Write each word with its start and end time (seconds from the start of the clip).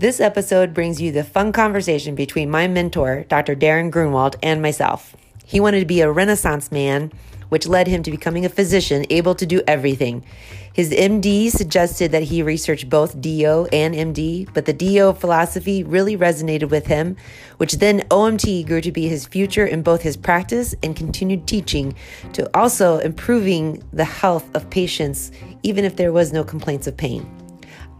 This 0.00 0.20
episode 0.20 0.74
brings 0.74 1.02
you 1.02 1.10
the 1.10 1.24
fun 1.24 1.50
conversation 1.50 2.14
between 2.14 2.48
my 2.48 2.68
mentor, 2.68 3.24
Dr. 3.28 3.56
Darren 3.56 3.90
Grunwaldt, 3.90 4.36
and 4.44 4.62
myself. 4.62 5.16
He 5.44 5.58
wanted 5.58 5.80
to 5.80 5.86
be 5.86 6.02
a 6.02 6.12
Renaissance 6.12 6.70
man, 6.70 7.10
which 7.48 7.66
led 7.66 7.88
him 7.88 8.04
to 8.04 8.12
becoming 8.12 8.44
a 8.44 8.48
physician 8.48 9.06
able 9.10 9.34
to 9.34 9.44
do 9.44 9.60
everything. 9.66 10.24
His 10.72 10.92
MD 10.92 11.50
suggested 11.50 12.12
that 12.12 12.22
he 12.22 12.44
research 12.44 12.88
both 12.88 13.20
DO 13.20 13.66
and 13.72 13.92
MD, 13.92 14.48
but 14.54 14.66
the 14.66 14.72
DO 14.72 15.14
philosophy 15.14 15.82
really 15.82 16.16
resonated 16.16 16.70
with 16.70 16.86
him, 16.86 17.16
which 17.56 17.78
then 17.78 18.02
OMT 18.02 18.68
grew 18.68 18.80
to 18.80 18.92
be 18.92 19.08
his 19.08 19.26
future 19.26 19.66
in 19.66 19.82
both 19.82 20.02
his 20.02 20.16
practice 20.16 20.76
and 20.84 20.94
continued 20.94 21.48
teaching 21.48 21.96
to 22.34 22.48
also 22.56 22.98
improving 22.98 23.82
the 23.92 24.04
health 24.04 24.48
of 24.54 24.70
patients, 24.70 25.32
even 25.64 25.84
if 25.84 25.96
there 25.96 26.12
was 26.12 26.32
no 26.32 26.44
complaints 26.44 26.86
of 26.86 26.96
pain. 26.96 27.28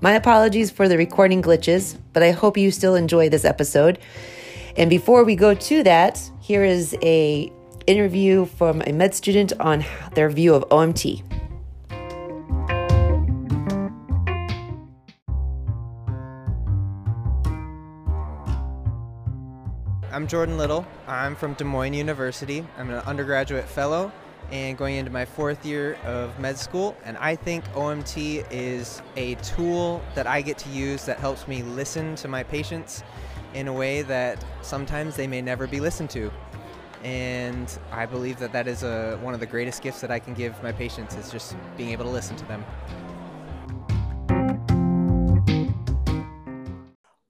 My 0.01 0.13
apologies 0.13 0.71
for 0.71 0.87
the 0.87 0.97
recording 0.97 1.43
glitches, 1.43 1.99
but 2.13 2.23
I 2.23 2.31
hope 2.31 2.57
you 2.57 2.71
still 2.71 2.95
enjoy 2.95 3.29
this 3.29 3.45
episode. 3.45 3.99
And 4.77 4.89
before 4.89 5.25
we 5.25 5.35
go 5.35 5.55
to 5.55 5.83
that, 5.83 6.23
here 6.41 6.63
is 6.63 6.97
a 7.03 7.51
interview 7.89 8.45
from 8.45 8.81
a 8.87 8.93
med 8.93 9.13
student 9.13 9.53
on 9.59 9.85
their 10.15 10.29
view 10.29 10.55
of 10.55 10.69
OMT. 10.69 11.25
I'm 20.13 20.29
Jordan 20.29 20.59
Little. 20.59 20.87
I'm 21.09 21.35
from 21.35 21.55
Des 21.55 21.65
Moines 21.65 21.95
University. 21.95 22.65
I'm 22.77 22.91
an 22.91 23.01
undergraduate 23.01 23.69
fellow 23.69 24.13
and 24.51 24.79
going 24.79 24.97
into 24.97 25.11
my 25.11 25.25
fourth 25.25 25.65
year 25.65 25.95
of 26.05 26.39
med 26.39 26.59
school. 26.59 26.97
And 27.05 27.17
I 27.19 27.37
think 27.37 27.65
OMT 27.73 28.47
is 28.51 29.03
a 29.17 29.35
tool 29.37 30.03
that 30.15 30.27
I 30.27 30.43
get 30.43 30.59
to 30.59 30.69
use 30.71 31.05
that 31.07 31.19
helps 31.19 31.47
me 31.47 31.63
listen 31.63 32.15
to 32.17 32.29
my 32.29 32.43
patients 32.43 33.03
in 33.55 33.69
a 33.69 33.73
way 33.73 34.03
that 34.03 34.43
sometimes 34.63 35.17
they 35.17 35.27
may 35.27 35.43
never 35.43 35.67
be 35.67 35.81
listened 35.81 36.11
to. 36.11 36.31
And 37.05 37.79
I 37.93 38.07
believe 38.07 38.39
that 38.39 38.53
that 38.53 38.67
is 38.67 38.83
a, 38.83 39.19
one 39.23 39.35
of 39.35 39.41
the 39.41 39.47
greatest 39.47 39.83
gifts 39.83 40.01
that 40.01 40.11
I 40.11 40.19
can 40.19 40.35
give 40.35 40.61
my 40.63 40.73
patients 40.73 41.15
is 41.15 41.31
just 41.31 41.57
being 41.77 41.91
able 41.91 42.05
to 42.05 42.11
listen 42.11 42.37
to 42.37 42.45
them. 42.47 42.65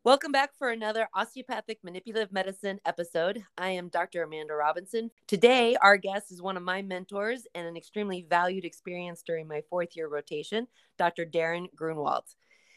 Welcome 0.08 0.32
back 0.32 0.56
for 0.56 0.70
another 0.70 1.06
osteopathic 1.12 1.80
manipulative 1.84 2.32
medicine 2.32 2.80
episode. 2.86 3.44
I 3.58 3.68
am 3.68 3.90
Dr. 3.90 4.22
Amanda 4.22 4.54
Robinson. 4.54 5.10
Today, 5.26 5.76
our 5.82 5.98
guest 5.98 6.32
is 6.32 6.40
one 6.40 6.56
of 6.56 6.62
my 6.62 6.80
mentors 6.80 7.46
and 7.54 7.66
an 7.66 7.76
extremely 7.76 8.24
valued 8.26 8.64
experience 8.64 9.22
during 9.22 9.46
my 9.46 9.60
fourth 9.68 9.94
year 9.94 10.08
rotation, 10.08 10.66
Dr. 10.96 11.26
Darren 11.26 11.66
Grunwaldt. 11.78 12.36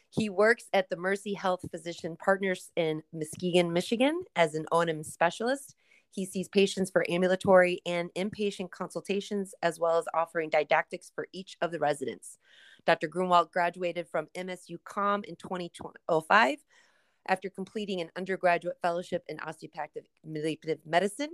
He 0.09 0.29
works 0.29 0.65
at 0.73 0.89
the 0.89 0.97
Mercy 0.97 1.33
Health 1.33 1.61
Physician 1.71 2.17
Partners 2.21 2.69
in 2.75 3.01
Muskegon, 3.13 3.71
Michigan 3.71 4.23
as 4.35 4.53
an 4.53 4.65
O&M 4.73 5.01
specialist. 5.01 5.75
He 6.09 6.25
sees 6.25 6.49
patients 6.49 6.91
for 6.91 7.09
ambulatory 7.09 7.79
and 7.85 8.09
inpatient 8.13 8.71
consultations, 8.71 9.53
as 9.63 9.79
well 9.79 9.97
as 9.97 10.05
offering 10.13 10.49
didactics 10.49 11.13
for 11.15 11.27
each 11.31 11.55
of 11.61 11.71
the 11.71 11.79
residents. 11.79 12.39
Dr. 12.85 13.07
Grunwaldt 13.07 13.53
graduated 13.53 14.09
from 14.09 14.27
MSU 14.35 14.79
COM 14.83 15.23
in 15.23 15.37
2005 15.37 16.57
after 17.27 17.49
completing 17.49 18.01
an 18.01 18.11
undergraduate 18.15 18.77
fellowship 18.81 19.23
in 19.27 19.39
osteopathic 19.39 20.05
medicine. 20.85 21.29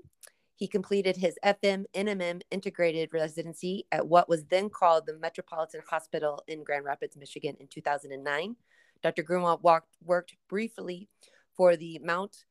He 0.55 0.67
completed 0.67 1.17
his 1.17 1.37
FM 1.45 1.85
NMM 1.93 2.41
integrated 2.49 3.13
residency 3.13 3.85
at 3.91 4.07
what 4.07 4.27
was 4.27 4.45
then 4.45 4.69
called 4.69 5.05
the 5.05 5.17
Metropolitan 5.17 5.81
Hospital 5.87 6.43
in 6.47 6.63
Grand 6.63 6.83
Rapids, 6.83 7.15
Michigan 7.15 7.55
in 7.59 7.67
2009. 7.67 8.55
Dr. 9.03 9.23
Grunwaldt 9.23 9.83
worked 10.03 10.35
briefly 10.49 11.09
for 11.55 11.75
the 11.75 11.99
Mount 12.03 12.45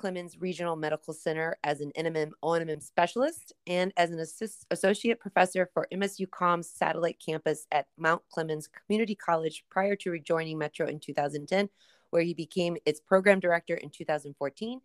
Clemens 0.00 0.38
Regional 0.40 0.76
Medical 0.76 1.12
Center 1.12 1.58
as 1.62 1.82
an 1.82 1.92
NMM 1.98 2.30
ONMM 2.42 2.82
specialist 2.82 3.52
and 3.66 3.92
as 3.98 4.10
an 4.10 4.18
assist, 4.18 4.64
associate 4.70 5.20
professor 5.20 5.68
for 5.74 5.86
MSU 5.92 6.30
Com's 6.30 6.70
satellite 6.70 7.20
campus 7.24 7.66
at 7.70 7.88
Mount 7.98 8.22
Clemens 8.32 8.66
Community 8.66 9.14
College 9.14 9.64
prior 9.70 9.96
to 9.96 10.10
rejoining 10.10 10.56
Metro 10.56 10.86
in 10.86 10.98
2010 10.98 11.68
where 12.10 12.22
he 12.22 12.34
became 12.34 12.76
its 12.84 13.00
program 13.00 13.40
director 13.40 13.74
in 13.74 13.90
2014 13.90 14.80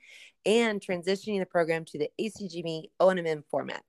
and 0.45 0.81
transitioning 0.81 1.39
the 1.39 1.45
program 1.45 1.85
to 1.85 1.97
the 1.97 2.09
ACGME 2.19 2.85
ONMM 2.99 3.43
format. 3.49 3.83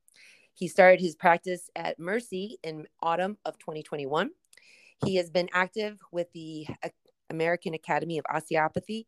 He 0.55 0.69
started 0.69 1.01
his 1.01 1.15
practice 1.15 1.71
at 1.77 1.99
Mercy 1.99 2.59
in 2.63 2.87
autumn 3.03 3.37
of 3.45 3.59
2021. 3.59 4.31
He 5.05 5.17
has 5.17 5.31
been 5.31 5.51
active 5.53 6.01
with 6.11 6.33
the 6.33 6.67
American 7.29 7.75
Academy 7.75 8.19
of 8.19 8.25
Osteopathy 8.33 9.07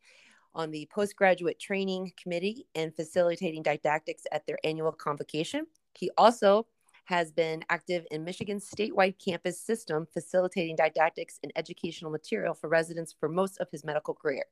on 0.55 0.71
the 0.71 0.89
postgraduate 0.93 1.59
training 1.59 2.13
committee 2.21 2.67
and 2.75 2.95
facilitating 2.95 3.63
didactics 3.63 4.25
at 4.33 4.47
their 4.47 4.59
annual 4.65 4.93
convocation. 4.93 5.67
He 5.97 6.11
also 6.19 6.67
has 7.09 7.33
been 7.33 7.65
active 7.71 8.07
in 8.11 8.23
Michigan's 8.23 8.69
statewide 8.69 9.15
campus 9.19 9.59
system, 9.59 10.07
facilitating 10.13 10.77
didactics 10.77 11.39
and 11.43 11.51
educational 11.57 12.11
material 12.11 12.53
for 12.53 12.69
residents 12.69 13.15
for 13.19 13.31
most 13.31 13.57
of 13.61 13.69
his 13.71 13.83
medical 13.83 14.13
career. 14.13 14.45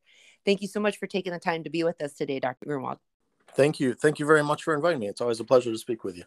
Thank 0.46 0.62
you 0.62 0.68
so 0.68 0.80
much 0.80 0.96
for 0.96 1.06
taking 1.06 1.34
the 1.34 1.38
time 1.38 1.64
to 1.64 1.70
be 1.70 1.84
with 1.84 2.00
us 2.00 2.14
today, 2.14 2.40
Dr. 2.40 2.64
Grunwaldt. 2.64 2.96
Thank 3.54 3.78
you. 3.78 3.92
Thank 3.92 4.18
you 4.18 4.24
very 4.24 4.42
much 4.42 4.62
for 4.62 4.74
inviting 4.74 5.00
me. 5.00 5.06
It's 5.06 5.20
always 5.20 5.38
a 5.38 5.44
pleasure 5.44 5.70
to 5.70 5.76
speak 5.76 6.02
with 6.02 6.16
you. 6.16 6.24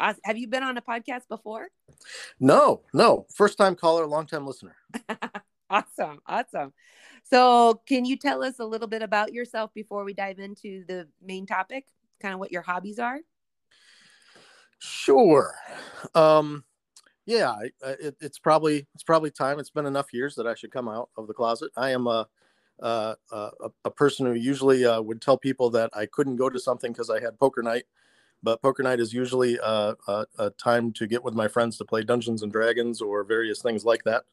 Uh, 0.00 0.14
have 0.24 0.36
you 0.36 0.48
been 0.48 0.64
on 0.64 0.76
a 0.76 0.82
podcast 0.82 1.28
before? 1.28 1.68
No, 2.40 2.82
no. 2.92 3.26
First 3.32 3.56
time 3.56 3.76
caller, 3.76 4.04
long 4.04 4.26
time 4.26 4.48
listener. 4.48 4.74
awesome. 5.70 6.18
Awesome. 6.26 6.72
So, 7.22 7.82
can 7.86 8.04
you 8.04 8.16
tell 8.16 8.42
us 8.42 8.58
a 8.58 8.64
little 8.64 8.88
bit 8.88 9.02
about 9.02 9.32
yourself 9.32 9.72
before 9.74 10.02
we 10.02 10.12
dive 10.12 10.40
into 10.40 10.84
the 10.88 11.06
main 11.24 11.46
topic? 11.46 11.86
Kind 12.20 12.34
of 12.34 12.40
what 12.40 12.50
your 12.50 12.62
hobbies 12.62 12.98
are? 12.98 13.20
Sure. 14.78 15.54
Um, 16.14 16.64
yeah, 17.26 17.54
it, 17.82 18.16
it's 18.20 18.38
probably 18.38 18.86
it's 18.94 19.02
probably 19.02 19.30
time. 19.30 19.58
It's 19.58 19.70
been 19.70 19.86
enough 19.86 20.12
years 20.12 20.34
that 20.36 20.46
I 20.46 20.54
should 20.54 20.70
come 20.70 20.88
out 20.88 21.10
of 21.16 21.26
the 21.26 21.34
closet. 21.34 21.70
I 21.76 21.90
am 21.90 22.06
a 22.06 22.26
a, 22.80 23.16
a, 23.84 23.90
person 23.90 24.26
who 24.26 24.34
usually 24.34 24.84
uh, 24.84 25.00
would 25.00 25.20
tell 25.20 25.36
people 25.36 25.70
that 25.70 25.90
I 25.94 26.06
couldn't 26.06 26.36
go 26.36 26.48
to 26.48 26.58
something 26.58 26.92
because 26.92 27.10
I 27.10 27.20
had 27.20 27.38
poker 27.38 27.62
night, 27.62 27.84
but 28.42 28.62
poker 28.62 28.82
night 28.82 29.00
is 29.00 29.12
usually 29.12 29.58
a, 29.62 29.94
a, 30.06 30.26
a, 30.38 30.50
time 30.50 30.92
to 30.92 31.06
get 31.06 31.22
with 31.22 31.34
my 31.34 31.48
friends 31.48 31.76
to 31.78 31.84
play 31.84 32.02
Dungeons 32.02 32.42
and 32.42 32.52
Dragons 32.52 33.00
or 33.00 33.24
various 33.24 33.60
things 33.60 33.84
like 33.84 34.04
that. 34.04 34.24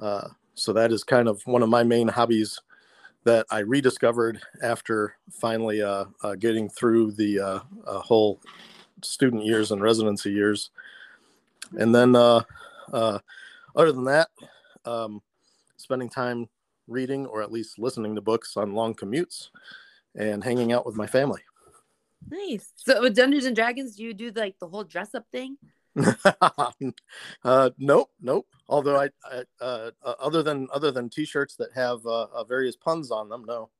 Uh, 0.00 0.28
so 0.54 0.72
that 0.72 0.92
is 0.92 1.02
kind 1.02 1.28
of 1.28 1.40
one 1.46 1.62
of 1.62 1.68
my 1.68 1.82
main 1.82 2.08
hobbies 2.08 2.60
that 3.24 3.46
I 3.50 3.60
rediscovered 3.60 4.40
after 4.62 5.14
finally 5.30 5.82
uh, 5.82 6.06
uh 6.22 6.36
getting 6.36 6.70
through 6.70 7.12
the 7.12 7.40
uh, 7.40 7.60
uh, 7.86 8.00
whole 8.00 8.40
student 9.04 9.44
years 9.44 9.70
and 9.70 9.82
residency 9.82 10.32
years. 10.32 10.70
And 11.78 11.94
then, 11.94 12.16
uh, 12.16 12.42
uh, 12.92 13.18
other 13.76 13.92
than 13.92 14.04
that, 14.04 14.28
um, 14.84 15.22
spending 15.76 16.08
time 16.08 16.48
reading 16.88 17.26
or 17.26 17.42
at 17.42 17.52
least 17.52 17.78
listening 17.78 18.14
to 18.14 18.20
books 18.20 18.56
on 18.56 18.74
long 18.74 18.94
commutes 18.94 19.48
and 20.16 20.42
hanging 20.42 20.72
out 20.72 20.84
with 20.84 20.96
my 20.96 21.06
family. 21.06 21.42
Nice. 22.28 22.72
So 22.76 23.00
with 23.00 23.16
Dungeons 23.16 23.44
and 23.44 23.56
Dragons, 23.56 23.96
do 23.96 24.04
you 24.04 24.12
do 24.12 24.30
like 24.34 24.58
the 24.58 24.68
whole 24.68 24.84
dress 24.84 25.14
up 25.14 25.26
thing? 25.30 25.56
uh, 27.44 27.70
nope, 27.78 28.10
nope. 28.20 28.46
Although 28.68 29.00
I, 29.00 29.08
I 29.24 29.42
uh, 29.60 29.90
uh, 30.04 30.14
other 30.20 30.42
than 30.42 30.68
other 30.72 30.90
than 30.90 31.08
T-shirts 31.08 31.56
that 31.56 31.72
have 31.74 32.04
uh, 32.06 32.26
uh 32.32 32.44
various 32.44 32.76
puns 32.76 33.10
on 33.10 33.28
them, 33.28 33.44
no. 33.46 33.70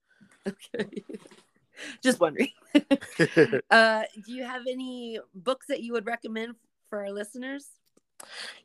Okay. 0.47 1.05
Just 2.03 2.21
wondering. 2.21 2.51
uh, 3.71 4.03
do 4.25 4.33
you 4.33 4.45
have 4.45 4.63
any 4.69 5.19
books 5.35 5.67
that 5.69 5.83
you 5.83 5.93
would 5.93 6.07
recommend 6.07 6.55
for 6.89 7.01
our 7.01 7.11
listeners? 7.11 7.69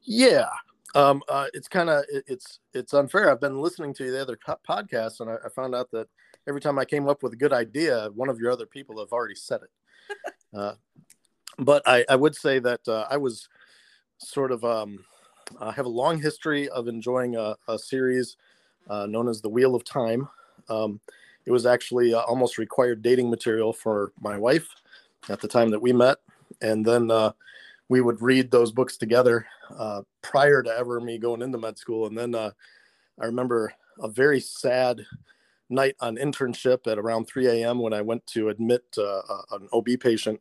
Yeah, 0.03 0.49
um, 0.95 1.23
uh, 1.29 1.47
it's 1.53 1.67
kind 1.67 1.89
of 1.89 2.05
it, 2.09 2.23
it's 2.27 2.59
it's 2.73 2.93
unfair. 2.93 3.29
I've 3.29 3.41
been 3.41 3.61
listening 3.61 3.93
to 3.95 4.11
the 4.11 4.21
other 4.21 4.37
podcasts, 4.67 5.19
and 5.19 5.29
I, 5.29 5.35
I, 5.45 5.49
found 5.49 5.75
out 5.75 5.91
that 5.91 6.07
every 6.47 6.61
time 6.61 6.77
I 6.79 6.85
came 6.85 7.07
up 7.07 7.23
with 7.23 7.33
a 7.33 7.37
good 7.37 7.53
idea, 7.53 8.09
one 8.13 8.29
of 8.29 8.39
your 8.39 8.51
other 8.51 8.65
people 8.65 8.99
have 8.99 9.11
already 9.11 9.35
said 9.35 9.61
it. 9.63 10.33
uh, 10.57 10.73
but 11.59 11.81
I, 11.85 12.05
I 12.09 12.15
would 12.15 12.35
say 12.35 12.59
that 12.59 12.87
uh, 12.87 13.07
I 13.09 13.17
was 13.17 13.47
sort 14.17 14.51
of 14.51 14.63
um, 14.63 15.03
I 15.59 15.71
have 15.71 15.85
a 15.85 15.89
long 15.89 16.21
history 16.21 16.69
of 16.69 16.87
enjoying 16.87 17.35
a, 17.35 17.55
a 17.67 17.77
series 17.77 18.37
uh, 18.89 19.05
known 19.05 19.27
as 19.27 19.41
the 19.41 19.49
Wheel 19.49 19.75
of 19.75 19.83
Time. 19.83 20.27
Um, 20.69 20.99
it 21.45 21.51
was 21.51 21.65
actually 21.65 22.13
uh, 22.13 22.21
almost 22.21 22.57
required 22.57 23.01
dating 23.01 23.29
material 23.29 23.71
for 23.73 24.11
my 24.19 24.37
wife 24.37 24.67
at 25.29 25.41
the 25.41 25.47
time 25.47 25.69
that 25.71 25.81
we 25.81 25.93
met. 25.93 26.17
And 26.61 26.85
then 26.85 27.11
uh, 27.11 27.31
we 27.89 28.01
would 28.01 28.21
read 28.21 28.49
those 28.49 28.71
books 28.71 28.97
together 28.97 29.45
uh, 29.77 30.01
prior 30.21 30.63
to 30.63 30.69
ever 30.69 30.99
me 30.99 31.17
going 31.17 31.41
into 31.41 31.57
med 31.57 31.77
school. 31.77 32.07
And 32.07 32.17
then 32.17 32.35
uh, 32.35 32.51
I 33.19 33.25
remember 33.25 33.73
a 33.99 34.07
very 34.07 34.39
sad 34.39 35.05
night 35.69 35.95
on 35.99 36.17
internship 36.17 36.87
at 36.87 36.99
around 36.99 37.25
3 37.25 37.47
a.m. 37.47 37.79
when 37.79 37.93
I 37.93 38.01
went 38.01 38.25
to 38.27 38.49
admit 38.49 38.83
uh, 38.97 39.21
an 39.51 39.67
OB 39.73 39.87
patient. 39.99 40.39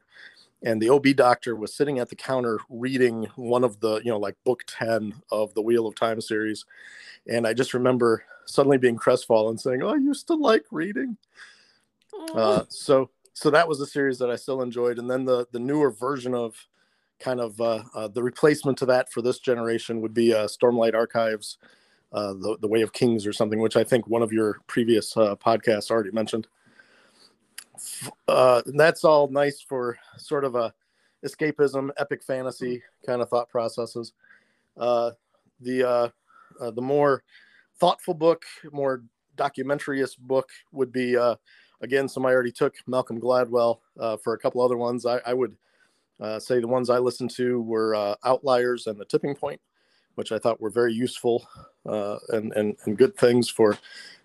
And 0.64 0.80
the 0.80 0.88
OB 0.88 1.08
doctor 1.14 1.54
was 1.54 1.74
sitting 1.74 1.98
at 1.98 2.08
the 2.08 2.16
counter 2.16 2.58
reading 2.70 3.28
one 3.36 3.64
of 3.64 3.78
the, 3.80 3.96
you 3.96 4.10
know, 4.10 4.18
like 4.18 4.34
book 4.44 4.62
10 4.66 5.14
of 5.30 5.52
the 5.54 5.62
Wheel 5.62 5.86
of 5.86 5.94
Time 5.94 6.20
series. 6.20 6.64
And 7.28 7.46
I 7.46 7.52
just 7.52 7.74
remember 7.74 8.24
suddenly 8.46 8.78
being 8.78 8.96
crestfallen 8.96 9.58
saying, 9.58 9.82
Oh, 9.82 9.90
I 9.90 9.96
used 9.96 10.26
to 10.28 10.34
like 10.34 10.64
reading. 10.70 11.16
Uh, 12.34 12.62
so, 12.68 13.10
so 13.34 13.50
that 13.50 13.68
was 13.68 13.80
a 13.80 13.86
series 13.86 14.18
that 14.18 14.30
I 14.30 14.36
still 14.36 14.62
enjoyed. 14.62 14.98
And 14.98 15.10
then 15.10 15.26
the, 15.26 15.46
the 15.52 15.58
newer 15.58 15.90
version 15.90 16.34
of 16.34 16.56
kind 17.20 17.40
of 17.40 17.60
uh, 17.60 17.82
uh, 17.94 18.08
the 18.08 18.22
replacement 18.22 18.78
to 18.78 18.86
that 18.86 19.12
for 19.12 19.20
this 19.20 19.40
generation 19.40 20.00
would 20.00 20.14
be 20.14 20.32
uh, 20.32 20.46
Stormlight 20.46 20.94
Archives, 20.94 21.58
uh, 22.12 22.32
the, 22.32 22.56
the 22.62 22.68
Way 22.68 22.80
of 22.80 22.92
Kings 22.92 23.26
or 23.26 23.32
something, 23.32 23.58
which 23.58 23.76
I 23.76 23.84
think 23.84 24.06
one 24.06 24.22
of 24.22 24.32
your 24.32 24.60
previous 24.66 25.14
uh, 25.16 25.36
podcasts 25.36 25.90
already 25.90 26.10
mentioned 26.10 26.46
uh, 28.28 28.62
that's 28.66 29.04
all 29.04 29.28
nice 29.28 29.60
for 29.60 29.98
sort 30.16 30.44
of 30.44 30.54
a 30.54 30.72
escapism, 31.24 31.90
epic 31.96 32.22
fantasy 32.22 32.82
kind 33.06 33.22
of 33.22 33.28
thought 33.28 33.48
processes. 33.48 34.12
Uh, 34.76 35.12
the 35.60 35.88
uh, 35.88 36.08
uh, 36.60 36.70
the 36.70 36.82
more 36.82 37.22
thoughtful 37.78 38.14
book, 38.14 38.44
more 38.72 39.02
documentarious 39.36 40.16
book 40.18 40.50
would 40.72 40.92
be 40.92 41.16
uh, 41.16 41.34
again 41.80 42.08
I 42.16 42.20
already 42.20 42.52
took 42.52 42.74
Malcolm 42.86 43.20
Gladwell 43.20 43.80
uh, 43.98 44.16
for 44.18 44.34
a 44.34 44.38
couple 44.38 44.60
other 44.60 44.76
ones. 44.76 45.06
I, 45.06 45.20
I 45.26 45.34
would 45.34 45.56
uh, 46.20 46.38
say 46.38 46.60
the 46.60 46.68
ones 46.68 46.90
I 46.90 46.98
listened 46.98 47.30
to 47.32 47.60
were 47.62 48.16
Outliers 48.24 48.86
and 48.86 48.98
The 48.98 49.04
Tipping 49.04 49.34
Point, 49.34 49.60
which 50.14 50.32
I 50.32 50.38
thought 50.38 50.60
were 50.60 50.70
very 50.70 50.92
useful 50.92 51.48
and, 51.84 52.52
and 52.52 52.76
and 52.84 52.98
good 52.98 53.16
things 53.16 53.48
for 53.48 53.78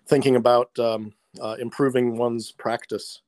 thinking 0.06 0.36
about 0.36 0.76
um, 0.78 1.12
improving 1.58 2.16
one's 2.16 2.52
practice 2.52 3.22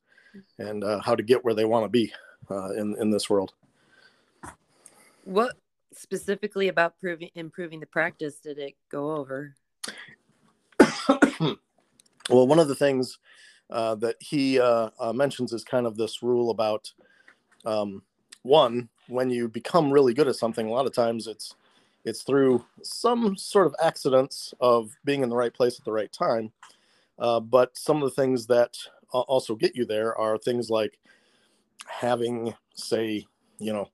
and 0.58 0.84
uh, 0.84 1.00
how 1.00 1.14
to 1.14 1.23
get 1.23 1.44
where 1.44 1.55
they 1.55 1.64
want 1.64 1.84
to 1.84 1.88
be 1.88 2.12
uh, 2.50 2.73
in 2.73 2.96
in 3.00 3.11
this 3.11 3.29
world. 3.29 3.52
What 5.25 5.56
specifically 5.93 6.69
about 6.69 6.99
proving 6.99 7.31
improving 7.34 7.81
the 7.81 7.87
practice 7.87 8.37
did 8.37 8.58
it 8.58 8.75
go 8.90 9.17
over? 9.17 9.55
well, 12.29 12.46
one 12.46 12.58
of 12.58 12.69
the 12.69 12.75
things 12.75 13.19
uh, 13.70 13.94
that 13.96 14.17
he 14.20 14.61
uh, 14.61 14.90
uh, 14.99 15.12
mentions 15.12 15.52
is 15.52 15.64
kind 15.64 15.87
of 15.87 15.96
this 15.96 16.23
rule 16.23 16.50
about 16.50 16.93
um, 17.64 18.02
one 18.43 18.88
when 19.08 19.31
you 19.31 19.49
become 19.49 19.90
really 19.90 20.14
good 20.14 20.29
at 20.29 20.37
something. 20.37 20.67
A 20.67 20.70
lot 20.70 20.87
of 20.87 20.94
times 20.94 21.26
it's 21.26 21.55
it's 22.05 22.23
through 22.23 22.64
some 22.82 23.37
sort 23.37 23.67
of 23.67 23.75
accidents 23.82 24.52
of 24.61 24.90
being 25.05 25.23
in 25.23 25.29
the 25.29 25.37
right 25.37 25.55
place 25.55 25.79
at 25.79 25.84
the 25.84 25.93
right 25.93 26.12
time. 26.12 26.50
Uh, 27.19 27.38
but 27.38 27.76
some 27.76 28.02
of 28.02 28.02
the 28.02 28.23
things 28.23 28.46
that 28.46 28.76
also 29.20 29.55
get 29.55 29.76
you 29.76 29.85
there 29.85 30.17
are 30.17 30.38
things 30.38 30.70
like 30.70 30.99
having, 31.87 32.55
say, 32.75 33.26
you 33.59 33.73
know, 33.73 33.88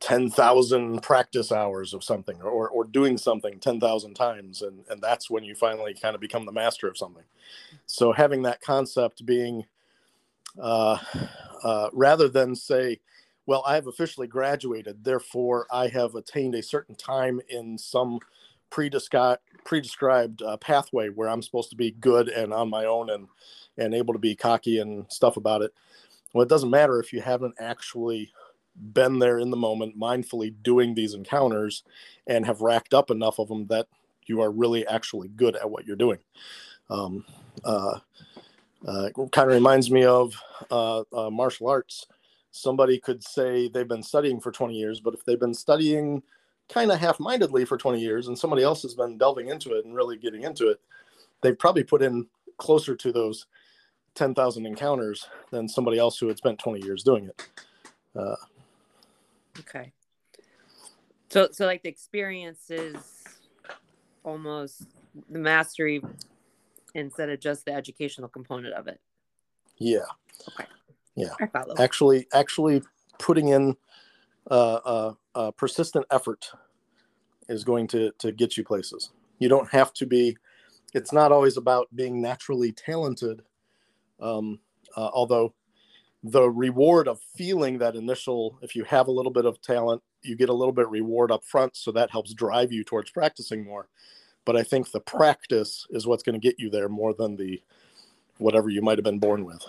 10,000 0.00 1.02
practice 1.02 1.50
hours 1.50 1.92
of 1.92 2.04
something 2.04 2.40
or, 2.40 2.68
or 2.68 2.84
doing 2.84 3.18
something 3.18 3.58
10,000 3.58 4.14
times. 4.14 4.62
And, 4.62 4.84
and 4.90 5.02
that's 5.02 5.28
when 5.28 5.42
you 5.42 5.54
finally 5.54 5.94
kind 5.94 6.14
of 6.14 6.20
become 6.20 6.46
the 6.46 6.52
master 6.52 6.86
of 6.86 6.96
something. 6.96 7.24
So 7.86 8.12
having 8.12 8.42
that 8.42 8.60
concept 8.60 9.26
being 9.26 9.64
uh, 10.60 10.98
uh, 11.62 11.88
rather 11.92 12.28
than 12.28 12.54
say, 12.54 13.00
well, 13.46 13.62
I 13.66 13.74
have 13.74 13.86
officially 13.86 14.26
graduated, 14.26 15.02
therefore 15.02 15.66
I 15.72 15.88
have 15.88 16.14
attained 16.14 16.54
a 16.54 16.62
certain 16.62 16.94
time 16.94 17.40
in 17.48 17.78
some 17.78 18.18
predescribed 18.70 19.40
predescribed 19.64 20.42
uh, 20.42 20.56
pathway 20.56 21.08
where 21.08 21.28
I'm 21.28 21.42
supposed 21.42 21.70
to 21.70 21.76
be 21.76 21.90
good 21.90 22.28
and 22.28 22.52
on 22.52 22.70
my 22.70 22.86
own 22.86 23.10
and 23.10 23.28
and 23.76 23.94
able 23.94 24.14
to 24.14 24.18
be 24.18 24.34
cocky 24.34 24.78
and 24.78 25.04
stuff 25.10 25.36
about 25.36 25.62
it. 25.62 25.72
Well, 26.32 26.42
it 26.42 26.48
doesn't 26.48 26.70
matter 26.70 26.98
if 26.98 27.12
you 27.12 27.20
haven't 27.20 27.54
actually 27.58 28.32
been 28.92 29.18
there 29.18 29.38
in 29.38 29.50
the 29.50 29.56
moment, 29.56 29.98
mindfully 29.98 30.54
doing 30.62 30.94
these 30.94 31.14
encounters, 31.14 31.84
and 32.26 32.46
have 32.46 32.60
racked 32.60 32.94
up 32.94 33.10
enough 33.10 33.38
of 33.38 33.48
them 33.48 33.66
that 33.68 33.86
you 34.26 34.40
are 34.40 34.50
really 34.50 34.86
actually 34.86 35.28
good 35.28 35.56
at 35.56 35.70
what 35.70 35.86
you're 35.86 35.96
doing. 35.96 36.18
Um, 36.90 37.24
uh, 37.64 37.98
uh, 38.86 39.08
kind 39.32 39.50
of 39.50 39.54
reminds 39.54 39.90
me 39.90 40.04
of 40.04 40.34
uh, 40.70 41.02
uh, 41.12 41.30
martial 41.30 41.68
arts. 41.68 42.06
Somebody 42.50 42.98
could 42.98 43.22
say 43.22 43.68
they've 43.68 43.88
been 43.88 44.02
studying 44.02 44.40
for 44.40 44.52
20 44.52 44.74
years, 44.74 45.00
but 45.00 45.14
if 45.14 45.24
they've 45.24 45.40
been 45.40 45.54
studying 45.54 46.22
kind 46.68 46.90
of 46.90 46.98
half 46.98 47.18
mindedly 47.18 47.64
for 47.64 47.78
20 47.78 48.00
years 48.00 48.28
and 48.28 48.38
somebody 48.38 48.62
else 48.62 48.82
has 48.82 48.94
been 48.94 49.16
delving 49.16 49.48
into 49.48 49.72
it 49.72 49.84
and 49.84 49.94
really 49.94 50.16
getting 50.16 50.42
into 50.42 50.68
it, 50.68 50.80
they've 51.42 51.58
probably 51.58 51.84
put 51.84 52.02
in 52.02 52.26
closer 52.58 52.94
to 52.94 53.12
those 53.12 53.46
10,000 54.14 54.66
encounters 54.66 55.28
than 55.50 55.68
somebody 55.68 55.98
else 55.98 56.18
who 56.18 56.28
had 56.28 56.36
spent 56.36 56.58
20 56.58 56.84
years 56.84 57.02
doing 57.02 57.26
it. 57.26 57.48
Uh, 58.14 58.36
okay. 59.60 59.92
So, 61.30 61.48
so 61.52 61.66
like 61.66 61.82
the 61.82 61.88
experience 61.88 62.70
is 62.70 62.96
almost 64.24 64.86
the 65.30 65.38
mastery 65.38 66.02
instead 66.94 67.28
of 67.28 67.40
just 67.40 67.64
the 67.64 67.72
educational 67.72 68.28
component 68.28 68.74
of 68.74 68.88
it. 68.88 69.00
Yeah. 69.78 70.00
Okay. 70.48 70.68
Yeah. 71.14 71.34
Actually, 71.78 72.26
actually 72.32 72.82
putting 73.18 73.48
in 73.48 73.76
uh, 74.50 74.74
uh, 74.84 75.14
uh, 75.38 75.50
persistent 75.52 76.04
effort 76.10 76.50
is 77.48 77.64
going 77.64 77.86
to, 77.86 78.10
to 78.18 78.32
get 78.32 78.56
you 78.56 78.64
places. 78.64 79.10
You 79.38 79.48
don't 79.48 79.70
have 79.70 79.92
to 79.94 80.06
be, 80.06 80.36
it's 80.92 81.12
not 81.12 81.32
always 81.32 81.56
about 81.56 81.88
being 81.94 82.20
naturally 82.20 82.72
talented 82.72 83.42
um, 84.20 84.58
uh, 84.96 85.10
although 85.12 85.54
the 86.22 86.50
reward 86.50 87.06
of 87.06 87.20
feeling 87.36 87.78
that 87.78 87.94
initial, 87.94 88.58
if 88.62 88.74
you 88.74 88.84
have 88.84 89.06
a 89.06 89.12
little 89.12 89.30
bit 89.30 89.44
of 89.44 89.60
talent, 89.62 90.02
you 90.22 90.34
get 90.34 90.48
a 90.48 90.54
little 90.54 90.72
bit 90.72 90.88
reward 90.88 91.30
up 91.30 91.44
front. 91.44 91.76
So 91.76 91.92
that 91.92 92.10
helps 92.10 92.34
drive 92.34 92.72
you 92.72 92.82
towards 92.82 93.10
practicing 93.10 93.64
more. 93.64 93.88
But 94.44 94.56
I 94.56 94.62
think 94.62 94.90
the 94.90 95.00
practice 95.00 95.86
is 95.90 96.06
what's 96.06 96.22
going 96.22 96.40
to 96.40 96.44
get 96.44 96.58
you 96.58 96.70
there 96.70 96.88
more 96.88 97.14
than 97.14 97.36
the 97.36 97.62
whatever 98.38 98.68
you 98.68 98.82
might 98.82 98.98
have 98.98 99.04
been 99.04 99.18
born 99.18 99.44
with. 99.44 99.64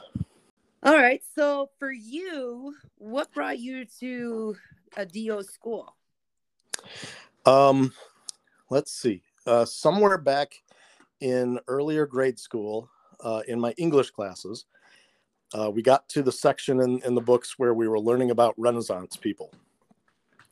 All 0.81 0.95
right. 0.95 1.21
So 1.35 1.69
for 1.77 1.91
you, 1.91 2.73
what 2.97 3.33
brought 3.33 3.59
you 3.59 3.85
to 3.99 4.55
a 4.95 5.05
DO 5.05 5.43
school? 5.43 5.95
Um, 7.45 7.93
let's 8.69 8.91
see. 8.91 9.21
Uh, 9.45 9.65
somewhere 9.65 10.17
back 10.17 10.53
in 11.19 11.59
earlier 11.67 12.05
grade 12.05 12.39
school, 12.39 12.89
uh, 13.21 13.41
in 13.47 13.59
my 13.59 13.73
English 13.77 14.11
classes, 14.11 14.65
uh, 15.53 15.69
we 15.69 15.81
got 15.81 16.07
to 16.09 16.21
the 16.21 16.31
section 16.31 16.79
in, 16.79 17.01
in 17.03 17.13
the 17.15 17.21
books 17.21 17.55
where 17.57 17.73
we 17.73 17.87
were 17.87 17.99
learning 17.99 18.31
about 18.31 18.53
Renaissance 18.57 19.17
people. 19.17 19.51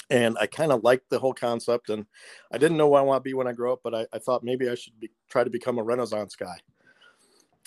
And 0.09 0.37
I 0.41 0.47
kind 0.47 0.71
of 0.71 0.83
liked 0.83 1.09
the 1.09 1.19
whole 1.19 1.33
concept. 1.33 1.89
And 1.89 2.05
I 2.51 2.57
didn't 2.57 2.77
know 2.77 2.87
what 2.87 2.99
I 2.99 3.03
want 3.03 3.23
to 3.23 3.29
be 3.29 3.33
when 3.33 3.47
I 3.47 3.53
grow 3.53 3.73
up, 3.73 3.79
but 3.83 3.95
I, 3.95 4.07
I 4.11 4.19
thought 4.19 4.43
maybe 4.43 4.69
I 4.69 4.75
should 4.75 4.99
be, 4.99 5.09
try 5.29 5.45
to 5.45 5.49
become 5.49 5.77
a 5.77 5.83
Renaissance 5.83 6.35
guy. 6.35 6.57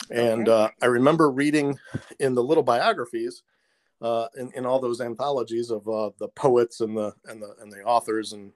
And 0.09 0.49
uh, 0.49 0.71
I 0.83 0.87
remember 0.87 1.30
reading 1.30 1.78
in 2.19 2.35
the 2.35 2.42
little 2.42 2.62
biographies, 2.62 3.42
uh, 4.00 4.26
in, 4.37 4.50
in 4.54 4.66
all 4.66 4.80
those 4.80 5.00
anthologies 5.00 5.71
of 5.71 5.87
uh, 5.88 6.11
the 6.19 6.28
poets 6.28 6.80
and 6.80 6.97
the 6.97 7.12
and 7.26 7.42
the 7.42 7.54
and 7.61 7.71
the 7.71 7.83
authors, 7.83 8.33
and 8.33 8.52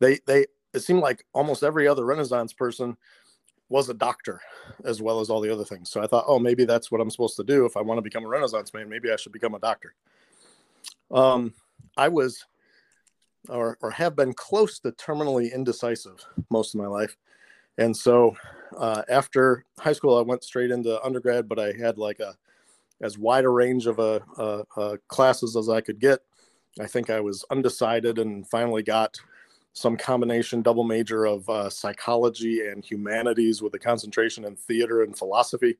they 0.00 0.20
they 0.26 0.46
it 0.74 0.80
seemed 0.80 1.00
like 1.00 1.24
almost 1.32 1.62
every 1.62 1.88
other 1.88 2.04
Renaissance 2.04 2.52
person 2.52 2.96
was 3.68 3.88
a 3.88 3.94
doctor 3.94 4.40
as 4.84 5.00
well 5.00 5.20
as 5.20 5.30
all 5.30 5.40
the 5.40 5.52
other 5.52 5.64
things. 5.64 5.90
So 5.90 6.02
I 6.02 6.06
thought, 6.06 6.24
oh, 6.26 6.38
maybe 6.38 6.66
that's 6.66 6.90
what 6.90 7.00
I'm 7.00 7.10
supposed 7.10 7.36
to 7.36 7.44
do 7.44 7.64
if 7.64 7.76
I 7.76 7.80
want 7.80 7.98
to 7.98 8.02
become 8.02 8.24
a 8.24 8.28
Renaissance 8.28 8.74
man. 8.74 8.88
Maybe 8.88 9.10
I 9.10 9.16
should 9.16 9.32
become 9.32 9.54
a 9.54 9.58
doctor. 9.58 9.94
Um, 11.10 11.54
I 11.96 12.08
was, 12.08 12.44
or 13.48 13.78
or 13.80 13.90
have 13.90 14.14
been 14.14 14.34
close 14.34 14.78
to 14.80 14.92
terminally 14.92 15.52
indecisive 15.52 16.24
most 16.50 16.74
of 16.74 16.80
my 16.80 16.86
life, 16.86 17.16
and 17.78 17.96
so 17.96 18.36
uh, 18.76 19.02
after 19.08 19.64
high 19.78 19.92
school, 19.92 20.18
I 20.18 20.22
went 20.22 20.44
straight 20.44 20.70
into 20.70 21.02
undergrad. 21.02 21.48
But 21.48 21.58
I 21.58 21.72
had 21.72 21.98
like 21.98 22.20
a 22.20 22.34
as 23.00 23.18
wide 23.18 23.44
a 23.44 23.48
range 23.48 23.86
of 23.86 23.98
uh, 23.98 24.20
uh, 24.38 24.62
uh 24.76 24.96
classes 25.08 25.56
as 25.56 25.68
I 25.68 25.80
could 25.80 25.98
get. 25.98 26.20
I 26.80 26.86
think 26.86 27.10
I 27.10 27.20
was 27.20 27.44
undecided 27.50 28.18
and 28.18 28.48
finally 28.48 28.82
got 28.82 29.18
some 29.74 29.96
combination 29.96 30.62
double 30.62 30.84
major 30.84 31.24
of 31.24 31.48
uh, 31.48 31.70
psychology 31.70 32.66
and 32.66 32.84
humanities 32.84 33.62
with 33.62 33.74
a 33.74 33.78
concentration 33.78 34.44
in 34.44 34.56
theater 34.56 35.02
and 35.02 35.16
philosophy. 35.16 35.78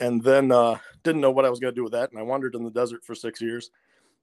And 0.00 0.22
then 0.22 0.50
uh, 0.52 0.78
didn't 1.02 1.20
know 1.20 1.30
what 1.30 1.44
I 1.44 1.50
was 1.50 1.60
going 1.60 1.72
to 1.72 1.78
do 1.78 1.84
with 1.84 1.92
that. 1.92 2.10
And 2.10 2.18
I 2.18 2.22
wandered 2.22 2.54
in 2.54 2.64
the 2.64 2.70
desert 2.70 3.04
for 3.04 3.14
six 3.14 3.40
years 3.40 3.70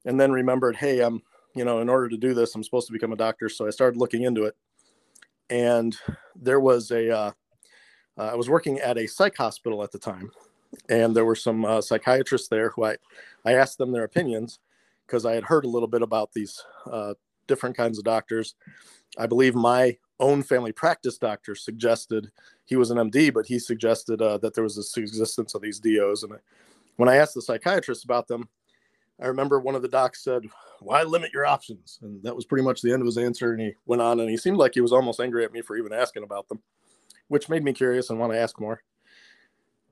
and 0.05 0.19
then 0.19 0.31
remembered, 0.31 0.75
hey, 0.75 1.01
I'm, 1.01 1.21
you 1.55 1.65
know, 1.65 1.79
in 1.79 1.89
order 1.89 2.09
to 2.09 2.17
do 2.17 2.33
this, 2.33 2.55
I'm 2.55 2.63
supposed 2.63 2.87
to 2.87 2.93
become 2.93 3.13
a 3.13 3.17
doctor. 3.17 3.49
So 3.49 3.67
I 3.67 3.69
started 3.69 3.97
looking 3.97 4.23
into 4.23 4.43
it. 4.43 4.55
And 5.49 5.95
there 6.35 6.59
was 6.59 6.91
a, 6.91 7.09
uh 7.09 7.31
I 8.23 8.35
was 8.35 8.49
working 8.49 8.79
at 8.79 8.97
a 8.97 9.07
psych 9.07 9.37
hospital 9.37 9.83
at 9.83 9.91
the 9.91 9.99
time. 9.99 10.31
And 10.89 11.15
there 11.15 11.25
were 11.25 11.35
some 11.35 11.65
uh, 11.65 11.81
psychiatrists 11.81 12.47
there 12.47 12.69
who 12.69 12.85
I, 12.85 12.97
I 13.45 13.53
asked 13.53 13.77
them 13.77 13.91
their 13.91 14.03
opinions 14.03 14.59
because 15.05 15.25
I 15.25 15.33
had 15.33 15.43
heard 15.43 15.65
a 15.65 15.69
little 15.69 15.87
bit 15.87 16.03
about 16.03 16.31
these 16.33 16.63
uh, 16.91 17.15
different 17.47 17.75
kinds 17.75 17.97
of 17.97 18.03
doctors. 18.03 18.55
I 19.17 19.25
believe 19.25 19.55
my 19.55 19.97
own 20.19 20.43
family 20.43 20.71
practice 20.71 21.17
doctor 21.17 21.55
suggested 21.55 22.29
he 22.65 22.75
was 22.75 22.91
an 22.91 22.97
MD, 22.97 23.33
but 23.33 23.47
he 23.47 23.57
suggested 23.57 24.21
uh, 24.21 24.37
that 24.39 24.53
there 24.53 24.63
was 24.63 24.75
this 24.75 24.95
existence 24.97 25.55
of 25.55 25.61
these 25.61 25.79
DOs. 25.79 26.23
And 26.23 26.33
when 26.97 27.09
I 27.09 27.15
asked 27.15 27.33
the 27.33 27.41
psychiatrist 27.41 28.03
about 28.03 28.27
them, 28.27 28.47
I 29.21 29.27
remember 29.27 29.59
one 29.59 29.75
of 29.75 29.81
the 29.81 29.87
docs 29.87 30.23
said, 30.23 30.43
"Why 30.79 31.03
limit 31.03 31.33
your 31.33 31.45
options?" 31.45 31.99
And 32.01 32.23
that 32.23 32.35
was 32.35 32.45
pretty 32.45 32.63
much 32.63 32.81
the 32.81 32.93
end 32.93 33.01
of 33.01 33.05
his 33.05 33.17
answer. 33.17 33.51
And 33.51 33.61
he 33.61 33.73
went 33.85 34.01
on, 34.01 34.19
and 34.19 34.29
he 34.29 34.37
seemed 34.37 34.57
like 34.57 34.73
he 34.73 34.81
was 34.81 34.93
almost 34.93 35.19
angry 35.19 35.43
at 35.43 35.51
me 35.51 35.61
for 35.61 35.75
even 35.75 35.91
asking 35.91 36.23
about 36.23 36.47
them, 36.47 36.61
which 37.29 37.49
made 37.49 37.63
me 37.63 37.73
curious 37.73 38.09
and 38.09 38.19
want 38.19 38.33
to 38.33 38.39
ask 38.39 38.59
more. 38.59 38.81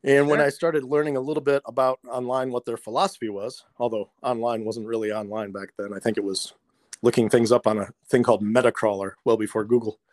And 0.03 0.25
sure. 0.25 0.25
when 0.25 0.41
I 0.41 0.49
started 0.49 0.83
learning 0.83 1.17
a 1.17 1.21
little 1.21 1.41
bit 1.41 1.61
about 1.65 1.99
online 2.07 2.51
what 2.51 2.65
their 2.65 2.77
philosophy 2.77 3.29
was, 3.29 3.63
although 3.79 4.11
online 4.21 4.63
wasn't 4.63 4.87
really 4.87 5.11
online 5.11 5.51
back 5.51 5.69
then, 5.77 5.93
I 5.93 5.99
think 5.99 6.17
it 6.17 6.23
was 6.23 6.53
looking 7.01 7.29
things 7.29 7.51
up 7.51 7.65
on 7.67 7.79
a 7.79 7.87
thing 8.09 8.23
called 8.23 8.43
Metacrawler, 8.43 9.13
well 9.23 9.37
before 9.37 9.63
Google. 9.63 9.99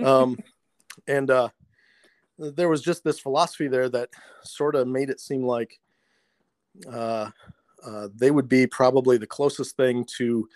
Um, 0.00 0.38
and 1.08 1.28
uh, 1.28 1.48
there 2.38 2.68
was 2.68 2.82
just 2.82 3.02
this 3.02 3.18
philosophy 3.18 3.66
there 3.66 3.88
that 3.88 4.10
sort 4.44 4.76
of 4.76 4.86
made 4.86 5.10
it 5.10 5.18
seem 5.18 5.42
like 5.42 5.80
uh, 6.88 7.30
uh, 7.84 8.08
they 8.14 8.30
would 8.30 8.48
be 8.48 8.66
probably 8.66 9.18
the 9.18 9.26
closest 9.26 9.76
thing 9.76 10.04
to 10.18 10.48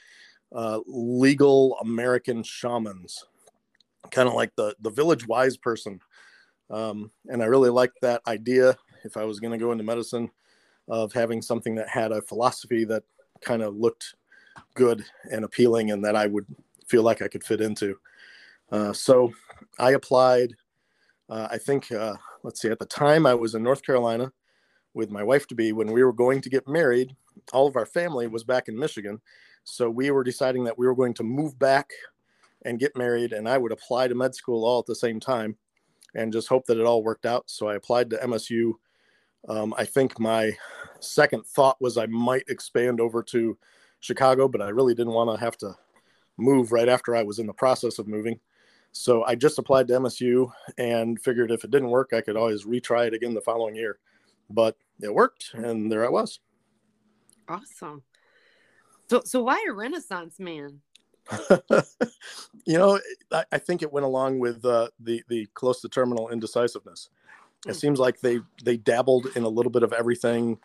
uh, 0.55 0.81
legal 0.87 1.77
American 1.81 2.43
shamans, 2.43 3.25
kind 4.11 4.29
of 4.29 4.35
like 4.35 4.55
the 4.57 4.75
the 4.81 4.91
village 4.91 5.27
wise 5.27 5.57
person. 5.57 6.01
Um, 6.71 7.11
and 7.29 7.43
I 7.43 7.47
really 7.47 7.71
liked 7.71 8.01
that 8.03 8.23
idea. 8.27 8.77
If 9.05 9.17
I 9.17 9.25
was 9.25 9.41
going 9.41 9.53
to 9.53 9.59
go 9.59 9.73
into 9.73 9.85
medicine, 9.85 10.31
of 10.89 11.13
having 11.13 11.43
something 11.43 11.75
that 11.75 11.89
had 11.89 12.13
a 12.13 12.23
philosophy 12.23 12.85
that 12.85 13.03
kind 13.41 13.63
of 13.63 13.77
looked 13.77 14.15
good 14.75 15.05
and 15.31 15.45
appealing, 15.45 15.91
and 15.91 16.05
that 16.05 16.17
I 16.17 16.27
would 16.27 16.47
feel 16.87 17.03
like 17.03 17.23
I 17.23 17.29
could 17.29 17.45
fit 17.45 17.61
into. 17.61 17.99
Uh, 18.71 18.93
so 18.93 19.33
I 19.79 19.93
applied. 19.93 20.55
Uh, 21.29 21.49
I 21.51 21.59
think 21.59 21.91
uh, 21.93 22.15
let's 22.43 22.61
see. 22.61 22.69
At 22.69 22.79
the 22.79 22.87
time, 22.87 23.27
I 23.27 23.35
was 23.35 23.55
in 23.55 23.63
North 23.63 23.83
Carolina 23.83 24.33
with 24.95 25.11
my 25.11 25.23
wife 25.23 25.47
to 25.49 25.55
be 25.55 25.73
when 25.73 25.91
we 25.93 26.05
were 26.05 26.13
going 26.13 26.41
to 26.43 26.51
get 26.51 26.69
married. 26.69 27.15
All 27.53 27.67
of 27.67 27.77
our 27.77 27.87
family 27.87 28.27
was 28.27 28.45
back 28.45 28.69
in 28.69 28.79
Michigan. 28.79 29.21
So 29.65 29.89
we 29.89 30.11
were 30.11 30.25
deciding 30.25 30.65
that 30.65 30.79
we 30.79 30.87
were 30.87 30.95
going 30.95 31.15
to 31.15 31.23
move 31.23 31.59
back 31.59 31.91
and 32.65 32.79
get 32.79 32.97
married, 32.97 33.33
and 33.33 33.49
I 33.49 33.59
would 33.59 33.73
apply 33.73 34.09
to 34.09 34.15
med 34.15 34.35
school 34.35 34.65
all 34.65 34.81
at 34.81 34.87
the 34.87 34.95
same 34.95 35.21
time 35.21 35.57
and 36.15 36.33
just 36.33 36.49
hope 36.49 36.67
that 36.67 36.79
it 36.79 36.87
all 36.87 37.03
worked 37.03 37.27
out. 37.27 37.45
So 37.47 37.69
I 37.69 37.75
applied 37.75 38.11
to 38.11 38.19
MSU. 38.19 38.75
Um, 39.49 39.75
I 39.77 39.85
think 39.85 40.21
my 40.21 40.53
second 41.01 41.47
thought 41.47 41.81
was 41.81 41.97
I 41.97 42.07
might 42.07 42.45
expand 42.49 43.01
over 43.01 43.23
to 43.25 43.59
Chicago, 44.01 44.47
but 44.47 44.63
I 44.63 44.69
really 44.69 44.95
didn't 44.95 45.15
want 45.15 45.31
to 45.31 45.43
have 45.45 45.57
to 45.59 45.75
move 46.37 46.73
right 46.73 46.89
after 46.89 47.17
I 47.17 47.23
was 47.23 47.39
in 47.39 47.47
the 47.47 47.53
process 47.53 47.99
of 47.99 48.07
moving. 48.07 48.39
So 48.93 49.25
I 49.25 49.35
just 49.35 49.59
applied 49.59 49.89
to 49.89 49.95
MSU 49.95 50.53
and 50.77 51.19
figured 51.21 51.51
if 51.51 51.65
it 51.65 51.71
didn't 51.71 51.91
work, 51.91 52.13
I 52.13 52.21
could 52.21 52.37
always 52.37 52.65
retry 52.65 53.07
it 53.07 53.15
again 53.15 53.33
the 53.33 53.41
following 53.41 53.75
year 53.75 53.99
but 54.53 54.77
it 55.01 55.13
worked 55.13 55.53
and 55.55 55.91
there 55.91 56.07
I 56.07 56.11
was. 56.11 56.41
Awesome. 57.49 58.03
So 59.11 59.23
so 59.25 59.43
why 59.43 59.65
a 59.69 59.73
renaissance 59.73 60.39
man? 60.39 60.81
you 62.65 62.79
know, 62.79 62.99
I, 63.31 63.45
I, 63.53 63.59
think 63.59 63.83
it 63.83 63.93
went 63.93 64.05
along 64.05 64.39
with 64.39 64.65
uh, 64.65 64.89
the 65.01 65.23
the 65.29 65.47
close 65.55 65.81
to 65.83 65.89
terminal 65.89 66.29
indecisiveness. 66.29 67.09
It 67.67 67.73
hmm. 67.73 67.77
seems 67.77 67.99
like 67.99 68.21
they 68.21 68.41
they 68.65 68.77
dabbled 68.77 69.29
in 69.37 69.45
a 69.45 69.49
little 69.49 69.73
bit 69.73 69.83
of 69.83 69.93
everything. 69.93 70.59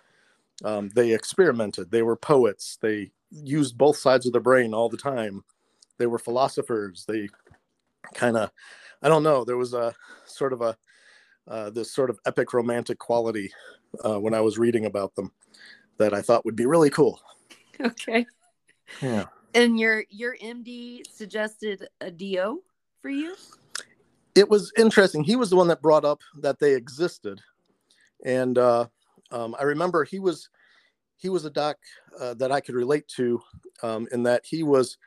Um, 0.63 0.89
they 0.95 1.13
experimented. 1.13 1.91
They 1.91 2.01
were 2.01 2.15
poets. 2.15 2.77
They 2.81 3.11
used 3.31 3.77
both 3.77 3.97
sides 3.97 4.25
of 4.25 4.33
the 4.33 4.39
brain 4.39 4.73
all 4.73 4.89
the 4.89 4.97
time. 4.97 5.43
They 5.97 6.07
were 6.07 6.19
philosophers. 6.19 7.05
They 7.07 7.29
kind 8.13 8.37
of, 8.37 8.51
I 9.01 9.09
don't 9.09 9.23
know. 9.23 9.43
There 9.43 9.57
was 9.57 9.73
a 9.73 9.93
sort 10.25 10.53
of 10.53 10.61
a 10.61 10.77
uh, 11.47 11.69
this 11.69 11.93
sort 11.93 12.09
of 12.09 12.19
epic 12.25 12.53
romantic 12.53 12.99
quality 12.99 13.51
uh, 14.03 14.19
when 14.19 14.33
I 14.33 14.41
was 14.41 14.57
reading 14.57 14.85
about 14.85 15.15
them 15.15 15.31
that 15.97 16.13
I 16.13 16.21
thought 16.21 16.45
would 16.45 16.55
be 16.55 16.65
really 16.65 16.89
cool. 16.89 17.19
Okay. 17.79 18.25
Yeah. 19.03 19.25
And 19.53 19.79
your 19.79 20.03
your 20.09 20.35
MD 20.37 21.01
suggested 21.09 21.87
a 22.01 22.11
DO 22.11 22.61
for 23.01 23.09
you? 23.09 23.35
It 24.35 24.49
was 24.49 24.71
interesting. 24.77 25.23
He 25.23 25.35
was 25.35 25.49
the 25.49 25.55
one 25.55 25.67
that 25.69 25.81
brought 25.81 26.05
up 26.05 26.21
that 26.41 26.59
they 26.59 26.75
existed, 26.75 27.41
and 28.23 28.57
uh, 28.57 28.85
um, 29.31 29.55
I 29.59 29.63
remember 29.63 30.03
he 30.03 30.19
was 30.19 30.49
he 31.17 31.29
was 31.29 31.45
a 31.45 31.49
doc 31.49 31.77
uh, 32.19 32.33
that 32.35 32.51
I 32.51 32.61
could 32.61 32.75
relate 32.75 33.07
to 33.15 33.41
um, 33.81 34.07
in 34.11 34.23
that 34.23 34.45
he 34.45 34.63
was. 34.63 34.97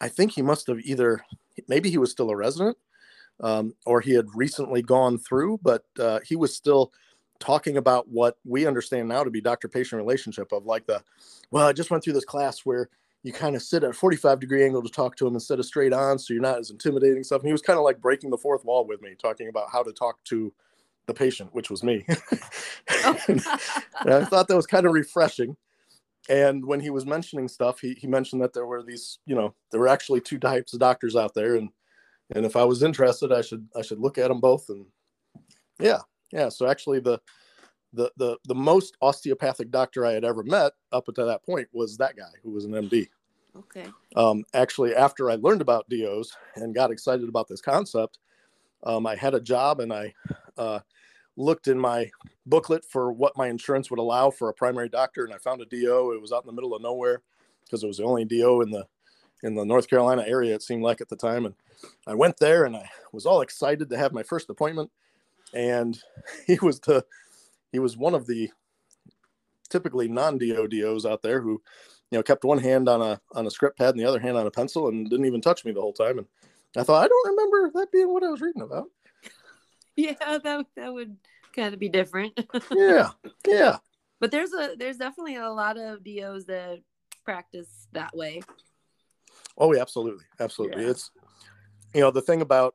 I 0.00 0.08
think 0.08 0.32
he 0.32 0.42
must 0.42 0.66
have 0.66 0.80
either 0.80 1.24
maybe 1.68 1.90
he 1.90 1.98
was 1.98 2.10
still 2.10 2.30
a 2.30 2.36
resident 2.36 2.76
um, 3.40 3.74
or 3.86 4.00
he 4.00 4.12
had 4.12 4.26
recently 4.34 4.82
gone 4.82 5.18
through, 5.18 5.60
but 5.62 5.84
uh, 5.98 6.20
he 6.24 6.36
was 6.36 6.54
still 6.54 6.92
talking 7.38 7.76
about 7.76 8.08
what 8.08 8.36
we 8.44 8.66
understand 8.66 9.08
now 9.08 9.24
to 9.24 9.30
be 9.30 9.40
doctor 9.40 9.68
patient 9.68 9.98
relationship 9.98 10.52
of 10.52 10.64
like 10.64 10.86
the, 10.86 11.02
well, 11.50 11.66
I 11.66 11.72
just 11.72 11.90
went 11.90 12.04
through 12.04 12.12
this 12.12 12.24
class 12.24 12.60
where 12.60 12.88
you 13.22 13.32
kind 13.32 13.54
of 13.54 13.62
sit 13.62 13.84
at 13.84 13.90
a 13.90 13.92
45 13.92 14.40
degree 14.40 14.64
angle 14.64 14.82
to 14.82 14.88
talk 14.88 15.16
to 15.16 15.26
him 15.26 15.34
instead 15.34 15.58
of 15.58 15.66
straight 15.66 15.92
on. 15.92 16.18
So 16.18 16.34
you're 16.34 16.42
not 16.42 16.58
as 16.58 16.70
intimidating 16.70 17.22
stuff. 17.22 17.40
And 17.40 17.48
he 17.48 17.52
was 17.52 17.62
kind 17.62 17.78
of 17.78 17.84
like 17.84 18.00
breaking 18.00 18.30
the 18.30 18.38
fourth 18.38 18.64
wall 18.64 18.86
with 18.86 19.00
me, 19.00 19.14
talking 19.20 19.48
about 19.48 19.70
how 19.70 19.82
to 19.82 19.92
talk 19.92 20.22
to 20.24 20.52
the 21.06 21.14
patient, 21.14 21.50
which 21.52 21.70
was 21.70 21.82
me. 21.82 22.04
Oh. 23.04 23.18
and 23.28 24.14
I 24.14 24.24
thought 24.24 24.48
that 24.48 24.56
was 24.56 24.66
kind 24.66 24.86
of 24.86 24.92
refreshing. 24.92 25.56
And 26.28 26.64
when 26.64 26.80
he 26.80 26.90
was 26.90 27.06
mentioning 27.06 27.48
stuff, 27.48 27.80
he, 27.80 27.94
he 27.94 28.06
mentioned 28.06 28.42
that 28.42 28.52
there 28.52 28.66
were 28.66 28.82
these, 28.82 29.18
you 29.26 29.34
know, 29.34 29.54
there 29.70 29.80
were 29.80 29.88
actually 29.88 30.20
two 30.20 30.38
types 30.38 30.72
of 30.72 30.80
doctors 30.80 31.16
out 31.16 31.34
there. 31.34 31.56
And 31.56 31.70
and 32.34 32.46
if 32.46 32.56
I 32.56 32.64
was 32.64 32.82
interested, 32.82 33.32
I 33.32 33.42
should 33.42 33.66
I 33.76 33.82
should 33.82 33.98
look 33.98 34.18
at 34.18 34.28
them 34.28 34.40
both. 34.40 34.68
And 34.68 34.86
yeah, 35.80 35.98
yeah. 36.32 36.48
So 36.48 36.66
actually, 36.66 37.00
the 37.00 37.20
the 37.92 38.10
the 38.16 38.38
the 38.46 38.54
most 38.54 38.96
osteopathic 39.02 39.70
doctor 39.70 40.06
I 40.06 40.12
had 40.12 40.24
ever 40.24 40.42
met 40.42 40.72
up 40.92 41.08
until 41.08 41.26
that 41.26 41.44
point 41.44 41.68
was 41.72 41.96
that 41.96 42.16
guy 42.16 42.32
who 42.42 42.50
was 42.50 42.64
an 42.64 42.72
MD. 42.72 43.08
Okay. 43.56 43.86
Um, 44.16 44.44
actually, 44.54 44.94
after 44.94 45.30
I 45.30 45.34
learned 45.34 45.60
about 45.60 45.88
DOs 45.88 46.34
and 46.56 46.74
got 46.74 46.90
excited 46.90 47.28
about 47.28 47.48
this 47.48 47.60
concept, 47.60 48.18
um, 48.84 49.06
I 49.06 49.14
had 49.14 49.34
a 49.34 49.40
job 49.40 49.80
and 49.80 49.92
I 49.92 50.14
uh, 50.56 50.80
looked 51.36 51.68
in 51.68 51.78
my 51.78 52.10
booklet 52.46 52.84
for 52.84 53.12
what 53.12 53.36
my 53.36 53.48
insurance 53.48 53.90
would 53.90 53.98
allow 53.98 54.30
for 54.30 54.48
a 54.48 54.54
primary 54.54 54.88
doctor, 54.88 55.24
and 55.24 55.34
I 55.34 55.38
found 55.38 55.60
a 55.60 55.66
DO. 55.66 56.12
It 56.12 56.22
was 56.22 56.32
out 56.32 56.44
in 56.44 56.46
the 56.46 56.52
middle 56.52 56.74
of 56.74 56.82
nowhere 56.82 57.22
because 57.64 57.84
it 57.84 57.86
was 57.86 57.98
the 57.98 58.04
only 58.04 58.24
DO 58.24 58.62
in 58.62 58.70
the 58.70 58.86
in 59.42 59.54
the 59.54 59.64
North 59.64 59.88
Carolina 59.88 60.24
area. 60.26 60.54
It 60.54 60.62
seemed 60.62 60.82
like 60.82 61.00
at 61.00 61.08
the 61.08 61.16
time, 61.16 61.44
and 61.44 61.54
I 62.06 62.14
went 62.14 62.38
there 62.38 62.64
and 62.64 62.76
I 62.76 62.88
was 63.12 63.26
all 63.26 63.40
excited 63.40 63.90
to 63.90 63.98
have 63.98 64.12
my 64.12 64.22
first 64.22 64.48
appointment. 64.50 64.90
And 65.54 65.98
he 66.46 66.58
was 66.62 66.80
the 66.80 67.04
he 67.72 67.78
was 67.78 67.96
one 67.96 68.14
of 68.14 68.26
the 68.26 68.50
typically 69.70 70.06
non-DODOs 70.06 71.10
out 71.10 71.22
there 71.22 71.40
who, 71.40 71.62
you 72.10 72.18
know, 72.18 72.22
kept 72.22 72.44
one 72.44 72.58
hand 72.58 72.88
on 72.88 73.00
a 73.00 73.20
on 73.32 73.46
a 73.46 73.50
script 73.50 73.78
pad 73.78 73.90
and 73.90 74.00
the 74.00 74.08
other 74.08 74.20
hand 74.20 74.36
on 74.36 74.46
a 74.46 74.50
pencil 74.50 74.88
and 74.88 75.08
didn't 75.08 75.26
even 75.26 75.40
touch 75.40 75.64
me 75.64 75.72
the 75.72 75.80
whole 75.80 75.94
time. 75.94 76.18
And 76.18 76.26
I 76.76 76.82
thought 76.84 77.02
I 77.02 77.08
don't 77.08 77.30
remember 77.30 77.70
that 77.74 77.90
being 77.90 78.12
what 78.12 78.22
I 78.22 78.28
was 78.28 78.40
reading 78.40 78.62
about. 78.62 78.86
Yeah, 79.94 80.14
that 80.18 80.64
that 80.74 80.94
would 80.94 81.18
kind 81.54 81.74
of 81.74 81.78
be 81.78 81.90
different. 81.90 82.32
yeah, 82.72 83.10
yeah. 83.46 83.76
But 84.20 84.30
there's 84.30 84.54
a 84.54 84.74
there's 84.78 84.96
definitely 84.96 85.36
a 85.36 85.50
lot 85.50 85.76
of 85.76 86.02
DOs 86.02 86.46
that 86.46 86.78
practice 87.26 87.88
that 87.92 88.16
way. 88.16 88.40
Oh, 89.58 89.74
yeah, 89.74 89.82
absolutely, 89.82 90.24
absolutely. 90.40 90.84
Yeah. 90.84 90.92
It's 90.92 91.10
you 91.94 92.00
know 92.00 92.10
the 92.10 92.22
thing 92.22 92.40
about 92.40 92.74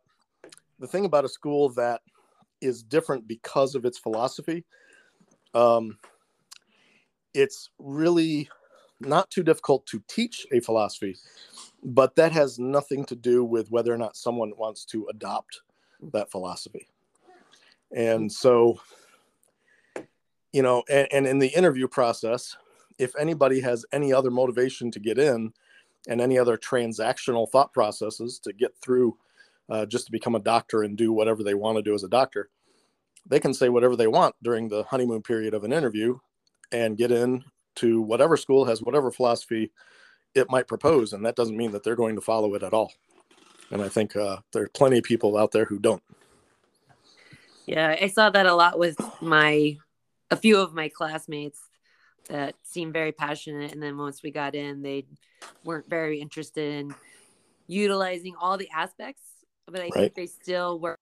the 0.77 0.85
thing 0.85 1.05
about 1.05 1.25
a 1.25 1.29
school 1.29 1.69
that 1.69 2.01
is 2.61 2.83
different 2.83 3.27
because 3.27 3.73
of 3.73 3.83
its 3.83 3.97
philosophy 3.97 4.63
um, 5.53 5.97
it's 7.33 7.69
really 7.79 8.49
not 8.99 9.29
too 9.29 9.43
difficult 9.43 9.85
to 9.85 10.01
teach 10.07 10.45
a 10.51 10.59
philosophy 10.59 11.15
but 11.83 12.15
that 12.15 12.31
has 12.31 12.57
nothing 12.57 13.05
to 13.05 13.15
do 13.15 13.43
with 13.43 13.69
whether 13.69 13.93
or 13.93 13.97
not 13.97 14.17
someone 14.17 14.51
wants 14.57 14.85
to 14.85 15.07
adopt 15.09 15.61
that 16.11 16.31
philosophy 16.31 16.87
and 17.95 18.31
so 18.31 18.79
you 20.51 20.61
know 20.61 20.83
and, 20.89 21.07
and 21.11 21.27
in 21.27 21.39
the 21.39 21.49
interview 21.49 21.87
process 21.87 22.57
if 22.97 23.15
anybody 23.19 23.59
has 23.61 23.85
any 23.91 24.11
other 24.11 24.31
motivation 24.31 24.89
to 24.89 24.99
get 24.99 25.19
in 25.19 25.53
and 26.07 26.21
any 26.21 26.37
other 26.37 26.57
transactional 26.57 27.49
thought 27.49 27.73
processes 27.73 28.39
to 28.39 28.53
get 28.53 28.75
through 28.81 29.17
uh, 29.69 29.85
just 29.85 30.05
to 30.05 30.11
become 30.11 30.35
a 30.35 30.39
doctor 30.39 30.83
and 30.83 30.97
do 30.97 31.11
whatever 31.11 31.43
they 31.43 31.53
want 31.53 31.77
to 31.77 31.81
do 31.81 31.93
as 31.93 32.03
a 32.03 32.09
doctor. 32.09 32.49
They 33.27 33.39
can 33.39 33.53
say 33.53 33.69
whatever 33.69 33.95
they 33.95 34.07
want 34.07 34.35
during 34.41 34.69
the 34.69 34.83
honeymoon 34.83 35.21
period 35.21 35.53
of 35.53 35.63
an 35.63 35.73
interview 35.73 36.17
and 36.71 36.97
get 36.97 37.11
in 37.11 37.43
to 37.75 38.01
whatever 38.01 38.37
school 38.37 38.65
has 38.65 38.81
whatever 38.81 39.11
philosophy 39.11 39.71
it 40.33 40.49
might 40.49 40.67
propose. 40.67 41.13
And 41.13 41.25
that 41.25 41.35
doesn't 41.35 41.57
mean 41.57 41.71
that 41.71 41.83
they're 41.83 41.95
going 41.95 42.15
to 42.15 42.21
follow 42.21 42.53
it 42.55 42.63
at 42.63 42.73
all. 42.73 42.91
And 43.71 43.81
I 43.81 43.89
think 43.89 44.15
uh, 44.15 44.37
there 44.53 44.63
are 44.63 44.69
plenty 44.69 44.99
of 44.99 45.03
people 45.03 45.37
out 45.37 45.51
there 45.51 45.65
who 45.65 45.79
don't. 45.79 46.01
Yeah, 47.65 47.97
I 48.01 48.07
saw 48.07 48.29
that 48.29 48.45
a 48.45 48.55
lot 48.55 48.79
with 48.79 48.97
my 49.21 49.77
a 50.31 50.35
few 50.35 50.59
of 50.59 50.73
my 50.73 50.89
classmates 50.89 51.59
that 52.27 52.55
seemed 52.63 52.93
very 52.93 53.11
passionate 53.11 53.71
and 53.71 53.81
then 53.81 53.97
once 53.97 54.21
we 54.21 54.31
got 54.31 54.55
in 54.55 54.81
they 54.81 55.05
weren't 55.63 55.89
very 55.89 56.19
interested 56.19 56.73
in 56.73 56.95
utilizing 57.67 58.35
all 58.39 58.57
the 58.57 58.69
aspects 58.75 59.21
but 59.65 59.79
i 59.79 59.83
right. 59.83 59.93
think 59.93 60.15
they 60.15 60.25
still 60.25 60.79
were 60.79 60.97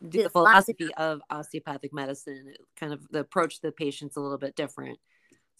the 0.00 0.28
philosophy 0.30 0.92
of 0.94 1.20
osteopathic 1.30 1.92
medicine, 1.92 2.54
kind 2.78 2.92
of 2.92 3.06
the 3.10 3.20
approach 3.20 3.56
to 3.56 3.62
the 3.62 3.72
patient's 3.72 4.16
a 4.16 4.20
little 4.20 4.38
bit 4.38 4.56
different. 4.56 4.98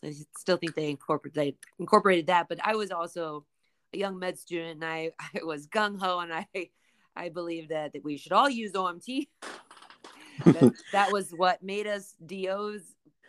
So 0.01 0.09
I 0.09 0.15
still 0.39 0.57
think 0.57 0.75
they 0.75 0.91
incorporate 0.91 1.35
they 1.35 1.57
incorporated 1.79 2.29
that, 2.29 2.49
but 2.49 2.59
I 2.65 2.77
was 2.77 2.91
also 2.91 3.45
a 3.93 3.99
young 3.99 4.19
med 4.19 4.39
student 4.39 4.83
and 4.83 4.85
I, 4.85 5.11
I 5.35 5.45
was 5.45 5.67
gung 5.67 5.99
ho 5.99 6.21
and 6.21 6.33
I 6.33 6.47
I 7.17 7.29
believe 7.29 7.69
that, 7.69 7.93
that 7.93 8.05
we 8.05 8.17
should 8.17 8.33
all 8.33 8.49
use 8.49 8.73
OMT. 8.73 9.29
that, 10.45 10.73
that 10.93 11.13
was 11.13 11.31
what 11.31 11.63
made 11.63 11.87
us 11.87 12.15
DOs, 12.25 12.83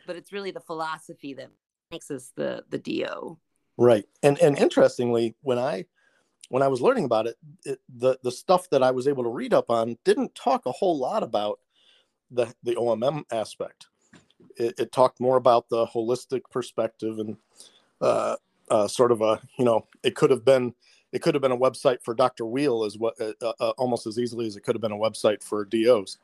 but 0.06 0.16
it's 0.16 0.32
really 0.32 0.52
the 0.52 0.60
philosophy 0.60 1.34
that 1.34 1.50
makes 1.92 2.10
us 2.12 2.32
the 2.36 2.64
the 2.70 2.78
DO. 2.78 3.38
Right. 3.78 4.06
And 4.24 4.40
and 4.40 4.58
interestingly, 4.58 5.36
when 5.42 5.58
I 5.58 5.86
when 6.52 6.62
I 6.62 6.68
was 6.68 6.82
learning 6.82 7.06
about 7.06 7.28
it, 7.28 7.38
it, 7.64 7.80
the 7.88 8.20
the 8.24 8.32
stuff 8.32 8.70
that 8.72 8.84
I 8.84 8.92
was 8.92 9.08
able 9.08 9.24
to 9.24 9.30
read 9.30 9.54
up 9.54 9.70
on 9.70 9.98
didn't 10.04 10.36
talk 10.36 10.66
a 10.66 10.72
whole 10.72 10.98
lot 10.98 11.24
about 11.24 11.60
the 12.30 12.54
the 12.62 12.76
OMM 12.76 13.24
aspect. 13.32 13.88
It, 14.58 14.76
it 14.78 14.92
talked 14.92 15.22
more 15.22 15.38
about 15.38 15.70
the 15.70 15.88
holistic 15.88 16.42
perspective 16.52 17.20
and 17.20 17.38
uh, 18.02 18.36
uh, 18.70 18.88
sort 18.90 19.14
of 19.14 19.22
a 19.22 19.40
you 19.58 19.64
know 19.64 19.88
it 20.04 20.16
could 20.16 20.30
have 20.30 20.44
been 20.44 20.74
it 21.14 21.22
could 21.22 21.36
have 21.36 21.42
been 21.42 21.54
a 21.54 21.58
website 21.58 22.04
for 22.04 22.14
Dr. 22.14 22.46
Wheel 22.46 22.84
as 22.84 22.98
what 22.98 23.20
uh, 23.22 23.32
uh, 23.42 23.54
uh, 23.62 23.70
almost 23.78 24.06
as 24.06 24.20
easily 24.20 24.46
as 24.46 24.58
it 24.58 24.62
could 24.62 24.76
have 24.76 24.82
been 24.82 24.92
a 24.92 24.98
website 24.98 25.42
for 25.42 25.64
DOs 25.64 26.18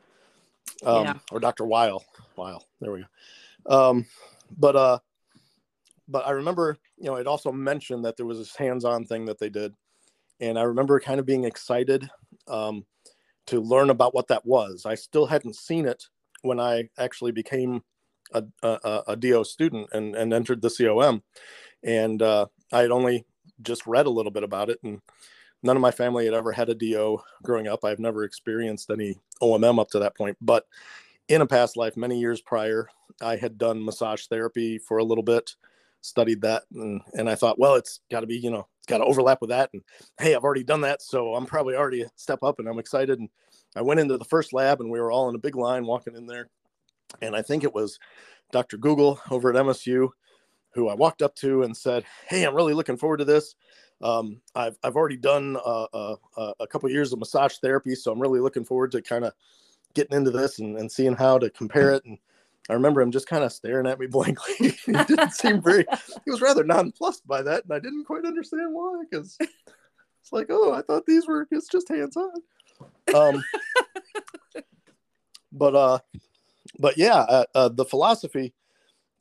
um, 0.86 1.06
yeah. 1.06 1.14
or 1.32 1.40
Dr. 1.40 1.64
Weil. 1.64 2.04
Weil, 2.36 2.66
there 2.82 2.92
we 2.92 3.06
go. 3.66 3.90
Um, 3.90 4.06
but 4.58 4.76
uh, 4.76 5.00
but 6.10 6.28
I 6.28 6.32
remember 6.32 6.78
you 6.98 7.06
know 7.06 7.16
it 7.16 7.28
also 7.28 7.50
mentioned 7.50 8.04
that 8.04 8.18
there 8.18 8.26
was 8.26 8.40
this 8.40 8.58
hands-on 8.58 9.06
thing 9.06 9.24
that 9.28 9.40
they 9.40 9.50
did, 9.50 9.74
and 10.40 10.58
I 10.58 10.64
remember 10.64 11.00
kind 11.00 11.20
of 11.20 11.26
being 11.26 11.44
excited 11.44 12.10
um, 12.48 12.86
to 13.48 13.60
learn 13.60 13.90
about 13.90 14.14
what 14.14 14.28
that 14.28 14.46
was. 14.46 14.86
I 14.86 14.96
still 14.96 15.26
hadn't 15.26 15.56
seen 15.56 15.86
it 15.86 16.04
when 16.42 16.60
I 16.60 16.90
actually 16.98 17.32
became 17.32 17.82
a, 18.34 18.44
a, 18.62 19.04
a 19.10 19.16
DO 19.16 19.44
student 19.46 19.90
and, 19.94 20.16
and 20.16 20.34
entered 20.34 20.62
the 20.62 20.70
COM, 20.70 21.24
and 21.84 22.22
uh, 22.22 22.48
I 22.72 22.82
had 22.82 22.92
only 22.92 23.26
just 23.62 23.88
read 23.88 24.06
a 24.06 24.12
little 24.12 24.32
bit 24.32 24.44
about 24.44 24.70
it 24.70 24.80
and 24.84 25.02
none 25.64 25.76
of 25.76 25.82
my 25.82 25.90
family 25.90 26.26
had 26.26 26.36
ever 26.36 26.52
had 26.52 26.70
a 26.70 26.76
do 26.76 27.18
growing 27.42 27.68
up. 27.68 27.84
I've 27.84 27.98
never 27.98 28.24
experienced 28.24 28.92
any 28.92 29.18
omm 29.42 29.80
up 29.80 29.90
to 29.92 30.00
that 30.00 30.16
point. 30.16 30.38
But 30.40 30.66
in 31.28 31.42
a 31.42 31.48
past 31.48 31.78
life 31.78 31.98
many 31.98 32.20
years 32.20 32.42
prior 32.42 32.88
i 33.22 33.36
had 33.36 33.58
done 33.58 33.84
massage 33.84 34.26
therapy 34.28 34.78
for 34.78 34.98
a 34.98 35.04
little 35.04 35.24
bit 35.24 35.56
studied 36.02 36.42
that 36.42 36.64
and, 36.74 37.02
and 37.14 37.30
i 37.30 37.36
thought 37.36 37.60
well 37.60 37.76
it's 37.76 38.00
got 38.10 38.22
to 38.22 38.28
be 38.28 38.38
you 38.38 38.52
know 38.52 38.68
got 38.88 39.00
to 39.00 39.06
overlap 39.06 39.40
with 39.42 39.50
that 39.50 39.70
and 39.74 39.82
hey 40.20 40.34
i've 40.34 40.44
already 40.44 40.64
done 40.64 40.82
that 40.82 41.02
so 41.02 41.36
i'm 41.36 41.46
probably 41.46 41.76
already 41.76 42.02
a 42.02 42.10
step 42.16 42.40
up 42.42 42.60
and 42.60 42.68
i'm 42.68 42.80
excited 42.80 43.20
and 43.20 43.30
i 43.76 43.82
went 43.82 44.00
into 44.00 44.18
the 44.18 44.26
first 44.26 44.54
lab 44.54 44.82
and 44.82 44.90
we 44.90 45.00
were 45.00 45.12
all 45.12 45.30
in 45.30 45.36
a 45.36 45.40
big 45.40 45.56
line 45.56 45.86
walking 45.86 46.16
in 46.16 46.26
there 46.26 46.50
and 47.22 47.36
i 47.36 47.42
think 47.42 47.64
it 47.64 47.74
was 47.74 48.00
dr 48.52 48.78
google 48.78 49.20
over 49.30 49.50
at 49.50 49.56
msu 49.56 50.10
who 50.78 50.90
I 50.90 50.94
walked 50.94 51.24
up 51.24 51.36
to 51.38 51.64
and 51.64 51.76
said, 51.76 52.06
"Hey, 52.28 52.44
I'm 52.44 52.56
really 52.56 52.76
looking 52.76 52.98
forward 52.98 53.18
to 53.18 53.26
this. 53.26 53.56
Um, 54.02 54.42
I've 54.54 54.78
I've 54.84 54.96
already 54.96 55.18
done 55.18 55.58
uh, 55.58 55.88
uh, 55.92 56.54
a 56.60 56.68
couple 56.68 56.86
of 56.86 56.94
years 56.94 57.12
of 57.12 57.20
massage 57.20 57.58
therapy, 57.58 57.96
so 57.96 58.12
I'm 58.12 58.20
really 58.20 58.40
looking 58.40 58.64
forward 58.64 58.92
to 58.92 59.02
kind 59.02 59.26
of 59.26 59.34
getting 59.96 60.16
into 60.16 60.30
this 60.30 60.60
and, 60.60 60.78
and 60.78 60.92
seeing 60.92 61.16
how 61.16 61.40
to 61.40 61.50
compare 61.50 61.94
it." 61.94 62.06
And 62.06 62.20
I 62.70 62.74
remember 62.74 63.02
him 63.02 63.12
just 63.12 63.28
kind 63.28 63.44
of 63.44 63.52
staring 63.54 63.88
at 63.88 64.00
me 64.00 64.08
blankly. 64.08 64.54
he 64.86 64.92
didn't 64.92 65.32
seem 65.32 65.62
very. 65.62 65.86
He 66.26 66.32
was 66.32 66.42
rather 66.42 66.64
nonplussed 66.64 67.26
by 67.28 67.42
that, 67.44 67.64
and 67.64 67.74
I 67.74 67.80
didn't 67.80 68.06
quite 68.06 68.26
understand 68.26 68.74
why. 68.74 69.04
Because 69.10 69.38
it's 69.40 70.34
like, 70.34 70.48
oh, 70.50 70.74
I 70.74 70.82
thought 70.82 71.06
these 71.06 71.28
were 71.28 71.48
it's 71.52 71.70
just 71.70 71.90
hands 71.90 72.18
on. 72.18 72.34
Um, 73.16 73.44
but 75.52 75.76
uh, 75.76 76.00
but 76.80 76.98
yeah, 76.98 77.20
uh, 77.20 77.46
uh, 77.56 77.70
the 77.70 77.86
philosophy 77.86 78.54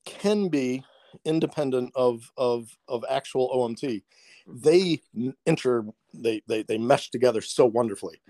can 0.05 0.49
be 0.49 0.85
independent 1.25 1.93
of 1.95 2.31
of 2.37 2.77
of 2.89 3.05
actual 3.09 3.51
OMT. 3.51 4.03
They 4.47 5.03
enter 5.47 5.85
they 6.15 6.43
they 6.47 6.63
they 6.63 6.79
mesh 6.79 7.11
together 7.11 7.41
so 7.41 7.67
wonderfully. 7.67 8.21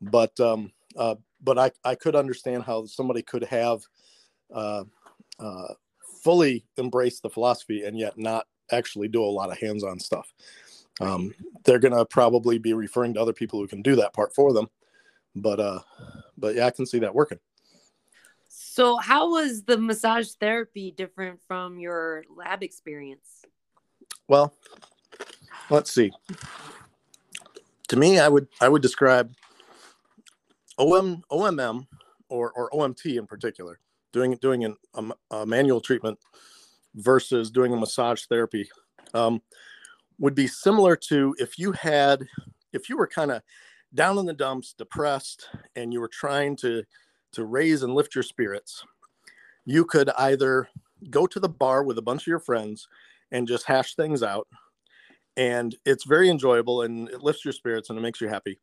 But 0.00 0.38
um 0.40 0.72
uh 0.96 1.16
but 1.42 1.58
I 1.58 1.70
I 1.84 1.94
could 1.94 2.16
understand 2.16 2.64
how 2.64 2.86
somebody 2.86 3.22
could 3.22 3.44
have 3.44 3.82
uh 4.54 4.84
uh 5.38 5.74
fully 6.22 6.64
embrace 6.78 7.20
the 7.20 7.28
philosophy 7.28 7.84
and 7.84 7.98
yet 7.98 8.16
not 8.16 8.46
actually 8.70 9.08
do 9.08 9.22
a 9.22 9.26
lot 9.26 9.50
of 9.50 9.58
hands-on 9.58 10.00
stuff. 10.00 10.32
Um, 11.00 11.34
they're 11.64 11.78
gonna 11.78 12.04
probably 12.06 12.58
be 12.58 12.72
referring 12.72 13.14
to 13.14 13.20
other 13.20 13.32
people 13.32 13.58
who 13.60 13.66
can 13.66 13.82
do 13.82 13.96
that 13.96 14.14
part 14.14 14.34
for 14.34 14.52
them. 14.52 14.68
But 15.34 15.60
uh 15.60 15.80
but 16.38 16.54
yeah, 16.54 16.66
I 16.66 16.70
can 16.70 16.86
see 16.86 17.00
that 17.00 17.14
working. 17.14 17.38
So, 18.48 18.96
how 18.96 19.30
was 19.30 19.64
the 19.64 19.76
massage 19.76 20.30
therapy 20.40 20.90
different 20.90 21.40
from 21.46 21.78
your 21.78 22.24
lab 22.34 22.62
experience? 22.62 23.44
Well, 24.28 24.54
let's 25.70 25.92
see. 25.92 26.12
To 27.88 27.96
me, 27.96 28.18
I 28.18 28.28
would 28.28 28.48
I 28.60 28.68
would 28.68 28.82
describe 28.82 29.34
OM 30.78 31.22
OMM 31.30 31.86
or 32.28 32.52
or 32.52 32.70
OMT 32.70 33.18
in 33.18 33.26
particular, 33.26 33.78
doing 34.14 34.38
doing 34.40 34.64
an, 34.64 34.76
a, 34.94 35.36
a 35.36 35.46
manual 35.46 35.80
treatment 35.80 36.18
versus 36.94 37.50
doing 37.50 37.74
a 37.74 37.76
massage 37.76 38.22
therapy, 38.24 38.70
um, 39.12 39.42
would 40.18 40.34
be 40.34 40.46
similar 40.46 40.96
to 40.96 41.34
if 41.38 41.58
you 41.58 41.72
had 41.72 42.22
if 42.72 42.88
you 42.88 42.96
were 42.96 43.06
kind 43.06 43.30
of 43.30 43.42
down 43.94 44.16
in 44.18 44.26
the 44.26 44.32
dumps, 44.32 44.72
depressed, 44.72 45.48
and 45.76 45.92
you 45.92 46.00
were 46.00 46.08
trying 46.08 46.56
to 46.56 46.84
to 47.32 47.44
raise 47.44 47.82
and 47.82 47.94
lift 47.94 48.14
your 48.14 48.22
spirits, 48.22 48.84
you 49.66 49.84
could 49.84 50.08
either 50.18 50.68
go 51.10 51.26
to 51.26 51.40
the 51.40 51.48
bar 51.48 51.82
with 51.82 51.98
a 51.98 52.02
bunch 52.02 52.22
of 52.22 52.28
your 52.28 52.38
friends 52.38 52.88
and 53.32 53.48
just 53.48 53.66
hash 53.66 53.96
things 53.96 54.22
out. 54.22 54.46
And 55.36 55.74
it's 55.84 56.04
very 56.04 56.30
enjoyable 56.30 56.82
and 56.82 57.08
it 57.08 57.22
lifts 57.22 57.44
your 57.44 57.52
spirits 57.52 57.90
and 57.90 57.98
it 57.98 58.02
makes 58.02 58.20
you 58.20 58.28
happy. 58.28 58.60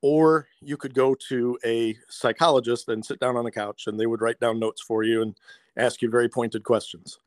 Or 0.00 0.46
you 0.60 0.76
could 0.76 0.94
go 0.94 1.14
to 1.28 1.58
a 1.64 1.96
psychologist 2.08 2.88
and 2.88 3.04
sit 3.04 3.18
down 3.18 3.36
on 3.36 3.44
the 3.44 3.50
couch 3.50 3.86
and 3.86 3.98
they 3.98 4.06
would 4.06 4.20
write 4.20 4.38
down 4.38 4.60
notes 4.60 4.80
for 4.80 5.02
you 5.02 5.22
and 5.22 5.36
ask 5.76 6.02
you 6.02 6.10
very 6.10 6.28
pointed 6.28 6.62
questions. 6.62 7.18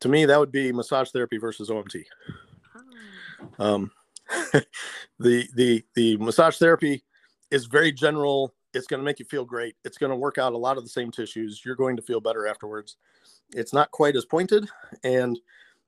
To 0.00 0.08
me, 0.08 0.26
that 0.26 0.38
would 0.38 0.52
be 0.52 0.72
massage 0.72 1.10
therapy 1.10 1.38
versus 1.38 1.70
OMT. 1.70 2.04
Oh. 3.58 3.64
Um, 3.64 3.90
the 5.18 5.48
the 5.54 5.84
the 5.94 6.16
massage 6.18 6.58
therapy 6.58 7.02
is 7.50 7.66
very 7.66 7.92
general 7.92 8.54
it's 8.74 8.86
going 8.86 9.00
to 9.00 9.04
make 9.04 9.18
you 9.18 9.24
feel 9.24 9.44
great. 9.44 9.76
It's 9.84 9.98
going 9.98 10.10
to 10.10 10.16
work 10.16 10.38
out 10.38 10.52
a 10.52 10.58
lot 10.58 10.76
of 10.76 10.82
the 10.82 10.88
same 10.88 11.10
tissues. 11.10 11.62
You're 11.64 11.76
going 11.76 11.96
to 11.96 12.02
feel 12.02 12.20
better 12.20 12.46
afterwards. 12.46 12.96
It's 13.54 13.72
not 13.72 13.90
quite 13.90 14.16
as 14.16 14.24
pointed. 14.24 14.68
And 15.04 15.38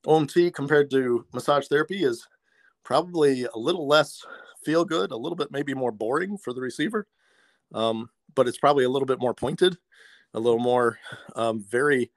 OMT 0.06 0.52
compared 0.54 0.90
to 0.90 1.24
massage 1.32 1.66
therapy 1.66 2.04
is 2.04 2.26
probably 2.82 3.44
a 3.44 3.56
little 3.58 3.86
less 3.86 4.24
feel 4.64 4.84
good, 4.84 5.12
a 5.12 5.16
little 5.16 5.36
bit 5.36 5.50
maybe 5.50 5.74
more 5.74 5.92
boring 5.92 6.38
for 6.38 6.52
the 6.52 6.60
receiver. 6.60 7.06
Um, 7.72 8.08
but 8.34 8.48
it's 8.48 8.58
probably 8.58 8.84
a 8.84 8.88
little 8.88 9.06
bit 9.06 9.20
more 9.20 9.34
pointed, 9.34 9.76
a 10.34 10.40
little 10.40 10.58
more 10.58 10.98
um, 11.36 11.64
very 11.68 12.10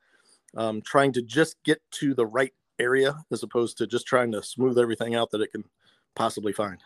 um, 0.56 0.82
trying 0.82 1.14
to 1.14 1.22
just 1.22 1.56
get 1.64 1.82
to 1.92 2.14
the 2.14 2.26
right 2.26 2.54
area 2.80 3.16
as 3.32 3.44
opposed 3.44 3.78
to 3.78 3.88
just 3.88 4.08
trying 4.08 4.32
to 4.32 4.44
smooth 4.44 4.78
everything 4.78 5.16
out 5.16 5.32
that 5.32 5.42
it 5.42 5.52
can 5.52 5.64
possibly 6.16 6.54
find. 6.54 6.80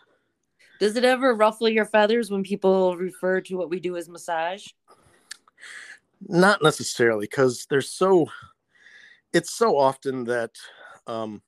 Does 0.80 0.96
it 0.96 1.04
ever 1.04 1.34
ruffle 1.34 1.68
your 1.68 1.86
feathers 1.86 2.30
when 2.30 2.42
people 2.42 2.96
refer 2.96 3.40
to 3.42 3.54
what 3.56 3.70
we 3.70 3.78
do 3.78 3.96
as 3.96 4.08
massage? 4.08 4.66
Not 6.28 6.62
necessarily, 6.62 7.26
because 7.26 7.66
there's 7.68 7.90
so 7.90 8.28
it's 9.32 9.52
so 9.52 9.78
often 9.78 10.24
that 10.24 10.50
um, 11.06 11.42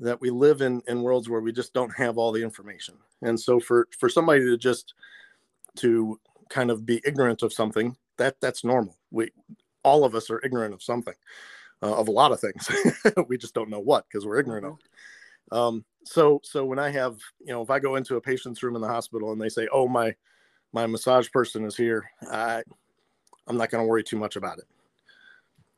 that 0.00 0.20
we 0.20 0.30
live 0.30 0.60
in 0.60 0.82
in 0.86 1.02
worlds 1.02 1.28
where 1.28 1.40
we 1.40 1.52
just 1.52 1.72
don't 1.72 1.94
have 1.96 2.18
all 2.18 2.32
the 2.32 2.42
information, 2.42 2.96
and 3.22 3.38
so 3.38 3.60
for 3.60 3.88
for 3.98 4.08
somebody 4.08 4.40
to 4.40 4.56
just 4.56 4.94
to 5.76 6.18
kind 6.48 6.70
of 6.70 6.86
be 6.86 7.00
ignorant 7.04 7.42
of 7.42 7.52
something 7.52 7.96
that 8.18 8.36
that's 8.40 8.64
normal. 8.64 8.96
We 9.10 9.30
all 9.82 10.04
of 10.04 10.14
us 10.14 10.30
are 10.30 10.40
ignorant 10.44 10.74
of 10.74 10.82
something, 10.82 11.14
uh, 11.82 11.94
of 11.94 12.08
a 12.08 12.12
lot 12.12 12.32
of 12.32 12.40
things. 12.40 12.68
we 13.28 13.36
just 13.36 13.54
don't 13.54 13.70
know 13.70 13.80
what 13.80 14.06
because 14.08 14.26
we're 14.26 14.38
ignorant 14.38 14.66
of. 14.66 14.72
Mm-hmm. 14.72 15.56
Um, 15.56 15.84
so 16.04 16.40
so 16.44 16.64
when 16.64 16.78
i 16.78 16.90
have 16.90 17.16
you 17.40 17.52
know 17.52 17.62
if 17.62 17.70
i 17.70 17.78
go 17.78 17.96
into 17.96 18.16
a 18.16 18.20
patient's 18.20 18.62
room 18.62 18.76
in 18.76 18.82
the 18.82 18.88
hospital 18.88 19.32
and 19.32 19.40
they 19.40 19.48
say 19.48 19.66
oh 19.72 19.88
my 19.88 20.14
my 20.72 20.86
massage 20.86 21.30
person 21.30 21.64
is 21.64 21.76
here 21.76 22.08
i 22.30 22.62
i'm 23.46 23.56
not 23.56 23.70
going 23.70 23.82
to 23.82 23.88
worry 23.88 24.04
too 24.04 24.18
much 24.18 24.36
about 24.36 24.58
it 24.58 24.64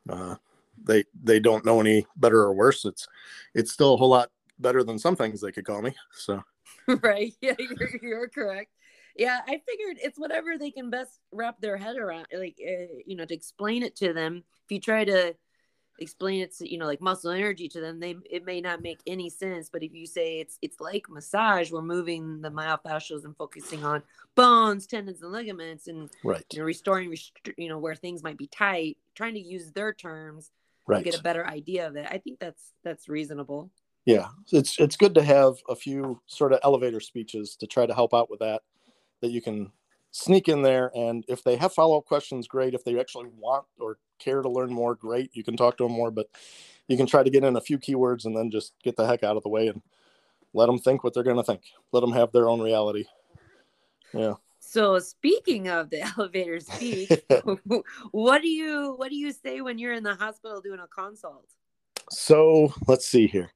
uh, 0.09 0.35
they 0.83 1.03
they 1.21 1.39
don't 1.39 1.65
know 1.65 1.79
any 1.79 2.05
better 2.15 2.41
or 2.41 2.53
worse. 2.53 2.85
It's 2.85 3.07
it's 3.53 3.71
still 3.71 3.93
a 3.93 3.97
whole 3.97 4.09
lot 4.09 4.29
better 4.59 4.83
than 4.83 4.99
some 4.99 5.15
things 5.15 5.41
they 5.41 5.51
could 5.51 5.65
call 5.65 5.81
me 5.81 5.93
so. 6.11 6.43
Right 7.03 7.33
yeah 7.41 7.55
you're, 7.59 7.89
you're 8.01 8.29
correct. 8.29 8.71
Yeah 9.15 9.39
i 9.47 9.61
figured 9.67 9.97
it's 10.01 10.17
whatever 10.17 10.57
they 10.57 10.71
can 10.71 10.89
best 10.89 11.19
wrap 11.31 11.59
their 11.59 11.77
head 11.77 11.97
around 11.97 12.27
like 12.33 12.57
uh, 12.61 12.93
you 13.05 13.15
know 13.15 13.25
to 13.25 13.33
explain 13.33 13.83
it 13.83 13.95
to 13.97 14.13
them. 14.13 14.43
If 14.65 14.71
you 14.71 14.79
try 14.79 15.05
to 15.05 15.35
explain 15.99 16.41
it 16.41 16.55
to 16.55 16.71
you 16.71 16.77
know 16.77 16.85
like 16.85 17.01
muscle 17.01 17.31
energy 17.31 17.67
to 17.67 17.81
them 17.81 17.99
they 17.99 18.15
it 18.29 18.45
may 18.45 18.61
not 18.61 18.81
make 18.81 18.99
any 19.07 19.29
sense 19.29 19.69
but 19.69 19.83
if 19.83 19.93
you 19.93 20.05
say 20.05 20.39
it's 20.39 20.57
it's 20.61 20.79
like 20.79 21.09
massage 21.09 21.71
we're 21.71 21.81
moving 21.81 22.41
the 22.41 22.51
myofascials 22.51 23.25
and 23.25 23.35
focusing 23.35 23.83
on 23.83 24.03
bones 24.35 24.85
tendons 24.85 25.21
and 25.21 25.31
ligaments 25.31 25.87
and 25.87 26.09
right. 26.23 26.45
you 26.53 26.59
know 26.59 26.65
restoring 26.65 27.09
restri- 27.09 27.53
you 27.57 27.67
know 27.67 27.79
where 27.79 27.95
things 27.95 28.23
might 28.23 28.37
be 28.37 28.47
tight 28.47 28.97
trying 29.15 29.33
to 29.33 29.39
use 29.39 29.71
their 29.71 29.91
terms 29.91 30.51
right 30.87 31.03
get 31.03 31.19
a 31.19 31.23
better 31.23 31.45
idea 31.45 31.87
of 31.87 31.95
it. 31.95 32.07
I 32.09 32.17
think 32.17 32.39
that's 32.39 32.73
that's 32.83 33.09
reasonable. 33.09 33.71
Yeah. 34.05 34.27
It's 34.51 34.79
it's 34.79 34.95
good 34.95 35.15
to 35.15 35.23
have 35.23 35.55
a 35.69 35.75
few 35.75 36.21
sort 36.27 36.53
of 36.53 36.59
elevator 36.63 36.99
speeches 36.99 37.55
to 37.57 37.67
try 37.67 37.85
to 37.85 37.93
help 37.93 38.13
out 38.13 38.29
with 38.29 38.39
that 38.39 38.61
that 39.21 39.31
you 39.31 39.41
can 39.41 39.71
sneak 40.11 40.47
in 40.47 40.61
there. 40.61 40.91
And 40.95 41.25
if 41.27 41.43
they 41.43 41.57
have 41.57 41.73
follow-up 41.73 42.05
questions 42.05 42.47
great. 42.47 42.73
If 42.73 42.83
they 42.83 42.99
actually 42.99 43.29
want 43.37 43.65
or 43.79 43.97
care 44.19 44.41
to 44.41 44.49
learn 44.49 44.71
more 44.71 44.95
great. 44.95 45.31
You 45.33 45.43
can 45.43 45.57
talk 45.57 45.77
to 45.77 45.83
them 45.83 45.91
more 45.91 46.11
but 46.11 46.27
you 46.87 46.97
can 46.97 47.05
try 47.05 47.21
to 47.21 47.29
get 47.29 47.43
in 47.43 47.57
a 47.57 47.61
few 47.61 47.77
keywords 47.77 48.25
and 48.25 48.35
then 48.35 48.49
just 48.49 48.73
get 48.83 48.95
the 48.95 49.05
heck 49.05 49.23
out 49.23 49.37
of 49.37 49.43
the 49.43 49.49
way 49.49 49.67
and 49.67 49.81
let 50.53 50.67
them 50.67 50.79
think 50.79 51.03
what 51.03 51.13
they're 51.13 51.23
going 51.23 51.37
to 51.37 51.43
think. 51.43 51.63
Let 51.91 51.99
them 51.99 52.13
have 52.13 52.31
their 52.31 52.47
own 52.47 52.61
reality. 52.61 53.05
Yeah 54.13 54.35
so 54.77 54.99
speaking 54.99 55.69
of 55.69 55.89
the 55.89 56.01
elevator 56.17 56.59
speech 56.59 57.09
what 58.11 58.41
do 58.41 58.47
you 58.47 58.93
what 58.97 59.09
do 59.09 59.15
you 59.15 59.31
say 59.31 59.61
when 59.61 59.79
you're 59.79 59.93
in 59.93 60.03
the 60.03 60.13
hospital 60.13 60.61
doing 60.61 60.79
a 60.79 60.87
consult 60.87 61.49
so 62.11 62.71
let's 62.87 63.07
see 63.07 63.25
here 63.25 63.51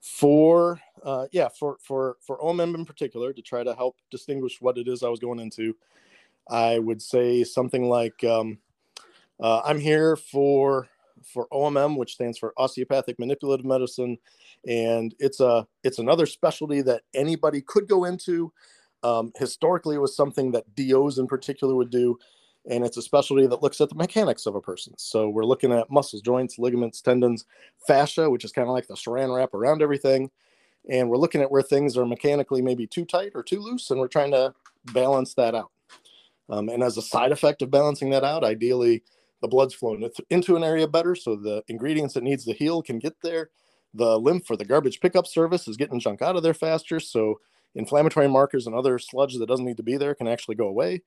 for 0.00 0.80
uh, 1.04 1.26
yeah 1.32 1.48
for 1.48 1.78
for 1.80 2.16
for 2.20 2.38
OMM 2.38 2.74
in 2.74 2.84
particular 2.84 3.32
to 3.32 3.42
try 3.42 3.62
to 3.62 3.74
help 3.74 3.96
distinguish 4.10 4.60
what 4.60 4.78
it 4.78 4.88
is 4.88 5.02
I 5.04 5.08
was 5.08 5.20
going 5.20 5.38
into, 5.38 5.76
I 6.50 6.80
would 6.80 7.00
say 7.00 7.44
something 7.44 7.88
like 7.88 8.24
um, 8.24 8.58
uh, 9.38 9.62
I'm 9.64 9.78
here 9.78 10.16
for 10.16 10.88
for 11.24 11.46
OMM, 11.52 11.96
which 11.96 12.14
stands 12.14 12.36
for 12.36 12.52
osteopathic 12.56 13.20
manipulative 13.20 13.64
medicine, 13.64 14.18
and 14.66 15.14
it's 15.20 15.38
a 15.38 15.68
it's 15.84 16.00
another 16.00 16.26
specialty 16.26 16.82
that 16.82 17.02
anybody 17.14 17.60
could 17.60 17.86
go 17.86 18.04
into. 18.04 18.52
Um, 19.02 19.32
historically, 19.36 19.96
it 19.96 20.00
was 20.00 20.16
something 20.16 20.52
that 20.52 20.74
DOs 20.74 21.18
in 21.18 21.26
particular 21.26 21.74
would 21.74 21.90
do, 21.90 22.18
and 22.68 22.84
it's 22.84 22.96
a 22.96 23.02
specialty 23.02 23.46
that 23.46 23.62
looks 23.62 23.80
at 23.80 23.88
the 23.88 23.94
mechanics 23.94 24.46
of 24.46 24.54
a 24.54 24.60
person. 24.60 24.94
So 24.96 25.28
we're 25.28 25.44
looking 25.44 25.72
at 25.72 25.90
muscles, 25.90 26.22
joints, 26.22 26.58
ligaments, 26.58 27.00
tendons, 27.00 27.44
fascia, 27.86 28.30
which 28.30 28.44
is 28.44 28.52
kind 28.52 28.68
of 28.68 28.74
like 28.74 28.86
the 28.86 28.94
saran 28.94 29.34
wrap 29.34 29.54
around 29.54 29.82
everything. 29.82 30.30
And 30.88 31.08
we're 31.08 31.16
looking 31.16 31.42
at 31.42 31.50
where 31.50 31.62
things 31.62 31.96
are 31.96 32.06
mechanically 32.06 32.62
maybe 32.62 32.86
too 32.86 33.04
tight 33.04 33.32
or 33.34 33.42
too 33.42 33.60
loose, 33.60 33.90
and 33.90 34.00
we're 34.00 34.08
trying 34.08 34.32
to 34.32 34.54
balance 34.92 35.34
that 35.34 35.54
out. 35.54 35.70
Um, 36.48 36.68
and 36.68 36.82
as 36.82 36.96
a 36.96 37.02
side 37.02 37.32
effect 37.32 37.62
of 37.62 37.70
balancing 37.70 38.10
that 38.10 38.24
out, 38.24 38.44
ideally 38.44 39.02
the 39.40 39.48
blood's 39.48 39.74
flowing 39.74 40.08
into 40.30 40.56
an 40.56 40.64
area 40.64 40.86
better, 40.86 41.14
so 41.14 41.34
the 41.36 41.62
ingredients 41.68 42.14
that 42.14 42.22
needs 42.22 42.44
to 42.44 42.52
heal 42.52 42.82
can 42.82 42.98
get 42.98 43.14
there. 43.22 43.50
The 43.94 44.18
lymph 44.18 44.48
or 44.50 44.56
the 44.56 44.64
garbage 44.64 45.00
pickup 45.00 45.26
service 45.26 45.68
is 45.68 45.76
getting 45.76 46.00
junk 46.00 46.22
out 46.22 46.36
of 46.36 46.42
there 46.42 46.54
faster, 46.54 47.00
so 47.00 47.40
inflammatory 47.74 48.28
markers 48.28 48.66
and 48.66 48.74
other 48.74 48.98
sludge 48.98 49.36
that 49.38 49.46
doesn't 49.46 49.64
need 49.64 49.76
to 49.78 49.82
be 49.82 49.96
there 49.96 50.14
can 50.14 50.28
actually 50.28 50.54
go 50.54 50.68
away 50.68 51.02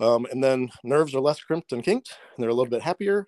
um, 0.00 0.26
and 0.30 0.42
then 0.42 0.70
nerves 0.84 1.14
are 1.14 1.20
less 1.20 1.40
crimped 1.40 1.72
and 1.72 1.82
kinked, 1.82 2.14
and 2.36 2.42
they're 2.42 2.50
a 2.50 2.54
little 2.54 2.70
bit 2.70 2.82
happier. 2.82 3.26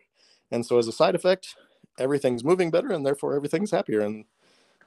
And 0.52 0.64
so, 0.64 0.78
as 0.78 0.86
a 0.86 0.92
side 0.92 1.14
effect, 1.14 1.56
everything's 1.98 2.44
moving 2.44 2.70
better, 2.70 2.92
and 2.92 3.04
therefore 3.04 3.34
everything's 3.34 3.70
happier. 3.70 4.00
And 4.00 4.24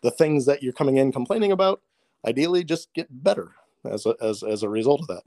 the 0.01 0.11
things 0.11 0.45
that 0.45 0.63
you're 0.63 0.73
coming 0.73 0.97
in 0.97 1.11
complaining 1.11 1.51
about, 1.51 1.81
ideally, 2.25 2.63
just 2.63 2.93
get 2.93 3.07
better 3.23 3.51
as 3.85 4.05
a, 4.05 4.15
as 4.21 4.43
as 4.43 4.63
a 4.63 4.69
result 4.69 5.01
of 5.01 5.07
that. 5.07 5.23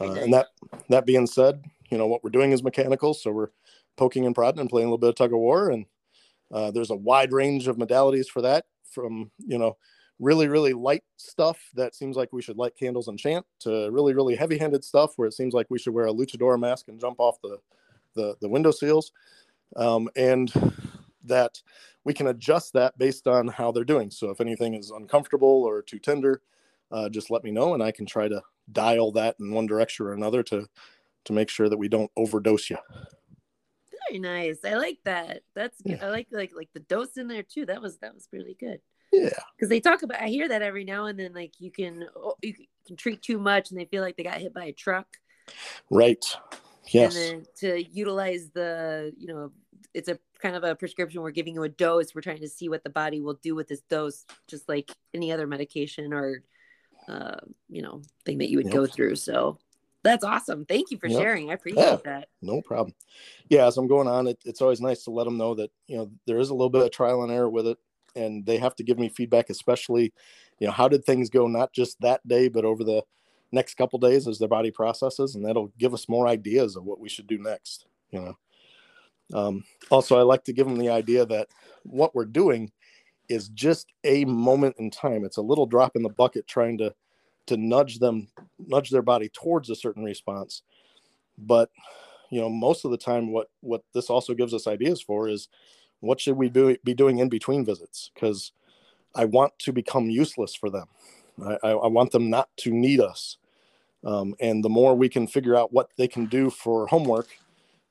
Uh, 0.00 0.12
and 0.14 0.32
that 0.32 0.48
that 0.88 1.06
being 1.06 1.26
said, 1.26 1.62
you 1.90 1.98
know 1.98 2.06
what 2.06 2.24
we're 2.24 2.30
doing 2.30 2.52
is 2.52 2.62
mechanical, 2.62 3.12
so 3.12 3.30
we're 3.30 3.50
poking 3.96 4.26
and 4.26 4.34
prodding 4.34 4.60
and 4.60 4.70
playing 4.70 4.86
a 4.86 4.88
little 4.88 4.98
bit 4.98 5.10
of 5.10 5.16
tug 5.16 5.32
of 5.32 5.38
war, 5.38 5.70
and 5.70 5.84
uh, 6.52 6.70
there's 6.70 6.90
a 6.90 6.96
wide 6.96 7.32
range 7.32 7.68
of 7.68 7.76
modalities 7.76 8.26
for 8.26 8.40
that, 8.40 8.64
from 8.90 9.30
you 9.38 9.58
know 9.58 9.76
really 10.20 10.48
really 10.48 10.72
light 10.72 11.02
stuff 11.16 11.58
that 11.74 11.94
seems 11.94 12.16
like 12.16 12.32
we 12.32 12.40
should 12.40 12.56
light 12.56 12.76
candles 12.78 13.08
and 13.08 13.18
chant 13.18 13.44
to 13.58 13.90
really 13.90 14.14
really 14.14 14.36
heavy 14.36 14.56
handed 14.56 14.84
stuff 14.84 15.12
where 15.16 15.26
it 15.26 15.34
seems 15.34 15.54
like 15.54 15.66
we 15.70 15.78
should 15.78 15.92
wear 15.92 16.06
a 16.06 16.12
luchador 16.12 16.58
mask 16.58 16.88
and 16.88 17.00
jump 17.00 17.18
off 17.18 17.40
the 17.42 17.58
the, 18.14 18.36
the 18.40 18.48
window 18.48 18.70
seals. 18.70 19.12
Um, 19.76 20.08
and 20.14 20.52
that 21.24 21.60
we 22.04 22.14
can 22.14 22.28
adjust 22.28 22.74
that 22.74 22.96
based 22.96 23.26
on 23.26 23.48
how 23.48 23.72
they're 23.72 23.82
doing. 23.82 24.10
So 24.10 24.30
if 24.30 24.40
anything 24.40 24.74
is 24.74 24.90
uncomfortable 24.90 25.64
or 25.64 25.82
too 25.82 25.98
tender 25.98 26.42
uh, 26.92 27.08
just 27.08 27.30
let 27.30 27.44
me 27.44 27.50
know 27.50 27.74
and 27.74 27.82
i 27.82 27.90
can 27.90 28.06
try 28.06 28.28
to 28.28 28.42
dial 28.72 29.12
that 29.12 29.36
in 29.40 29.52
one 29.52 29.66
direction 29.66 30.06
or 30.06 30.12
another 30.12 30.42
to 30.42 30.66
to 31.24 31.32
make 31.32 31.48
sure 31.48 31.68
that 31.68 31.76
we 31.76 31.88
don't 31.88 32.10
overdose 32.16 32.70
you 32.70 32.78
very 34.08 34.18
nice. 34.18 34.58
I 34.66 34.74
like 34.74 34.98
that. 35.04 35.40
That's 35.54 35.80
good 35.80 35.98
yeah. 35.98 36.06
i 36.06 36.10
like 36.10 36.28
like 36.30 36.52
like 36.54 36.68
the 36.74 36.80
dose 36.80 37.16
in 37.16 37.26
there 37.26 37.42
too. 37.42 37.64
That 37.64 37.80
was 37.80 37.96
that 37.98 38.12
was 38.12 38.28
really 38.32 38.54
good 38.58 38.80
yeah. 39.14 39.30
Because 39.56 39.68
they 39.68 39.80
talk 39.80 40.02
about, 40.02 40.20
I 40.20 40.28
hear 40.28 40.48
that 40.48 40.62
every 40.62 40.84
now 40.84 41.06
and 41.06 41.18
then, 41.18 41.32
like 41.32 41.54
you 41.58 41.70
can 41.70 42.06
oh, 42.16 42.36
you 42.42 42.54
can 42.86 42.96
treat 42.96 43.22
too 43.22 43.38
much, 43.38 43.70
and 43.70 43.78
they 43.78 43.84
feel 43.86 44.02
like 44.02 44.16
they 44.16 44.24
got 44.24 44.38
hit 44.38 44.54
by 44.54 44.64
a 44.64 44.72
truck. 44.72 45.06
Right. 45.90 46.24
Yes. 46.88 47.16
And 47.16 47.24
then 47.24 47.46
to 47.60 47.84
utilize 47.90 48.50
the, 48.50 49.12
you 49.16 49.26
know, 49.26 49.52
it's 49.94 50.08
a 50.08 50.18
kind 50.40 50.56
of 50.56 50.64
a 50.64 50.74
prescription. 50.74 51.22
We're 51.22 51.30
giving 51.30 51.54
you 51.54 51.62
a 51.62 51.68
dose. 51.68 52.14
We're 52.14 52.20
trying 52.20 52.40
to 52.40 52.48
see 52.48 52.68
what 52.68 52.84
the 52.84 52.90
body 52.90 53.20
will 53.20 53.38
do 53.42 53.54
with 53.54 53.68
this 53.68 53.80
dose, 53.88 54.26
just 54.48 54.68
like 54.68 54.90
any 55.14 55.32
other 55.32 55.46
medication 55.46 56.12
or, 56.12 56.42
uh, 57.08 57.36
you 57.68 57.82
know, 57.82 58.02
thing 58.24 58.38
that 58.38 58.50
you 58.50 58.58
would 58.58 58.66
yep. 58.66 58.74
go 58.74 58.86
through. 58.86 59.16
So 59.16 59.58
that's 60.02 60.24
awesome. 60.24 60.66
Thank 60.66 60.90
you 60.90 60.98
for 60.98 61.06
yep. 61.06 61.20
sharing. 61.20 61.50
I 61.50 61.54
appreciate 61.54 61.82
yeah, 61.82 61.96
that. 62.04 62.28
No 62.42 62.60
problem. 62.60 62.94
Yeah, 63.48 63.66
as 63.66 63.78
I'm 63.78 63.88
going 63.88 64.08
on, 64.08 64.26
it, 64.26 64.38
it's 64.44 64.60
always 64.60 64.80
nice 64.80 65.04
to 65.04 65.10
let 65.10 65.24
them 65.24 65.38
know 65.38 65.54
that 65.54 65.70
you 65.86 65.96
know 65.96 66.10
there 66.26 66.38
is 66.38 66.50
a 66.50 66.54
little 66.54 66.70
bit 66.70 66.82
of 66.82 66.90
trial 66.90 67.22
and 67.22 67.32
error 67.32 67.48
with 67.48 67.66
it 67.66 67.78
and 68.16 68.44
they 68.46 68.58
have 68.58 68.74
to 68.74 68.82
give 68.82 68.98
me 68.98 69.08
feedback 69.08 69.50
especially 69.50 70.12
you 70.58 70.66
know 70.66 70.72
how 70.72 70.88
did 70.88 71.04
things 71.04 71.30
go 71.30 71.46
not 71.46 71.72
just 71.72 72.00
that 72.00 72.26
day 72.26 72.48
but 72.48 72.64
over 72.64 72.84
the 72.84 73.02
next 73.52 73.74
couple 73.74 73.98
days 73.98 74.26
as 74.26 74.38
their 74.38 74.48
body 74.48 74.70
processes 74.70 75.34
and 75.34 75.44
that'll 75.44 75.72
give 75.78 75.94
us 75.94 76.08
more 76.08 76.26
ideas 76.26 76.76
of 76.76 76.84
what 76.84 77.00
we 77.00 77.08
should 77.08 77.26
do 77.26 77.38
next 77.38 77.86
you 78.10 78.20
know. 78.20 78.36
Um, 79.32 79.64
also 79.90 80.18
i 80.18 80.22
like 80.22 80.44
to 80.44 80.52
give 80.52 80.66
them 80.66 80.78
the 80.78 80.90
idea 80.90 81.24
that 81.26 81.48
what 81.84 82.14
we're 82.14 82.24
doing 82.24 82.70
is 83.28 83.48
just 83.48 83.92
a 84.04 84.24
moment 84.24 84.76
in 84.78 84.90
time. 84.90 85.24
It's 85.24 85.38
a 85.38 85.42
little 85.42 85.66
drop 85.66 85.96
in 85.96 86.02
the 86.02 86.08
bucket 86.08 86.46
trying 86.46 86.78
to 86.78 86.94
to 87.46 87.56
nudge 87.58 87.98
them 87.98 88.28
nudge 88.58 88.90
their 88.90 89.02
body 89.02 89.28
towards 89.28 89.70
a 89.70 89.76
certain 89.76 90.04
response. 90.04 90.62
But 91.38 91.70
you 92.30 92.40
know 92.40 92.48
most 92.48 92.84
of 92.84 92.90
the 92.90 92.98
time 92.98 93.32
what 93.32 93.48
what 93.60 93.82
this 93.92 94.10
also 94.10 94.34
gives 94.34 94.54
us 94.54 94.66
ideas 94.66 95.00
for 95.00 95.28
is 95.28 95.48
what 96.04 96.20
should 96.20 96.36
we 96.36 96.48
be, 96.48 96.94
doing 96.94 97.18
in 97.18 97.28
between 97.28 97.64
visits? 97.64 98.10
Because 98.14 98.52
I 99.14 99.24
want 99.24 99.58
to 99.60 99.72
become 99.72 100.10
useless 100.10 100.54
for 100.54 100.70
them. 100.70 100.86
I, 101.44 101.58
I, 101.62 101.70
I 101.70 101.86
want 101.86 102.12
them 102.12 102.30
not 102.30 102.48
to 102.58 102.70
need 102.70 103.00
us. 103.00 103.38
Um, 104.04 104.34
and 104.40 104.64
the 104.64 104.68
more 104.68 104.94
we 104.94 105.08
can 105.08 105.26
figure 105.26 105.56
out 105.56 105.72
what 105.72 105.88
they 105.96 106.08
can 106.08 106.26
do 106.26 106.50
for 106.50 106.86
homework, 106.86 107.28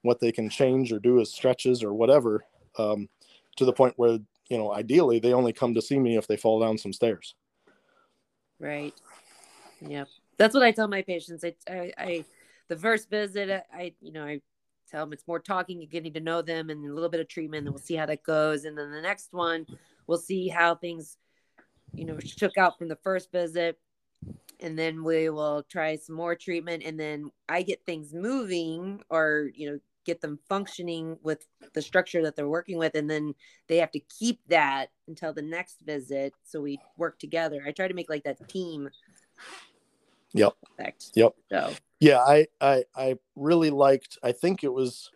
what 0.04 0.20
they 0.20 0.32
can 0.32 0.50
change 0.50 0.92
or 0.92 1.00
do 1.00 1.20
as 1.20 1.34
stretches 1.34 1.84
or 1.84 1.94
whatever, 1.94 2.46
um, 2.78 3.10
to 3.56 3.66
the 3.66 3.74
point 3.74 3.94
where, 3.98 4.20
you 4.50 4.58
know, 4.58 4.74
ideally 4.74 5.20
they 5.20 5.34
only 5.34 5.54
come 5.54 5.74
to 5.74 5.82
see 5.82 5.98
me 5.98 6.18
if 6.18 6.28
they 6.28 6.38
fall 6.38 6.60
down 6.60 6.78
some 6.78 6.94
stairs. 6.94 7.36
Right. 8.60 8.94
Yeah. 9.82 10.06
That's 10.38 10.54
what 10.54 10.64
I 10.64 10.72
tell 10.72 10.88
my 10.88 11.02
patients. 11.02 11.44
I, 11.44 11.56
I, 11.70 11.94
I 11.98 12.26
the 12.68 12.78
first 12.78 13.10
visit, 13.10 13.64
I, 13.74 13.94
you 14.02 14.12
know, 14.12 14.24
I 14.24 14.42
tell 14.94 15.06
them 15.06 15.14
it's 15.14 15.28
more 15.28 15.40
talking 15.40 15.82
and 15.82 15.90
getting 15.90 16.14
to 16.14 16.20
know 16.20 16.44
them 16.44 16.70
and 16.70 16.86
a 16.86 16.94
little 16.94 17.10
bit 17.10 17.20
of 17.20 17.28
treatment 17.28 17.66
and 17.66 17.74
we'll 17.74 17.82
see 17.82 17.96
how 17.96 18.06
that 18.06 18.24
goes 18.24 18.66
and 18.66 18.78
then 18.78 18.92
the 18.92 19.02
next 19.02 19.34
one 19.34 19.66
we'll 20.06 20.20
see 20.20 20.48
how 20.48 20.76
things 20.76 21.18
you 21.96 22.06
know 22.06 22.20
shook 22.20 22.58
out 22.58 22.78
from 22.78 22.88
the 22.88 22.98
first 22.98 23.32
visit 23.32 23.80
and 24.60 24.78
then 24.78 25.04
we 25.04 25.30
will 25.30 25.64
try 25.64 25.96
some 25.96 26.16
more 26.16 26.36
treatment 26.36 26.84
and 26.86 27.00
then 27.00 27.32
i 27.50 27.64
get 27.64 27.84
things 27.86 28.14
moving 28.14 29.02
or 29.10 29.50
you 29.56 29.72
know 29.72 29.80
get 30.06 30.22
them 30.22 30.38
functioning 30.48 31.18
with 31.24 31.48
the 31.74 31.82
structure 31.82 32.22
that 32.22 32.36
they're 32.36 32.48
working 32.48 32.78
with 32.78 32.94
and 32.94 33.10
then 33.10 33.34
they 33.68 33.78
have 33.78 33.92
to 33.92 34.02
keep 34.20 34.42
that 34.48 34.92
until 35.08 35.34
the 35.34 35.42
next 35.42 35.80
visit 35.86 36.34
so 36.44 36.62
we 36.62 36.78
work 36.98 37.18
together 37.18 37.64
i 37.66 37.72
try 37.72 37.88
to 37.88 37.96
make 37.96 38.10
like 38.10 38.24
that 38.24 38.48
team 38.48 38.90
Yep. 40.34 40.54
Effect. 40.80 41.12
Yep. 41.16 41.36
So 41.52 41.76
yeah, 42.04 42.20
I, 42.20 42.48
I 42.62 42.84
I 42.96 43.16
really 43.36 43.70
liked. 43.72 44.18
I 44.24 44.32
think 44.34 44.64
it 44.64 44.74
was 44.74 45.12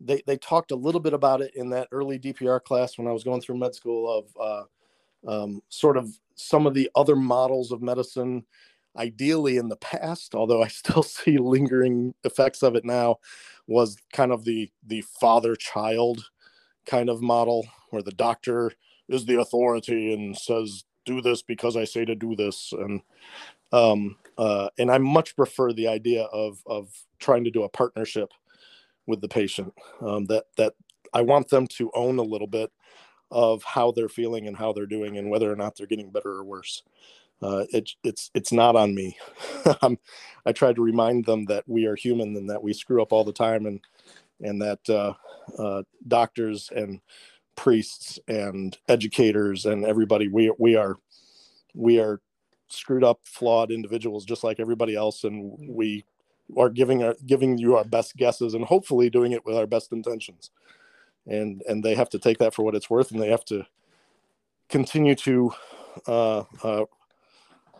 they 0.00 0.22
they 0.26 0.36
talked 0.36 0.70
a 0.72 0.76
little 0.76 1.00
bit 1.00 1.14
about 1.14 1.40
it 1.42 1.52
in 1.56 1.70
that 1.70 1.88
early 1.92 2.18
DPR 2.18 2.62
class 2.62 2.98
when 2.98 3.06
I 3.08 3.12
was 3.12 3.24
going 3.24 3.40
through 3.40 3.58
med 3.58 3.74
school 3.74 4.10
of 4.40 4.66
uh, 5.28 5.42
um, 5.44 5.62
sort 5.68 5.96
of 5.96 6.10
some 6.36 6.66
of 6.66 6.74
the 6.74 6.90
other 6.96 7.16
models 7.16 7.72
of 7.72 7.82
medicine. 7.82 8.44
Ideally, 8.98 9.58
in 9.58 9.68
the 9.68 9.76
past, 9.76 10.34
although 10.34 10.62
I 10.62 10.68
still 10.68 11.02
see 11.04 11.38
lingering 11.38 12.14
effects 12.24 12.62
of 12.62 12.76
it 12.76 12.84
now, 12.84 13.16
was 13.68 13.96
kind 14.12 14.32
of 14.32 14.44
the 14.44 14.70
the 14.86 15.02
father 15.20 15.56
child 15.56 16.24
kind 16.86 17.08
of 17.10 17.22
model 17.22 17.66
where 17.90 18.02
the 18.02 18.12
doctor 18.12 18.72
is 19.08 19.26
the 19.26 19.40
authority 19.40 20.12
and 20.12 20.36
says 20.36 20.84
do 21.04 21.20
this 21.20 21.42
because 21.42 21.76
I 21.76 21.84
say 21.84 22.04
to 22.04 22.14
do 22.14 22.36
this 22.36 22.72
and 22.72 23.00
um, 23.76 24.16
uh, 24.38 24.68
and 24.78 24.90
I 24.90 24.98
much 24.98 25.36
prefer 25.36 25.72
the 25.72 25.88
idea 25.88 26.24
of 26.24 26.58
of 26.66 26.88
trying 27.18 27.44
to 27.44 27.50
do 27.50 27.64
a 27.64 27.68
partnership 27.68 28.30
with 29.06 29.20
the 29.20 29.28
patient. 29.28 29.72
Um, 30.00 30.26
that 30.26 30.44
that 30.56 30.74
I 31.12 31.22
want 31.22 31.48
them 31.48 31.66
to 31.78 31.90
own 31.94 32.18
a 32.18 32.22
little 32.22 32.46
bit 32.46 32.72
of 33.30 33.62
how 33.64 33.90
they're 33.92 34.08
feeling 34.08 34.46
and 34.46 34.56
how 34.56 34.72
they're 34.72 34.86
doing 34.86 35.18
and 35.18 35.30
whether 35.30 35.50
or 35.52 35.56
not 35.56 35.76
they're 35.76 35.86
getting 35.86 36.10
better 36.10 36.30
or 36.30 36.44
worse. 36.44 36.82
Uh, 37.42 37.64
it, 37.70 37.90
it's 38.02 38.30
it's 38.34 38.52
not 38.52 38.76
on 38.76 38.94
me. 38.94 39.16
I 40.46 40.52
try 40.52 40.72
to 40.72 40.82
remind 40.82 41.26
them 41.26 41.44
that 41.46 41.64
we 41.66 41.86
are 41.86 41.96
human 41.96 42.34
and 42.36 42.48
that 42.48 42.62
we 42.62 42.72
screw 42.72 43.02
up 43.02 43.12
all 43.12 43.24
the 43.24 43.32
time 43.32 43.66
and 43.66 43.80
and 44.40 44.60
that 44.62 44.88
uh, 44.88 45.14
uh, 45.58 45.82
doctors 46.08 46.70
and 46.74 47.00
priests 47.56 48.18
and 48.28 48.76
educators 48.88 49.66
and 49.66 49.84
everybody 49.84 50.28
we 50.28 50.52
we 50.58 50.76
are 50.76 50.96
we 51.74 51.98
are 52.00 52.20
screwed 52.68 53.04
up 53.04 53.20
flawed 53.22 53.70
individuals 53.70 54.24
just 54.24 54.44
like 54.44 54.60
everybody 54.60 54.94
else 54.94 55.24
and 55.24 55.56
we 55.68 56.04
are 56.56 56.70
giving 56.70 57.02
our 57.02 57.16
giving 57.26 57.58
you 57.58 57.76
our 57.76 57.84
best 57.84 58.16
guesses 58.16 58.54
and 58.54 58.64
hopefully 58.64 59.10
doing 59.10 59.32
it 59.32 59.44
with 59.44 59.56
our 59.56 59.66
best 59.66 59.92
intentions. 59.92 60.50
And 61.26 61.62
and 61.68 61.82
they 61.82 61.94
have 61.94 62.10
to 62.10 62.18
take 62.18 62.38
that 62.38 62.54
for 62.54 62.64
what 62.64 62.74
it's 62.74 62.90
worth 62.90 63.10
and 63.10 63.20
they 63.20 63.30
have 63.30 63.44
to 63.46 63.66
continue 64.68 65.14
to 65.14 65.52
uh, 66.06 66.44
uh, 66.62 66.84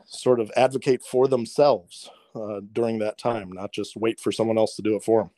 sort 0.05 0.41
of 0.41 0.51
advocate 0.57 1.03
for 1.03 1.29
themselves 1.29 2.11
uh, 2.35 2.61
during 2.73 2.99
that 3.01 3.19
time 3.19 3.51
not 3.53 3.73
just 3.73 3.97
wait 3.97 4.21
for 4.21 4.31
someone 4.31 4.57
else 4.57 4.77
to 4.77 4.83
do 4.83 4.95
it 4.95 5.03
for 5.03 5.23
them 5.23 5.31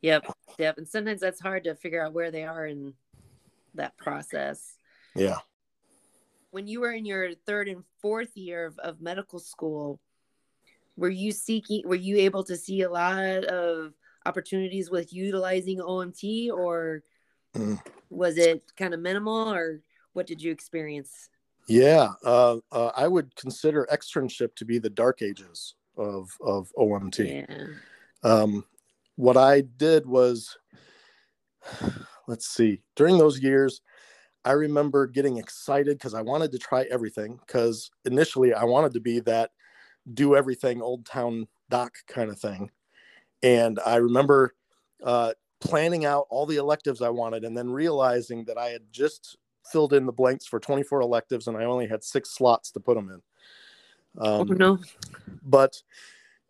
yep 0.00 0.24
yep 0.58 0.78
and 0.78 0.88
sometimes 0.88 1.20
that's 1.20 1.40
hard 1.40 1.64
to 1.64 1.74
figure 1.74 2.02
out 2.02 2.14
where 2.14 2.30
they 2.30 2.44
are 2.44 2.66
in 2.66 2.94
that 3.74 3.96
process. 3.98 4.78
Yeah 5.14 5.38
when 6.54 6.68
you 6.68 6.80
were 6.80 6.92
in 6.92 7.04
your 7.04 7.34
third 7.46 7.66
and 7.68 7.82
fourth 8.00 8.36
year 8.36 8.66
of, 8.66 8.78
of 8.78 9.00
medical 9.00 9.40
school 9.40 9.98
were 10.96 11.10
you 11.10 11.32
seeking 11.32 11.82
were 11.84 11.96
you 11.96 12.16
able 12.16 12.44
to 12.44 12.56
see 12.56 12.82
a 12.82 12.88
lot 12.88 13.44
of 13.46 13.92
opportunities 14.24 14.88
with 14.88 15.12
utilizing 15.12 15.80
omt 15.80 16.50
or 16.52 17.02
mm. 17.56 17.76
was 18.08 18.38
it 18.38 18.62
kind 18.76 18.94
of 18.94 19.00
minimal 19.00 19.52
or 19.52 19.80
what 20.12 20.28
did 20.28 20.40
you 20.40 20.52
experience 20.52 21.28
yeah 21.66 22.12
uh, 22.24 22.58
uh, 22.70 22.92
i 22.96 23.08
would 23.08 23.34
consider 23.34 23.88
externship 23.92 24.54
to 24.54 24.64
be 24.64 24.78
the 24.78 24.88
dark 24.88 25.22
ages 25.22 25.74
of 25.96 26.30
of 26.40 26.70
omt 26.78 27.18
yeah. 27.18 27.66
um, 28.22 28.64
what 29.16 29.36
i 29.36 29.60
did 29.60 30.06
was 30.06 30.56
let's 32.28 32.46
see 32.46 32.80
during 32.94 33.18
those 33.18 33.40
years 33.40 33.80
i 34.44 34.52
remember 34.52 35.06
getting 35.06 35.38
excited 35.38 35.98
because 35.98 36.14
i 36.14 36.22
wanted 36.22 36.52
to 36.52 36.58
try 36.58 36.82
everything 36.90 37.38
because 37.46 37.90
initially 38.04 38.52
i 38.54 38.64
wanted 38.64 38.92
to 38.92 39.00
be 39.00 39.20
that 39.20 39.50
do 40.12 40.36
everything 40.36 40.82
old 40.82 41.06
town 41.06 41.46
doc 41.70 41.94
kind 42.06 42.30
of 42.30 42.38
thing. 42.38 42.70
And 43.42 43.78
I 43.84 43.96
remember 43.96 44.54
uh, 45.02 45.32
planning 45.60 46.04
out 46.04 46.26
all 46.30 46.46
the 46.46 46.56
electives 46.56 47.02
I 47.02 47.10
wanted 47.10 47.44
and 47.44 47.56
then 47.56 47.70
realizing 47.70 48.44
that 48.44 48.58
I 48.58 48.68
had 48.68 48.82
just 48.90 49.36
filled 49.70 49.92
in 49.92 50.06
the 50.06 50.12
blanks 50.12 50.46
for 50.46 50.60
24 50.60 51.00
electives 51.00 51.48
and 51.48 51.56
I 51.56 51.64
only 51.64 51.86
had 51.86 52.04
six 52.04 52.30
slots 52.30 52.70
to 52.72 52.80
put 52.80 52.96
them 52.96 53.10
in. 53.10 53.22
Oh, 54.18 54.42
um, 54.42 54.50
oh, 54.50 54.54
no. 54.54 54.78
But 55.42 55.82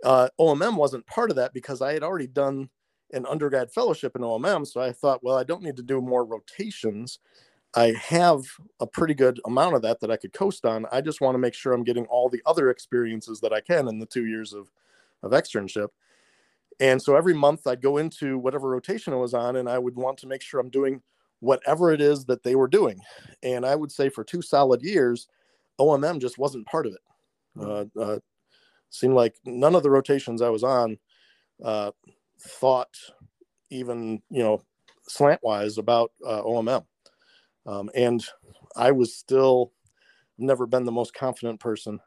uh, 0.05 0.29
OMM 0.39 0.77
wasn't 0.77 1.07
part 1.07 1.31
of 1.31 1.37
that 1.37 1.55
because 1.55 1.81
I 1.81 1.93
had 1.93 2.03
already 2.03 2.27
done 2.27 2.69
an 3.13 3.27
undergrad 3.27 3.71
fellowship 3.71 4.17
in 4.17 4.23
OMM. 4.23 4.67
So 4.67 4.81
I 4.81 4.93
thought, 4.93 5.23
well, 5.23 5.37
I 5.37 5.45
don't 5.45 5.63
need 5.63 5.77
to 5.77 5.83
do 5.83 6.01
more 6.01 6.25
rotations. 6.25 7.21
I 7.77 7.93
have 7.93 8.45
a 8.81 8.87
pretty 8.87 9.15
good 9.15 9.41
amount 9.47 9.75
of 9.75 9.83
that 9.83 10.01
that 10.01 10.11
I 10.11 10.17
could 10.17 10.33
coast 10.33 10.65
on. 10.65 10.87
I 10.93 11.01
just 11.01 11.21
want 11.21 11.35
to 11.35 11.41
make 11.41 11.55
sure 11.55 11.73
I'm 11.73 11.85
getting 11.85 12.07
all 12.07 12.29
the 12.29 12.43
other 12.47 12.71
experiences 12.71 13.41
that 13.41 13.53
I 13.53 13.61
can 13.61 13.89
in 13.89 13.99
the 13.99 14.07
two 14.07 14.27
years 14.27 14.53
of, 14.53 14.71
of 15.23 15.33
externship. 15.33 15.89
And 16.81 17.01
so 17.03 17.17
every 17.17 17.35
month 17.35 17.67
I'd 17.67 17.83
go 17.83 17.97
into 17.99 18.39
whatever 18.39 18.69
rotation 18.69 19.13
I 19.13 19.17
was 19.17 19.35
on 19.35 19.57
and 19.57 19.69
I 19.69 19.79
would 19.79 19.97
want 19.97 20.19
to 20.19 20.27
make 20.29 20.43
sure 20.43 20.61
I'm 20.61 20.71
doing 20.71 21.03
whatever 21.41 21.93
it 21.93 22.01
is 22.01 22.25
that 22.27 22.43
they 22.43 22.55
were 22.55 22.69
doing. 22.69 23.01
And 23.43 23.67
I 23.67 23.75
would 23.75 23.93
say 23.93 24.09
for 24.09 24.25
two 24.25 24.43
solid 24.43 24.83
years, 24.83 25.29
OMM 25.81 26.21
just 26.21 26.39
wasn't 26.39 26.67
part 26.67 26.87
of 26.87 26.95
it. 26.95 27.01
Uh, 27.61 27.85
uh, 28.01 28.19
seemed 28.91 29.15
like 29.15 29.35
none 29.45 29.75
of 29.75 29.83
the 29.83 29.91
rotations 29.91 30.43
I 30.43 30.49
was 30.49 30.65
on 30.65 30.99
uh, 31.63 31.91
thought 32.41 32.97
even, 33.71 34.23
you 34.31 34.43
know, 34.43 34.63
slantwise 35.09 35.79
about 35.79 36.13
uh, 36.27 36.43
OMM. 36.43 36.85
Um, 37.66 37.90
and 37.94 38.24
I 38.77 38.90
was 38.92 39.14
still 39.14 39.72
never 40.38 40.66
been 40.66 40.85
the 40.85 40.92
most 40.92 41.14
confident 41.14 41.61
person. 41.61 42.00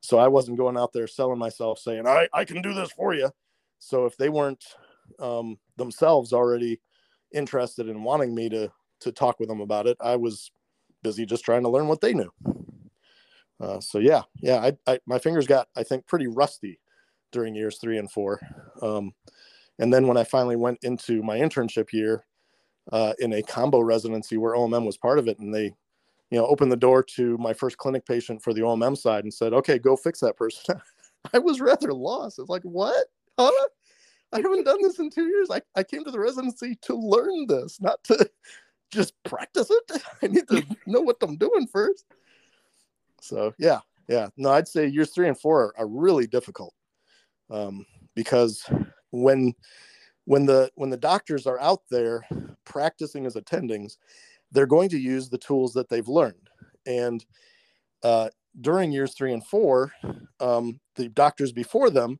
So 0.00 0.18
I 0.18 0.28
wasn't 0.28 0.58
going 0.58 0.76
out 0.76 0.92
there 0.92 1.06
selling 1.06 1.38
myself 1.38 1.78
saying, 1.78 2.06
I, 2.06 2.28
I 2.32 2.44
can 2.44 2.62
do 2.62 2.72
this 2.72 2.90
for 2.92 3.14
you. 3.14 3.30
So 3.78 4.06
if 4.06 4.16
they 4.16 4.28
weren't 4.28 4.64
um, 5.18 5.58
themselves 5.76 6.32
already 6.32 6.80
interested 7.32 7.88
in 7.88 8.02
wanting 8.02 8.34
me 8.34 8.48
to, 8.50 8.70
to 9.00 9.12
talk 9.12 9.40
with 9.40 9.48
them 9.48 9.60
about 9.60 9.86
it, 9.86 9.96
I 10.00 10.16
was 10.16 10.50
busy 11.02 11.26
just 11.26 11.44
trying 11.44 11.62
to 11.62 11.70
learn 11.70 11.88
what 11.88 12.00
they 12.00 12.14
knew. 12.14 12.30
Uh, 13.60 13.80
so 13.80 13.98
yeah, 13.98 14.22
yeah, 14.40 14.56
I, 14.56 14.76
I, 14.86 14.98
my 15.06 15.18
fingers 15.18 15.46
got, 15.46 15.68
I 15.76 15.82
think, 15.82 16.06
pretty 16.06 16.26
rusty 16.26 16.80
during 17.30 17.54
years 17.54 17.78
three 17.78 17.98
and 17.98 18.10
four. 18.10 18.40
Um, 18.80 19.12
and 19.78 19.92
then 19.92 20.06
when 20.06 20.16
I 20.16 20.24
finally 20.24 20.56
went 20.56 20.78
into 20.82 21.22
my 21.22 21.38
internship 21.38 21.92
year, 21.92 22.24
uh, 22.92 23.14
in 23.18 23.32
a 23.34 23.42
combo 23.42 23.80
residency 23.80 24.36
where 24.36 24.54
OMM 24.54 24.84
was 24.84 24.96
part 24.96 25.18
of 25.18 25.28
it, 25.28 25.38
and 25.38 25.54
they, 25.54 25.74
you 26.30 26.38
know, 26.38 26.46
opened 26.46 26.72
the 26.72 26.76
door 26.76 27.02
to 27.02 27.36
my 27.38 27.52
first 27.52 27.78
clinic 27.78 28.06
patient 28.06 28.42
for 28.42 28.52
the 28.52 28.62
OMM 28.62 28.96
side 28.96 29.24
and 29.24 29.32
said, 29.32 29.52
"Okay, 29.52 29.78
go 29.78 29.96
fix 29.96 30.20
that 30.20 30.36
person." 30.36 30.80
I 31.34 31.38
was 31.38 31.60
rather 31.60 31.92
lost. 31.92 32.38
It's 32.38 32.48
like, 32.48 32.62
what? 32.62 33.06
Huh? 33.38 33.50
I 34.32 34.38
haven't 34.38 34.64
done 34.64 34.82
this 34.82 34.98
in 34.98 35.10
two 35.10 35.26
years. 35.26 35.48
I, 35.50 35.60
I 35.74 35.82
came 35.82 36.04
to 36.04 36.10
the 36.10 36.20
residency 36.20 36.76
to 36.82 36.94
learn 36.94 37.46
this, 37.46 37.80
not 37.80 38.02
to 38.04 38.30
just 38.90 39.14
practice 39.24 39.70
it. 39.70 40.02
I 40.22 40.26
need 40.28 40.48
to 40.48 40.64
know 40.86 41.00
what 41.00 41.16
I'm 41.22 41.36
doing 41.36 41.66
first. 41.66 42.04
So 43.20 43.54
yeah, 43.58 43.80
yeah. 44.08 44.28
No, 44.36 44.50
I'd 44.50 44.68
say 44.68 44.86
years 44.86 45.10
three 45.10 45.28
and 45.28 45.38
four 45.38 45.62
are, 45.62 45.74
are 45.78 45.88
really 45.88 46.26
difficult 46.26 46.74
um, 47.50 47.84
because 48.14 48.64
when 49.10 49.54
when 50.24 50.46
the 50.46 50.70
when 50.74 50.90
the 50.90 50.96
doctors 50.96 51.46
are 51.46 51.60
out 51.60 51.82
there 51.90 52.24
practicing 52.64 53.26
as 53.26 53.34
attendings 53.34 53.96
they're 54.52 54.66
going 54.66 54.88
to 54.88 54.98
use 54.98 55.28
the 55.28 55.38
tools 55.38 55.72
that 55.74 55.88
they've 55.88 56.08
learned. 56.08 56.50
And 56.84 57.24
uh, 58.02 58.30
during 58.60 58.90
years 58.90 59.14
three 59.14 59.32
and 59.32 59.44
four 59.44 59.92
um, 60.40 60.80
the 60.96 61.08
doctors 61.08 61.52
before 61.52 61.90
them 61.90 62.18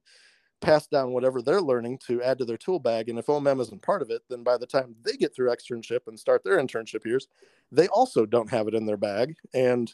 pass 0.60 0.86
down 0.86 1.12
whatever 1.12 1.40
they're 1.40 1.62
learning 1.62 1.98
to 2.06 2.22
add 2.22 2.38
to 2.38 2.44
their 2.44 2.58
tool 2.58 2.78
bag. 2.78 3.08
And 3.08 3.18
if 3.18 3.26
OMM 3.26 3.60
isn't 3.60 3.82
part 3.82 4.02
of 4.02 4.10
it 4.10 4.22
then 4.28 4.42
by 4.42 4.56
the 4.56 4.66
time 4.66 4.94
they 5.02 5.12
get 5.12 5.34
through 5.34 5.50
externship 5.50 6.00
and 6.06 6.18
start 6.18 6.44
their 6.44 6.58
internship 6.58 7.04
years 7.04 7.28
they 7.72 7.88
also 7.88 8.26
don't 8.26 8.50
have 8.50 8.68
it 8.68 8.74
in 8.74 8.86
their 8.86 8.96
bag. 8.96 9.36
And 9.54 9.92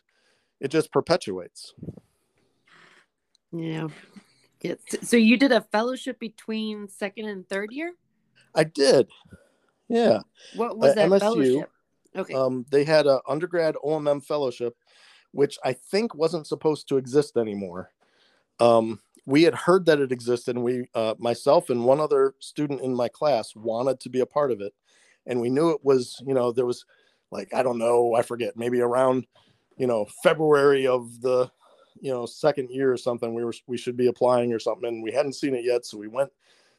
it 0.61 0.69
just 0.69 0.93
perpetuates. 0.93 1.75
Yeah 3.53 3.89
Yes. 4.63 4.79
So 5.03 5.17
you 5.17 5.37
did 5.37 5.53
a 5.53 5.61
fellowship 5.61 6.19
between 6.19 6.89
second 6.89 7.29
and 7.29 7.49
third 7.49 7.73
year? 7.73 7.93
I 8.55 8.65
did. 8.65 9.09
Yeah. 9.89 10.21
What 10.55 10.79
was 10.79 10.95
that 10.95 11.09
MSU, 11.09 11.21
fellowship? 11.21 11.71
Okay. 12.17 12.35
Um, 12.35 12.65
they 12.71 12.85
had 12.85 13.07
an 13.07 13.21
undergrad 13.29 13.77
OMM 13.85 14.25
fellowship, 14.25 14.75
which 15.33 15.59
I 15.65 15.75
think 15.75 16.15
wasn't 16.15 16.47
supposed 16.47 16.89
to 16.89 16.97
exist 16.97 17.37
anymore. 17.37 17.91
Um, 18.59 19.01
we 19.27 19.43
had 19.43 19.55
heard 19.55 19.87
that 19.87 20.01
it 20.01 20.13
existed, 20.13 20.57
and 20.57 20.65
we, 20.65 20.89
uh, 20.95 21.15
myself 21.19 21.69
and 21.69 21.85
one 21.85 22.01
other 22.01 22.35
student 22.39 22.81
in 22.81 22.95
my 22.95 23.09
class, 23.09 23.55
wanted 23.55 24.01
to 24.01 24.09
be 24.09 24.21
a 24.21 24.27
part 24.27 24.51
of 24.51 24.61
it, 24.61 24.73
and 25.27 25.41
we 25.41 25.51
knew 25.51 25.71
it 25.71 25.85
was, 25.85 26.23
you 26.27 26.33
know, 26.33 26.53
there 26.53 26.65
was 26.65 26.85
like 27.31 27.53
I 27.53 27.63
don't 27.63 27.79
know, 27.79 28.15
I 28.15 28.23
forget, 28.23 28.57
maybe 28.57 28.81
around, 28.81 29.27
you 29.77 29.87
know, 29.87 30.07
February 30.23 30.87
of 30.87 31.21
the, 31.21 31.51
you 32.01 32.13
know, 32.13 32.27
second 32.27 32.71
year 32.71 32.93
or 32.93 32.97
something. 32.97 33.35
We 33.35 33.45
were 33.45 33.55
we 33.67 33.77
should 33.77 33.97
be 33.97 34.09
applying 34.09 34.53
or 34.53 34.59
something, 34.59 34.89
and 34.89 35.03
we 35.03 35.13
hadn't 35.13 35.35
seen 35.35 35.55
it 35.55 35.65
yet, 35.65 35.87
so 35.87 35.99
we 35.99 36.09
went 36.09 36.31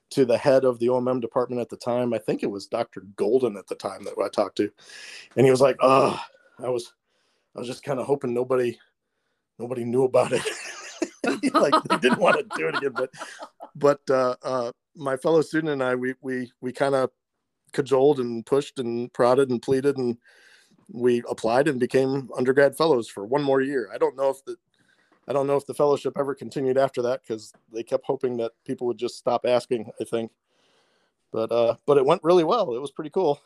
to 0.09 0.25
the 0.25 0.37
head 0.37 0.63
of 0.63 0.79
the 0.79 0.87
OMM 0.87 1.21
department 1.21 1.61
at 1.61 1.69
the 1.69 1.77
time. 1.77 2.13
I 2.13 2.17
think 2.17 2.43
it 2.43 2.51
was 2.51 2.67
Dr. 2.67 3.01
Golden 3.15 3.57
at 3.57 3.67
the 3.67 3.75
time 3.75 4.03
that 4.05 4.13
I 4.21 4.29
talked 4.29 4.57
to. 4.57 4.71
And 5.35 5.45
he 5.45 5.51
was 5.51 5.61
like, 5.61 5.77
oh, 5.81 6.19
I 6.63 6.69
was, 6.69 6.93
I 7.55 7.59
was 7.59 7.67
just 7.67 7.83
kind 7.83 7.99
of 7.99 8.05
hoping 8.05 8.33
nobody, 8.33 8.79
nobody 9.59 9.83
knew 9.83 10.03
about 10.03 10.31
it. 10.31 10.43
like 11.53 11.73
they 11.83 11.97
didn't 11.97 12.19
want 12.19 12.37
to 12.37 12.57
do 12.57 12.67
it 12.67 12.77
again, 12.77 12.93
but, 12.93 13.09
but, 13.75 13.99
uh, 14.09 14.35
uh, 14.43 14.71
my 14.95 15.17
fellow 15.17 15.41
student 15.41 15.73
and 15.73 15.83
I, 15.83 15.95
we, 15.95 16.15
we, 16.21 16.51
we 16.61 16.71
kind 16.71 16.95
of 16.95 17.11
cajoled 17.73 18.19
and 18.19 18.45
pushed 18.45 18.79
and 18.79 19.11
prodded 19.13 19.49
and 19.49 19.61
pleaded 19.61 19.97
and 19.97 20.17
we 20.91 21.21
applied 21.29 21.67
and 21.67 21.79
became 21.79 22.29
undergrad 22.35 22.75
fellows 22.75 23.09
for 23.09 23.25
one 23.25 23.43
more 23.43 23.61
year. 23.61 23.89
I 23.93 23.97
don't 23.97 24.15
know 24.15 24.29
if 24.29 24.43
the, 24.45 24.55
I 25.27 25.33
don't 25.33 25.47
know 25.47 25.57
if 25.57 25.65
the 25.65 25.73
fellowship 25.73 26.13
ever 26.17 26.33
continued 26.33 26.77
after 26.77 27.01
that 27.03 27.21
because 27.21 27.51
they 27.71 27.83
kept 27.83 28.05
hoping 28.05 28.37
that 28.37 28.53
people 28.65 28.87
would 28.87 28.97
just 28.97 29.17
stop 29.17 29.45
asking. 29.45 29.91
I 29.99 30.05
think, 30.05 30.31
but 31.31 31.51
uh, 31.51 31.75
but 31.85 31.97
it 31.97 32.05
went 32.05 32.23
really 32.23 32.43
well. 32.45 32.73
It 32.75 32.79
was 32.81 32.91
pretty 32.91 33.09
cool. 33.09 33.41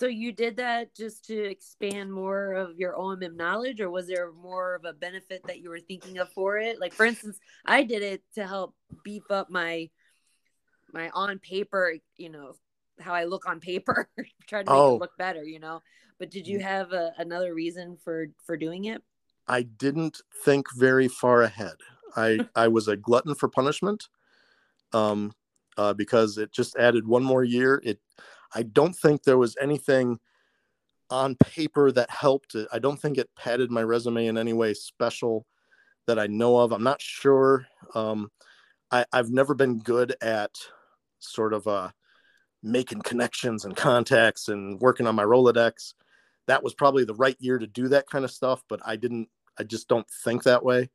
So 0.00 0.06
you 0.06 0.32
did 0.32 0.56
that 0.56 0.92
just 0.92 1.24
to 1.26 1.40
expand 1.44 2.12
more 2.12 2.54
of 2.54 2.76
your 2.76 2.94
OMM 2.94 3.36
knowledge, 3.36 3.80
or 3.80 3.88
was 3.90 4.08
there 4.08 4.32
more 4.32 4.74
of 4.74 4.84
a 4.84 4.92
benefit 4.92 5.42
that 5.46 5.60
you 5.60 5.70
were 5.70 5.78
thinking 5.78 6.18
of 6.18 6.32
for 6.32 6.58
it? 6.58 6.80
Like, 6.80 6.92
for 6.92 7.06
instance, 7.06 7.38
I 7.64 7.84
did 7.84 8.02
it 8.02 8.22
to 8.34 8.44
help 8.44 8.74
beef 9.04 9.30
up 9.30 9.50
my 9.50 9.88
my 10.92 11.10
on 11.10 11.38
paper, 11.38 11.94
you 12.16 12.28
know, 12.28 12.54
how 12.98 13.14
I 13.14 13.24
look 13.24 13.48
on 13.48 13.60
paper, 13.60 14.08
trying 14.48 14.64
to 14.66 14.72
make 14.72 14.80
Oh. 14.80 14.96
it 14.96 15.00
look 15.00 15.16
better, 15.16 15.44
you 15.44 15.60
know. 15.60 15.80
But 16.18 16.30
did 16.30 16.46
you 16.48 16.58
have 16.60 16.92
a, 16.92 17.12
another 17.18 17.54
reason 17.54 17.96
for 18.02 18.26
for 18.44 18.56
doing 18.56 18.86
it? 18.86 19.00
I 19.46 19.62
didn't 19.62 20.20
think 20.44 20.66
very 20.74 21.08
far 21.08 21.42
ahead. 21.42 21.76
I 22.16 22.40
I 22.54 22.68
was 22.68 22.88
a 22.88 22.96
glutton 22.96 23.34
for 23.34 23.48
punishment, 23.48 24.08
um, 24.92 25.32
uh, 25.76 25.94
because 25.94 26.38
it 26.38 26.52
just 26.52 26.76
added 26.76 27.06
one 27.06 27.24
more 27.24 27.44
year. 27.44 27.80
It, 27.84 28.00
I 28.54 28.62
don't 28.62 28.94
think 28.94 29.22
there 29.22 29.38
was 29.38 29.56
anything 29.60 30.18
on 31.10 31.36
paper 31.36 31.92
that 31.92 32.10
helped 32.10 32.54
it. 32.54 32.68
I 32.72 32.78
don't 32.78 33.00
think 33.00 33.18
it 33.18 33.30
padded 33.36 33.70
my 33.70 33.82
resume 33.82 34.26
in 34.26 34.38
any 34.38 34.52
way 34.52 34.74
special 34.74 35.46
that 36.06 36.18
I 36.18 36.26
know 36.26 36.58
of. 36.58 36.72
I'm 36.72 36.82
not 36.82 37.00
sure. 37.02 37.66
Um, 37.94 38.30
I, 38.90 39.04
I've 39.12 39.30
never 39.30 39.54
been 39.54 39.78
good 39.78 40.14
at 40.22 40.56
sort 41.18 41.52
of 41.52 41.66
uh, 41.66 41.90
making 42.62 43.02
connections 43.02 43.64
and 43.64 43.76
contacts 43.76 44.48
and 44.48 44.80
working 44.80 45.06
on 45.06 45.14
my 45.14 45.24
Rolodex. 45.24 45.94
That 46.46 46.62
was 46.62 46.74
probably 46.74 47.04
the 47.04 47.14
right 47.14 47.36
year 47.40 47.58
to 47.58 47.66
do 47.66 47.88
that 47.88 48.08
kind 48.08 48.24
of 48.24 48.30
stuff, 48.30 48.62
but 48.68 48.80
I 48.84 48.96
didn't. 48.96 49.28
I 49.58 49.62
just 49.62 49.88
don't 49.88 50.06
think 50.24 50.42
that 50.42 50.64
way. 50.64 50.90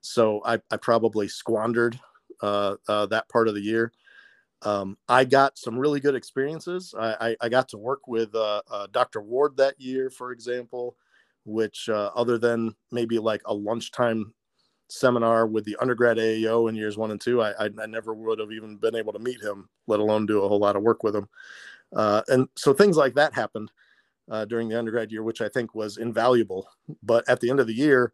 So 0.00 0.42
I, 0.44 0.60
I 0.70 0.76
probably 0.76 1.28
squandered 1.28 1.98
uh, 2.42 2.76
uh, 2.88 3.06
that 3.06 3.28
part 3.28 3.48
of 3.48 3.54
the 3.54 3.60
year. 3.60 3.92
Um, 4.62 4.96
I 5.08 5.24
got 5.24 5.58
some 5.58 5.78
really 5.78 6.00
good 6.00 6.14
experiences. 6.14 6.94
I, 6.98 7.16
I, 7.20 7.36
I 7.42 7.48
got 7.48 7.68
to 7.70 7.78
work 7.78 8.06
with 8.06 8.34
uh, 8.34 8.62
uh, 8.70 8.86
Dr. 8.92 9.20
Ward 9.20 9.56
that 9.56 9.80
year, 9.80 10.10
for 10.10 10.32
example, 10.32 10.96
which, 11.44 11.88
uh, 11.88 12.10
other 12.14 12.38
than 12.38 12.74
maybe 12.90 13.18
like 13.18 13.42
a 13.46 13.54
lunchtime 13.54 14.32
seminar 14.88 15.46
with 15.46 15.64
the 15.64 15.76
undergrad 15.80 16.16
AAO 16.16 16.68
in 16.68 16.76
years 16.76 16.96
one 16.96 17.10
and 17.10 17.20
two, 17.20 17.42
I, 17.42 17.52
I, 17.58 17.86
never 17.86 18.14
would 18.14 18.38
have 18.38 18.52
even 18.52 18.76
been 18.76 18.94
able 18.94 19.12
to 19.12 19.18
meet 19.18 19.40
him, 19.42 19.68
let 19.86 20.00
alone 20.00 20.24
do 20.26 20.42
a 20.42 20.48
whole 20.48 20.60
lot 20.60 20.76
of 20.76 20.82
work 20.82 21.02
with 21.02 21.16
him. 21.16 21.28
Uh, 21.94 22.22
and 22.28 22.48
so 22.56 22.72
things 22.72 22.96
like 22.96 23.14
that 23.14 23.34
happened 23.34 23.70
uh, 24.30 24.44
during 24.44 24.68
the 24.68 24.78
undergrad 24.78 25.12
year, 25.12 25.22
which 25.22 25.40
I 25.40 25.48
think 25.48 25.74
was 25.74 25.98
invaluable. 25.98 26.68
But 27.02 27.28
at 27.28 27.40
the 27.40 27.50
end 27.50 27.60
of 27.60 27.66
the 27.66 27.74
year, 27.74 28.12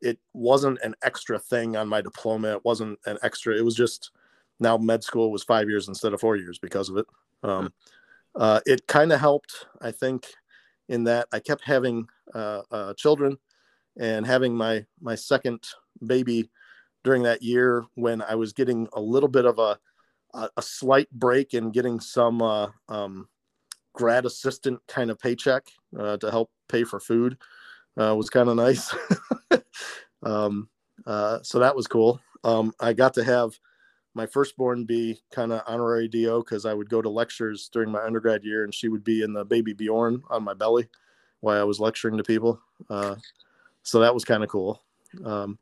it 0.00 0.18
wasn't 0.32 0.80
an 0.82 0.94
extra 1.02 1.38
thing 1.38 1.76
on 1.76 1.88
my 1.88 2.00
diploma. 2.00 2.56
It 2.56 2.64
wasn't 2.64 2.98
an 3.06 3.18
extra. 3.22 3.56
It 3.56 3.64
was 3.64 3.76
just 3.76 4.10
now 4.58 4.76
med 4.76 5.04
school 5.04 5.30
was 5.30 5.44
five 5.44 5.68
years 5.68 5.88
instead 5.88 6.12
of 6.12 6.20
four 6.20 6.36
years 6.36 6.58
because 6.58 6.88
of 6.88 6.96
it. 6.96 7.06
Um, 7.42 7.72
uh, 8.34 8.60
it 8.66 8.86
kind 8.86 9.12
of 9.12 9.20
helped, 9.20 9.66
I 9.80 9.90
think, 9.90 10.26
in 10.88 11.04
that 11.04 11.28
I 11.32 11.38
kept 11.38 11.64
having 11.64 12.08
uh, 12.34 12.62
uh, 12.70 12.94
children 12.94 13.38
and 13.98 14.26
having 14.26 14.54
my 14.56 14.84
my 15.00 15.14
second 15.14 15.64
baby 16.04 16.50
during 17.04 17.22
that 17.24 17.42
year 17.42 17.84
when 17.94 18.22
I 18.22 18.34
was 18.34 18.52
getting 18.52 18.88
a 18.94 19.00
little 19.00 19.28
bit 19.28 19.44
of 19.44 19.58
a 19.58 19.78
a, 20.34 20.48
a 20.56 20.62
slight 20.62 21.10
break 21.10 21.52
and 21.54 21.72
getting 21.72 22.00
some 22.00 22.40
uh, 22.42 22.68
um, 22.88 23.28
grad 23.92 24.26
assistant 24.26 24.80
kind 24.88 25.10
of 25.10 25.18
paycheck 25.18 25.66
uh, 25.98 26.16
to 26.18 26.30
help 26.30 26.50
pay 26.68 26.84
for 26.84 27.00
food 27.00 27.36
uh, 28.00 28.14
was 28.16 28.30
kind 28.30 28.48
of 28.48 28.56
nice. 28.56 28.94
um, 30.22 30.68
uh, 31.06 31.38
so 31.42 31.58
that 31.58 31.76
was 31.76 31.86
cool. 31.86 32.20
Um, 32.44 32.72
I 32.80 32.92
got 32.92 33.14
to 33.14 33.24
have 33.24 33.58
my 34.14 34.26
firstborn 34.26 34.84
be 34.84 35.20
kind 35.30 35.52
of 35.52 35.62
honorary 35.66 36.08
DO 36.08 36.42
because 36.44 36.66
I 36.66 36.74
would 36.74 36.90
go 36.90 37.00
to 37.00 37.08
lectures 37.08 37.68
during 37.72 37.90
my 37.90 38.02
undergrad 38.04 38.44
year 38.44 38.64
and 38.64 38.74
she 38.74 38.88
would 38.88 39.04
be 39.04 39.22
in 39.22 39.32
the 39.32 39.44
baby 39.44 39.72
Bjorn 39.72 40.22
on 40.30 40.42
my 40.42 40.54
belly 40.54 40.88
while 41.40 41.60
I 41.60 41.64
was 41.64 41.80
lecturing 41.80 42.16
to 42.18 42.22
people. 42.22 42.60
Uh, 42.90 43.16
so 43.82 44.00
that 44.00 44.14
was 44.14 44.24
kind 44.24 44.42
of 44.42 44.48
cool. 44.48 44.82
Um, 45.24 45.58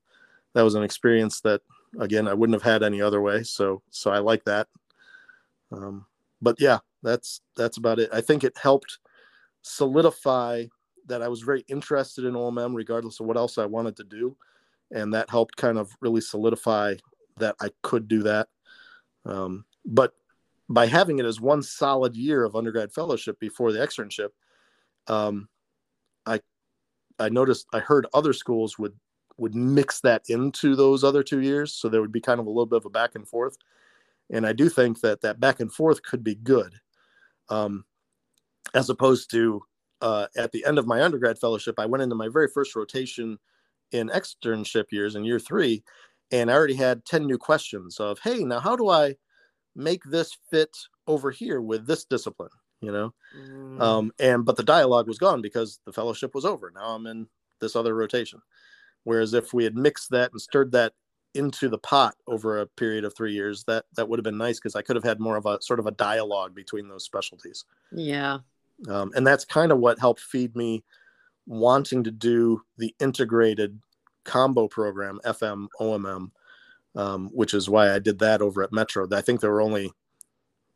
that 0.54 0.62
was 0.62 0.74
an 0.74 0.82
experience 0.82 1.40
that 1.42 1.62
again 1.98 2.28
I 2.28 2.34
wouldn't 2.34 2.60
have 2.60 2.70
had 2.70 2.82
any 2.82 3.00
other 3.00 3.20
way. 3.20 3.42
So 3.42 3.82
so 3.90 4.10
I 4.10 4.18
like 4.18 4.44
that. 4.44 4.68
Um, 5.72 6.06
but 6.40 6.56
yeah, 6.58 6.78
that's 7.02 7.40
that's 7.56 7.76
about 7.76 7.98
it. 7.98 8.10
I 8.12 8.20
think 8.20 8.44
it 8.44 8.56
helped 8.60 8.98
solidify 9.62 10.66
that 11.06 11.22
I 11.22 11.28
was 11.28 11.40
very 11.40 11.64
interested 11.68 12.24
in 12.24 12.34
OMM, 12.34 12.74
regardless 12.74 13.20
of 13.20 13.26
what 13.26 13.36
else 13.36 13.58
I 13.58 13.66
wanted 13.66 13.96
to 13.96 14.04
do, 14.04 14.36
and 14.90 15.12
that 15.14 15.30
helped 15.30 15.56
kind 15.56 15.78
of 15.78 15.90
really 16.00 16.20
solidify 16.20 16.94
that 17.38 17.56
I 17.60 17.70
could 17.82 18.08
do 18.08 18.22
that. 18.22 18.48
Um, 19.24 19.64
but 19.84 20.12
by 20.68 20.86
having 20.86 21.18
it 21.18 21.26
as 21.26 21.40
one 21.40 21.62
solid 21.62 22.14
year 22.14 22.44
of 22.44 22.54
undergrad 22.54 22.92
fellowship 22.92 23.40
before 23.40 23.72
the 23.72 23.80
externship, 23.80 24.30
um, 25.08 25.48
I 26.26 26.40
I 27.18 27.28
noticed 27.28 27.66
I 27.72 27.80
heard 27.80 28.06
other 28.14 28.32
schools 28.32 28.78
would 28.78 28.94
would 29.36 29.54
mix 29.54 30.00
that 30.00 30.22
into 30.28 30.76
those 30.76 31.02
other 31.02 31.22
two 31.22 31.40
years, 31.40 31.72
so 31.72 31.88
there 31.88 32.00
would 32.00 32.12
be 32.12 32.20
kind 32.20 32.40
of 32.40 32.46
a 32.46 32.50
little 32.50 32.66
bit 32.66 32.76
of 32.76 32.84
a 32.86 32.90
back 32.90 33.14
and 33.14 33.26
forth. 33.26 33.56
And 34.32 34.46
I 34.46 34.52
do 34.52 34.68
think 34.68 35.00
that 35.00 35.20
that 35.22 35.40
back 35.40 35.60
and 35.60 35.72
forth 35.72 36.02
could 36.02 36.22
be 36.22 36.34
good, 36.34 36.74
um, 37.48 37.84
as 38.74 38.90
opposed 38.90 39.30
to 39.32 39.62
uh, 40.00 40.26
at 40.36 40.52
the 40.52 40.64
end 40.64 40.78
of 40.78 40.86
my 40.86 41.02
undergrad 41.02 41.38
fellowship, 41.38 41.78
I 41.78 41.86
went 41.86 42.02
into 42.02 42.14
my 42.14 42.28
very 42.28 42.48
first 42.48 42.74
rotation 42.74 43.38
in 43.92 44.08
externship 44.08 44.84
years 44.92 45.14
in 45.14 45.24
year 45.24 45.38
three, 45.38 45.82
and 46.30 46.50
I 46.50 46.54
already 46.54 46.74
had 46.74 47.04
10 47.04 47.26
new 47.26 47.38
questions 47.38 47.98
of, 47.98 48.18
hey, 48.20 48.44
now 48.44 48.60
how 48.60 48.76
do 48.76 48.88
I 48.88 49.16
make 49.74 50.02
this 50.04 50.36
fit 50.50 50.76
over 51.06 51.30
here 51.30 51.60
with 51.60 51.86
this 51.86 52.04
discipline? 52.04 52.50
You 52.80 52.92
know, 52.92 53.14
Mm, 53.36 53.80
um, 53.80 54.12
and 54.18 54.44
but 54.44 54.56
the 54.56 54.62
dialogue 54.62 55.06
was 55.06 55.18
gone 55.18 55.42
because 55.42 55.80
the 55.84 55.92
fellowship 55.92 56.34
was 56.34 56.44
over. 56.44 56.72
Now 56.74 56.94
I'm 56.94 57.06
in 57.06 57.28
this 57.60 57.76
other 57.76 57.94
rotation. 57.94 58.40
Whereas 59.04 59.34
if 59.34 59.54
we 59.54 59.64
had 59.64 59.76
mixed 59.76 60.10
that 60.10 60.32
and 60.32 60.40
stirred 60.40 60.72
that 60.72 60.92
into 61.34 61.68
the 61.68 61.78
pot 61.78 62.14
over 62.26 62.60
a 62.60 62.66
period 62.66 63.04
of 63.04 63.14
three 63.16 63.32
years, 63.32 63.64
that 63.64 63.84
that 63.96 64.08
would 64.08 64.18
have 64.18 64.24
been 64.24 64.38
nice 64.38 64.58
because 64.58 64.76
I 64.76 64.82
could 64.82 64.96
have 64.96 65.04
had 65.04 65.20
more 65.20 65.36
of 65.36 65.46
a 65.46 65.60
sort 65.62 65.78
of 65.80 65.86
a 65.86 65.92
dialogue 65.92 66.54
between 66.54 66.88
those 66.88 67.04
specialties. 67.04 67.64
Yeah. 67.92 68.38
um, 68.88 69.12
and 69.14 69.26
that's 69.26 69.44
kind 69.44 69.72
of 69.72 69.78
what 69.78 69.98
helped 69.98 70.20
feed 70.20 70.56
me 70.56 70.84
wanting 71.46 72.04
to 72.04 72.10
do 72.10 72.62
the 72.78 72.94
integrated 73.00 73.80
combo 74.24 74.68
program 74.68 75.18
fm 75.24 75.66
omm 75.80 76.30
um, 76.94 77.30
which 77.32 77.54
is 77.54 77.68
why 77.68 77.92
i 77.94 77.98
did 77.98 78.18
that 78.18 78.42
over 78.42 78.62
at 78.62 78.72
metro 78.72 79.08
i 79.12 79.20
think 79.20 79.40
there 79.40 79.50
were 79.50 79.62
only 79.62 79.90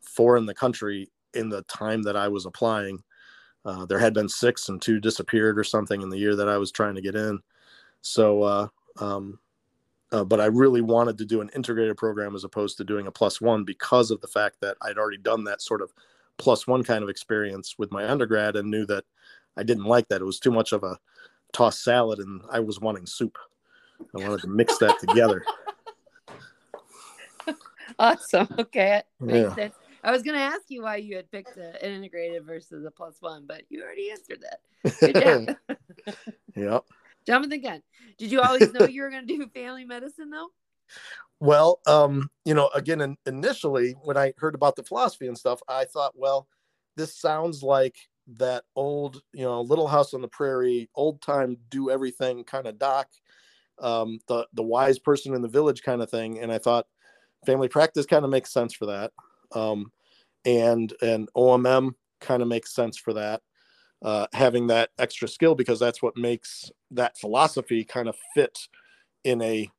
four 0.00 0.36
in 0.36 0.46
the 0.46 0.54
country 0.54 1.10
in 1.34 1.48
the 1.48 1.62
time 1.62 2.02
that 2.02 2.16
i 2.16 2.28
was 2.28 2.46
applying. 2.46 3.02
Uh, 3.64 3.86
there 3.86 3.98
had 3.98 4.12
been 4.12 4.28
six 4.28 4.68
and 4.68 4.80
two 4.80 5.00
disappeared 5.00 5.58
or 5.58 5.64
something 5.64 6.02
in 6.02 6.10
the 6.10 6.18
year 6.18 6.36
that 6.36 6.48
i 6.48 6.58
was 6.58 6.70
trying 6.70 6.94
to 6.94 7.00
get 7.00 7.14
in. 7.14 7.38
So 8.02 8.42
uh, 8.42 8.68
um, 8.98 9.38
uh, 10.12 10.24
but 10.24 10.40
i 10.40 10.46
really 10.46 10.80
wanted 10.80 11.16
to 11.18 11.24
do 11.24 11.40
an 11.40 11.50
integrated 11.54 11.96
program 11.96 12.34
as 12.34 12.44
opposed 12.44 12.76
to 12.76 12.84
doing 12.84 13.06
a 13.06 13.10
plus 13.10 13.40
one 13.40 13.64
because 13.64 14.10
of 14.10 14.20
the 14.20 14.26
fact 14.28 14.56
that 14.60 14.76
i'd 14.82 14.98
already 14.98 15.18
done 15.18 15.44
that 15.44 15.60
sort 15.62 15.80
of 15.82 15.92
plus 16.36 16.66
one 16.66 16.82
kind 16.82 17.02
of 17.02 17.08
experience 17.08 17.76
with 17.78 17.92
my 17.92 18.08
undergrad 18.10 18.56
and 18.56 18.70
knew 18.70 18.84
that 18.86 19.04
I 19.56 19.62
didn't 19.62 19.84
like 19.84 20.08
that. 20.08 20.20
It 20.20 20.24
was 20.24 20.40
too 20.40 20.50
much 20.50 20.72
of 20.72 20.82
a 20.82 20.98
tossed 21.52 21.84
salad 21.84 22.18
and 22.18 22.42
I 22.50 22.58
was 22.58 22.80
wanting 22.80 23.06
soup. 23.06 23.38
I 24.00 24.20
wanted 24.20 24.40
to 24.40 24.48
mix 24.48 24.78
that 24.78 24.98
together. 24.98 25.44
Awesome. 27.98 28.48
Okay. 28.58 29.02
Makes 29.20 29.36
Yeah. 29.50 29.54
sense. 29.54 29.74
I 30.02 30.10
was 30.10 30.22
going 30.22 30.34
to 30.34 30.42
ask 30.42 30.62
you 30.68 30.82
why 30.82 30.96
you 30.96 31.14
had 31.14 31.30
picked 31.30 31.56
a, 31.56 31.82
an 31.84 31.92
integrated 31.92 32.44
versus 32.44 32.84
a 32.84 32.90
plus 32.90 33.14
one, 33.20 33.44
but 33.46 33.62
you 33.68 33.82
already 33.82 34.10
answered 34.10 34.42
that. 34.42 34.60
Good 34.98 35.56
job. 35.68 35.76
yeah. 36.56 36.78
Jonathan 37.26 37.60
Gunn, 37.60 37.82
did 38.18 38.30
you 38.30 38.40
always 38.40 38.72
know 38.72 38.86
you 38.86 39.02
were 39.02 39.10
going 39.10 39.26
to 39.26 39.36
do 39.36 39.46
family 39.54 39.84
medicine 39.84 40.30
though? 40.30 40.48
Well, 41.40 41.80
um, 41.86 42.30
you 42.44 42.54
know, 42.54 42.70
again, 42.74 43.00
in, 43.00 43.16
initially 43.26 43.92
when 44.02 44.16
I 44.16 44.32
heard 44.38 44.54
about 44.54 44.76
the 44.76 44.82
philosophy 44.82 45.26
and 45.26 45.36
stuff, 45.36 45.60
I 45.68 45.84
thought, 45.84 46.12
well, 46.16 46.48
this 46.96 47.18
sounds 47.18 47.62
like 47.62 47.96
that 48.36 48.64
old, 48.76 49.20
you 49.32 49.44
know, 49.44 49.60
Little 49.60 49.88
House 49.88 50.14
on 50.14 50.22
the 50.22 50.28
Prairie, 50.28 50.88
old 50.94 51.20
time, 51.20 51.56
do 51.70 51.90
everything 51.90 52.44
kind 52.44 52.66
of 52.66 52.78
doc, 52.78 53.08
um, 53.80 54.20
the 54.28 54.46
the 54.54 54.62
wise 54.62 54.98
person 54.98 55.34
in 55.34 55.42
the 55.42 55.48
village 55.48 55.82
kind 55.82 56.02
of 56.02 56.10
thing. 56.10 56.40
And 56.40 56.52
I 56.52 56.58
thought, 56.58 56.86
family 57.44 57.68
practice 57.68 58.06
kind 58.06 58.24
of 58.24 58.30
makes 58.30 58.52
sense 58.52 58.74
for 58.74 58.86
that, 58.86 59.12
um, 59.52 59.90
and 60.44 60.92
and 61.02 61.28
OMM 61.36 61.94
kind 62.20 62.42
of 62.42 62.48
makes 62.48 62.74
sense 62.74 62.96
for 62.96 63.12
that. 63.14 63.42
Uh, 64.04 64.26
having 64.34 64.66
that 64.66 64.90
extra 64.98 65.26
skill 65.26 65.54
because 65.54 65.80
that's 65.80 66.02
what 66.02 66.14
makes 66.14 66.70
that 66.90 67.16
philosophy 67.16 67.82
kind 67.82 68.06
of 68.06 68.14
fit 68.34 68.68
in 69.24 69.40
a 69.40 69.70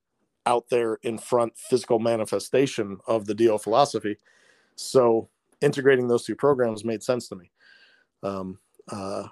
out 0.47 0.65
there 0.69 0.95
in 1.03 1.19
front 1.19 1.55
physical 1.55 1.99
manifestation 1.99 2.97
of 3.07 3.27
the 3.27 3.35
DO 3.35 3.59
philosophy. 3.59 4.17
So 4.75 5.29
integrating 5.61 6.07
those 6.07 6.25
two 6.25 6.35
programs 6.35 6.83
made 6.83 7.03
sense 7.03 7.27
to 7.29 7.35
me. 7.35 7.51
Um, 8.23 8.57
uh, 8.91 9.27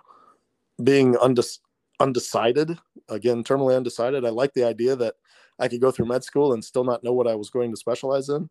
being 0.84 1.16
undec- 1.16 1.60
undecided, 2.00 2.78
again, 3.10 3.44
terminally 3.44 3.76
undecided, 3.76 4.26
I 4.26 4.30
like 4.30 4.54
the 4.54 4.64
idea 4.64 4.96
that 4.96 5.16
I 5.60 5.68
could 5.68 5.82
go 5.82 5.91
through 5.91 6.08
med 6.08 6.24
school 6.24 6.54
and 6.54 6.64
still 6.64 6.84
not 6.84 7.04
know 7.04 7.14
what 7.14 7.28
I 7.28 7.36
was 7.36 7.50
going 7.50 7.72
to 7.72 7.78
specialize 7.78 8.30
in. 8.30 8.50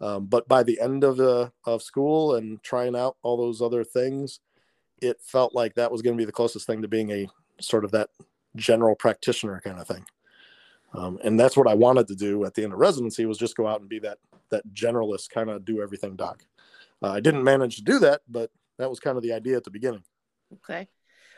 Um, 0.00 0.26
but 0.26 0.46
by 0.46 0.62
the 0.62 0.80
end 0.80 1.02
of 1.02 1.16
the 1.16 1.52
of 1.64 1.82
school 1.82 2.36
and 2.36 2.62
trying 2.62 2.94
out 2.94 3.16
all 3.22 3.36
those 3.36 3.60
other 3.60 3.82
things, 3.82 4.38
it 5.00 5.20
felt 5.20 5.54
like 5.54 5.74
that 5.74 5.90
was 5.90 6.02
going 6.02 6.16
to 6.16 6.20
be 6.20 6.26
the 6.26 6.32
closest 6.32 6.66
thing 6.66 6.82
to 6.82 6.88
being 6.88 7.10
a 7.10 7.26
sort 7.60 7.84
of 7.84 7.90
that 7.90 8.10
general 8.56 8.94
practitioner 8.94 9.60
kind 9.64 9.78
of 9.78 9.86
thing 9.86 10.04
um, 10.94 11.18
and 11.22 11.38
that's 11.38 11.56
what 11.56 11.68
I 11.68 11.74
wanted 11.74 12.08
to 12.08 12.14
do 12.14 12.44
at 12.44 12.54
the 12.54 12.64
end 12.64 12.72
of 12.72 12.78
residency 12.78 13.26
was 13.26 13.38
just 13.38 13.56
go 13.56 13.66
out 13.66 13.80
and 13.80 13.88
be 13.88 13.98
that 14.00 14.18
that 14.50 14.66
generalist 14.72 15.30
kind 15.30 15.50
of 15.50 15.64
do 15.64 15.82
everything 15.82 16.16
doc. 16.16 16.44
Uh, 17.02 17.10
I 17.10 17.20
didn't 17.20 17.44
manage 17.44 17.76
to 17.76 17.82
do 17.82 17.98
that, 17.98 18.22
but 18.28 18.50
that 18.78 18.88
was 18.88 18.98
kind 18.98 19.16
of 19.16 19.22
the 19.22 19.32
idea 19.32 19.56
at 19.56 19.64
the 19.64 19.70
beginning. 19.70 20.02
Okay. 20.54 20.88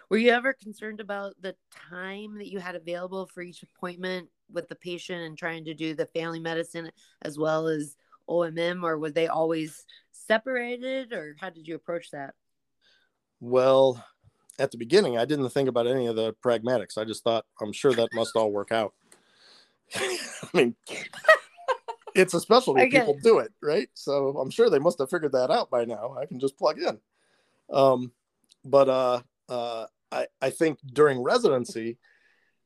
Were 0.08 0.16
you 0.16 0.30
ever 0.30 0.52
concerned 0.52 1.00
about 1.00 1.34
the 1.40 1.56
time 1.90 2.38
that 2.38 2.50
you 2.50 2.60
had 2.60 2.76
available 2.76 3.26
for 3.26 3.42
each 3.42 3.62
appointment 3.62 4.28
with 4.52 4.68
the 4.68 4.76
patient 4.76 5.22
and 5.22 5.36
trying 5.36 5.64
to 5.64 5.74
do 5.74 5.94
the 5.94 6.06
family 6.06 6.40
medicine 6.40 6.90
as 7.22 7.38
well 7.38 7.66
as 7.66 7.96
OMM, 8.28 8.84
or 8.84 8.98
were 8.98 9.10
they 9.10 9.26
always 9.26 9.84
separated, 10.12 11.12
or 11.12 11.34
how 11.40 11.50
did 11.50 11.66
you 11.66 11.74
approach 11.74 12.10
that? 12.12 12.34
Well, 13.40 14.04
at 14.58 14.70
the 14.70 14.78
beginning, 14.78 15.16
I 15.16 15.24
didn't 15.24 15.48
think 15.50 15.68
about 15.68 15.86
any 15.86 16.06
of 16.06 16.16
the 16.16 16.34
pragmatics. 16.44 16.98
I 16.98 17.04
just 17.04 17.24
thought, 17.24 17.46
I'm 17.60 17.72
sure 17.72 17.94
that 17.94 18.14
must 18.14 18.36
all 18.36 18.52
work 18.52 18.70
out. 18.70 18.92
I 19.96 20.18
mean, 20.52 20.76
it's 22.14 22.34
a 22.34 22.40
specialty. 22.40 22.88
People 22.90 23.18
do 23.22 23.38
it, 23.38 23.52
right? 23.62 23.88
So 23.94 24.38
I'm 24.38 24.50
sure 24.50 24.68
they 24.68 24.78
must 24.78 24.98
have 24.98 25.10
figured 25.10 25.32
that 25.32 25.50
out 25.50 25.70
by 25.70 25.84
now. 25.84 26.16
I 26.20 26.26
can 26.26 26.38
just 26.38 26.58
plug 26.58 26.78
in. 26.78 26.98
Um, 27.70 28.12
but 28.64 28.88
uh, 28.88 29.20
uh, 29.48 29.86
I, 30.12 30.26
I 30.42 30.50
think 30.50 30.78
during 30.92 31.22
residency, 31.22 31.98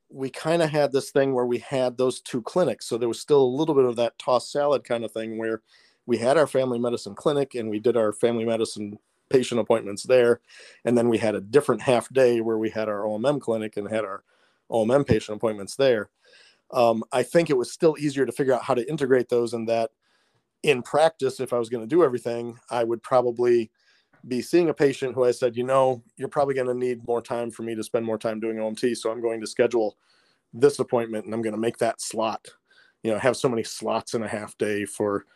we 0.09 0.31
kind 0.31 0.63
of 0.63 0.71
had 0.71 0.93
this 0.93 1.11
thing 1.11 1.35
where 1.35 1.47
we 1.47 1.59
had 1.59 1.97
those 1.97 2.21
two 2.21 2.43
clinics. 2.43 2.87
So 2.87 2.99
there 2.99 3.09
was 3.09 3.21
still 3.21 3.43
a 3.43 3.57
little 3.57 3.75
bit 3.75 3.85
of 3.85 3.97
that 3.97 4.19
toss 4.19 4.51
salad 4.51 4.85
kind 4.85 5.05
of 5.05 5.13
thing 5.13 5.39
where 5.39 5.63
we 6.07 6.19
had 6.19 6.37
our 6.37 6.47
family 6.47 6.79
medicine 6.79 7.15
clinic 7.15 7.55
and 7.55 7.71
we 7.71 7.79
did 7.79 7.97
our 7.97 8.13
family 8.13 8.45
medicine 8.45 8.99
patient 9.31 9.61
appointments 9.61 10.03
there. 10.03 10.41
And 10.85 10.97
then 10.97 11.09
we 11.09 11.19
had 11.19 11.35
a 11.35 11.41
different 11.41 11.83
half 11.83 12.09
day 12.13 12.41
where 12.41 12.59
we 12.59 12.71
had 12.71 12.89
our 12.89 13.03
OMM 13.03 13.41
clinic 13.41 13.77
and 13.77 13.89
had 13.89 14.05
our 14.05 14.23
OMM 14.71 15.07
patient 15.07 15.37
appointments 15.37 15.77
there. 15.77 16.11
Um, 16.73 17.05
I 17.13 17.23
think 17.23 17.51
it 17.51 17.57
was 17.57 17.73
still 17.73 17.97
easier 17.99 18.27
to 18.27 18.33
figure 18.33 18.55
out 18.55 18.65
how 18.65 18.75
to 18.75 18.89
integrate 18.89 19.29
those 19.29 19.55
and 19.55 19.69
that 19.69 19.91
in 20.63 20.83
practice, 20.83 21.41
if 21.41 21.53
I 21.53 21.59
was 21.59 21.69
going 21.69 21.83
to 21.83 21.95
do 21.95 22.03
everything, 22.03 22.59
I 22.71 22.85
would 22.85 23.03
probably 23.03 23.71
be 24.27 24.41
seeing 24.41 24.71
a 24.71 24.75
patient 24.75 25.15
who 25.15 25.25
I 25.25 25.31
said, 25.31 25.57
you 25.57 25.63
know, 25.63 26.03
you're 26.17 26.29
probably 26.29 26.55
going 26.55 26.67
to 26.67 26.75
need 26.75 27.07
more 27.07 27.21
time 27.21 27.51
for 27.51 27.63
me 27.63 27.75
to 27.75 27.85
spend 27.85 28.07
more 28.07 28.17
time 28.17 28.41
doing 28.41 28.57
OMT. 28.57 28.97
So 28.97 29.11
I'm 29.11 29.21
going 29.21 29.43
to 29.43 29.47
schedule 29.47 29.99
this 30.55 30.79
appointment 30.79 31.27
and 31.27 31.35
I'm 31.35 31.43
going 31.43 31.55
to 31.55 31.61
make 31.61 31.77
that 31.79 32.01
slot, 32.01 32.49
you 33.03 33.13
know, 33.13 33.19
have 33.19 33.37
so 33.37 33.49
many 33.49 33.63
slots 33.63 34.15
in 34.15 34.23
a 34.23 34.29
half 34.29 34.57
day 34.57 34.87
for, 34.87 35.27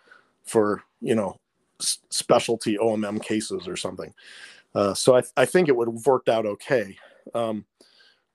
for, 0.45 0.82
you 1.03 1.14
know, 1.14 1.36
specialty 1.81 2.76
OMM 2.76 3.22
cases 3.22 3.68
or 3.68 3.76
something. 3.76 4.12
Uh, 4.74 4.95
so 4.95 5.16
I, 5.16 5.22
I 5.37 5.45
think 5.45 5.68
it 5.68 5.76
would 5.76 5.89
have 5.89 6.07
worked 6.07 6.29
out 6.29 6.47
okay. 6.47 6.97
Um, 7.35 7.64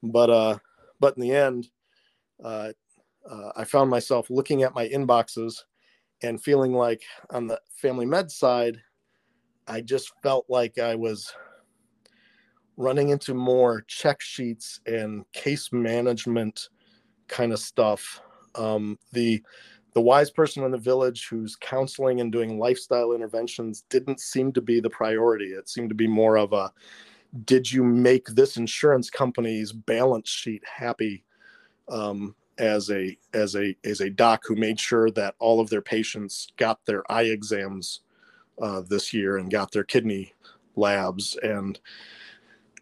but, 0.01 0.29
uh, 0.29 0.57
but 0.99 1.15
in 1.17 1.21
the 1.21 1.35
end, 1.35 1.69
uh, 2.43 2.71
uh, 3.29 3.51
I 3.55 3.63
found 3.63 3.89
myself 3.89 4.29
looking 4.29 4.63
at 4.63 4.75
my 4.75 4.87
inboxes 4.87 5.63
and 6.21 6.41
feeling 6.41 6.73
like 6.73 7.03
on 7.29 7.47
the 7.47 7.59
family 7.75 8.05
med 8.05 8.31
side, 8.31 8.81
I 9.67 9.81
just 9.81 10.11
felt 10.21 10.45
like 10.49 10.77
I 10.77 10.95
was 10.95 11.33
running 12.75 13.09
into 13.09 13.33
more 13.33 13.83
check 13.87 14.19
sheets 14.21 14.79
and 14.85 15.23
case 15.31 15.71
management 15.71 16.69
kind 17.27 17.53
of 17.53 17.59
stuff. 17.59 18.21
Um, 18.55 18.97
the 19.11 19.41
the 19.93 20.01
wise 20.01 20.31
person 20.31 20.63
in 20.63 20.71
the 20.71 20.77
village 20.77 21.27
who's 21.29 21.55
counseling 21.55 22.21
and 22.21 22.31
doing 22.31 22.59
lifestyle 22.59 23.13
interventions 23.13 23.83
didn't 23.89 24.19
seem 24.19 24.51
to 24.53 24.61
be 24.61 24.79
the 24.79 24.89
priority. 24.89 25.47
It 25.53 25.69
seemed 25.69 25.89
to 25.89 25.95
be 25.95 26.07
more 26.07 26.37
of 26.37 26.53
a 26.53 26.71
did 27.45 27.71
you 27.71 27.83
make 27.83 28.27
this 28.27 28.57
insurance 28.57 29.09
company's 29.09 29.71
balance 29.71 30.29
sheet 30.29 30.63
happy? 30.65 31.23
Um, 31.89 32.35
as 32.59 32.91
a 32.91 33.17
as 33.33 33.55
a 33.55 33.75
as 33.83 34.01
a 34.01 34.09
doc 34.09 34.43
who 34.45 34.55
made 34.55 34.79
sure 34.79 35.09
that 35.11 35.35
all 35.39 35.59
of 35.59 35.69
their 35.69 35.81
patients 35.81 36.47
got 36.57 36.85
their 36.85 37.09
eye 37.11 37.23
exams 37.23 38.01
uh, 38.61 38.81
this 38.87 39.13
year 39.13 39.37
and 39.37 39.51
got 39.51 39.71
their 39.71 39.83
kidney 39.83 40.33
labs. 40.75 41.37
And 41.41 41.79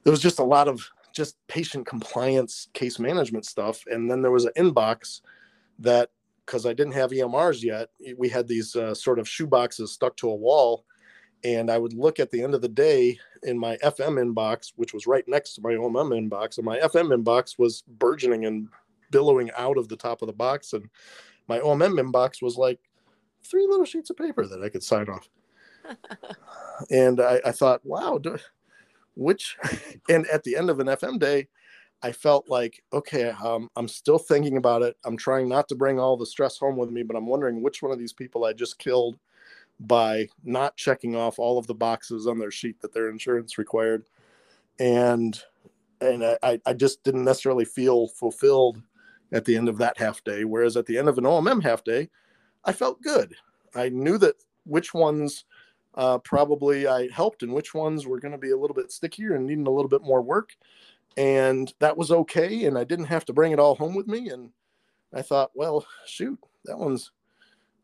there 0.03 0.11
was 0.11 0.21
just 0.21 0.39
a 0.39 0.43
lot 0.43 0.67
of 0.67 0.87
just 1.13 1.35
patient 1.47 1.85
compliance 1.85 2.67
case 2.73 2.99
management 2.99 3.45
stuff. 3.45 3.83
And 3.87 4.09
then 4.09 4.21
there 4.21 4.31
was 4.31 4.45
an 4.45 4.53
inbox 4.57 5.21
that 5.79 6.09
because 6.51 6.65
i 6.65 6.73
didn't 6.73 6.93
have 6.93 7.11
emrs 7.11 7.63
yet 7.63 7.89
we 8.17 8.27
had 8.27 8.45
these 8.45 8.75
uh, 8.75 8.93
sort 8.93 9.19
of 9.19 9.27
shoe 9.27 9.47
boxes 9.47 9.93
stuck 9.93 10.17
to 10.17 10.29
a 10.29 10.35
wall 10.35 10.83
and 11.45 11.71
i 11.71 11.77
would 11.77 11.93
look 11.93 12.19
at 12.19 12.29
the 12.29 12.43
end 12.43 12.53
of 12.53 12.61
the 12.61 12.67
day 12.67 13.17
in 13.43 13.57
my 13.57 13.77
fm 13.77 14.21
inbox 14.21 14.73
which 14.75 14.93
was 14.93 15.07
right 15.07 15.23
next 15.27 15.53
to 15.53 15.61
my 15.61 15.75
omm 15.75 16.11
inbox 16.11 16.57
and 16.57 16.65
my 16.65 16.77
fm 16.79 17.15
inbox 17.15 17.57
was 17.57 17.83
burgeoning 17.87 18.45
and 18.45 18.67
billowing 19.11 19.49
out 19.57 19.77
of 19.77 19.87
the 19.87 19.95
top 19.95 20.21
of 20.21 20.27
the 20.27 20.33
box 20.33 20.73
and 20.73 20.89
my 21.47 21.59
omm 21.61 21.79
inbox 21.79 22.41
was 22.41 22.57
like 22.57 22.79
three 23.43 23.65
little 23.65 23.85
sheets 23.85 24.09
of 24.09 24.17
paper 24.17 24.45
that 24.45 24.61
i 24.61 24.69
could 24.69 24.83
sign 24.83 25.07
off. 25.07 25.29
And 26.89 27.21
I, 27.21 27.39
I, 27.45 27.51
thought, 27.51 27.85
wow, 27.85 28.17
do, 28.17 28.37
which, 29.13 29.55
and 30.09 30.25
at 30.27 30.43
the 30.43 30.55
end 30.55 30.71
of 30.71 30.79
an 30.79 30.87
FM 30.87 31.19
day, 31.19 31.47
I 32.03 32.11
felt 32.11 32.49
like, 32.49 32.83
okay, 32.93 33.29
um, 33.43 33.69
I'm 33.75 33.87
still 33.87 34.17
thinking 34.17 34.57
about 34.57 34.81
it. 34.81 34.97
I'm 35.05 35.17
trying 35.17 35.47
not 35.47 35.67
to 35.69 35.75
bring 35.75 35.99
all 35.99 36.17
the 36.17 36.25
stress 36.25 36.57
home 36.57 36.77
with 36.77 36.89
me, 36.89 37.03
but 37.03 37.15
I'm 37.15 37.27
wondering 37.27 37.61
which 37.61 37.83
one 37.83 37.91
of 37.91 37.99
these 37.99 38.13
people 38.13 38.43
I 38.43 38.53
just 38.53 38.79
killed 38.79 39.17
by 39.79 40.27
not 40.43 40.77
checking 40.77 41.15
off 41.15 41.39
all 41.39 41.57
of 41.57 41.67
the 41.67 41.73
boxes 41.73 42.27
on 42.27 42.39
their 42.39 42.51
sheet 42.51 42.81
that 42.81 42.93
their 42.93 43.09
insurance 43.09 43.57
required. 43.57 44.05
And, 44.79 45.39
and 45.99 46.23
I, 46.41 46.59
I 46.65 46.73
just 46.73 47.03
didn't 47.03 47.25
necessarily 47.25 47.65
feel 47.65 48.07
fulfilled 48.07 48.81
at 49.31 49.45
the 49.45 49.55
end 49.55 49.69
of 49.69 49.77
that 49.77 49.97
half 49.97 50.23
day. 50.23 50.43
Whereas 50.43 50.77
at 50.77 50.85
the 50.85 50.97
end 50.97 51.07
of 51.07 51.17
an 51.17 51.23
OMM 51.23 51.63
half 51.63 51.83
day, 51.83 52.09
I 52.65 52.73
felt 52.73 53.01
good. 53.01 53.35
I 53.75 53.89
knew 53.89 54.17
that 54.19 54.35
which 54.65 54.93
ones 54.93 55.45
uh, 55.95 56.17
probably 56.19 56.87
I 56.87 57.09
helped 57.09 57.43
and 57.43 57.53
which 57.53 57.73
ones 57.73 58.07
were 58.07 58.19
going 58.19 58.31
to 58.31 58.37
be 58.37 58.51
a 58.51 58.57
little 58.57 58.75
bit 58.75 58.91
stickier 58.91 59.35
and 59.35 59.45
needing 59.45 59.67
a 59.67 59.71
little 59.71 59.89
bit 59.89 60.03
more 60.03 60.21
work. 60.21 60.51
And 61.17 61.73
that 61.79 61.97
was 61.97 62.11
okay. 62.11 62.65
And 62.65 62.77
I 62.77 62.83
didn't 62.83 63.05
have 63.05 63.25
to 63.25 63.33
bring 63.33 63.51
it 63.51 63.59
all 63.59 63.75
home 63.75 63.95
with 63.95 64.07
me. 64.07 64.29
And 64.29 64.51
I 65.13 65.21
thought, 65.21 65.51
well, 65.53 65.85
shoot, 66.05 66.39
that 66.65 66.77
one's, 66.77 67.11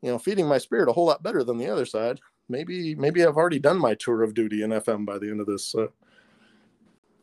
you 0.02 0.12
know, 0.12 0.18
feeding 0.18 0.48
my 0.48 0.58
spirit 0.58 0.90
a 0.90 0.94
whole 0.94 1.06
lot 1.06 1.24
better 1.24 1.44
than 1.44 1.58
the 1.58 1.70
other 1.70 1.86
side. 1.86 2.20
Maybe, 2.50 2.96
maybe 2.96 3.26
I've 3.26 3.36
already 3.36 3.60
done 3.60 3.78
my 3.78 3.96
tour 3.96 4.24
of 4.24 4.34
duty 4.34 4.64
in 4.64 4.70
FM 4.70 5.06
by 5.06 5.18
the 5.18 5.30
end 5.30 5.42
of 5.42 5.48
this. 5.48 5.76
Uh... 5.76 5.88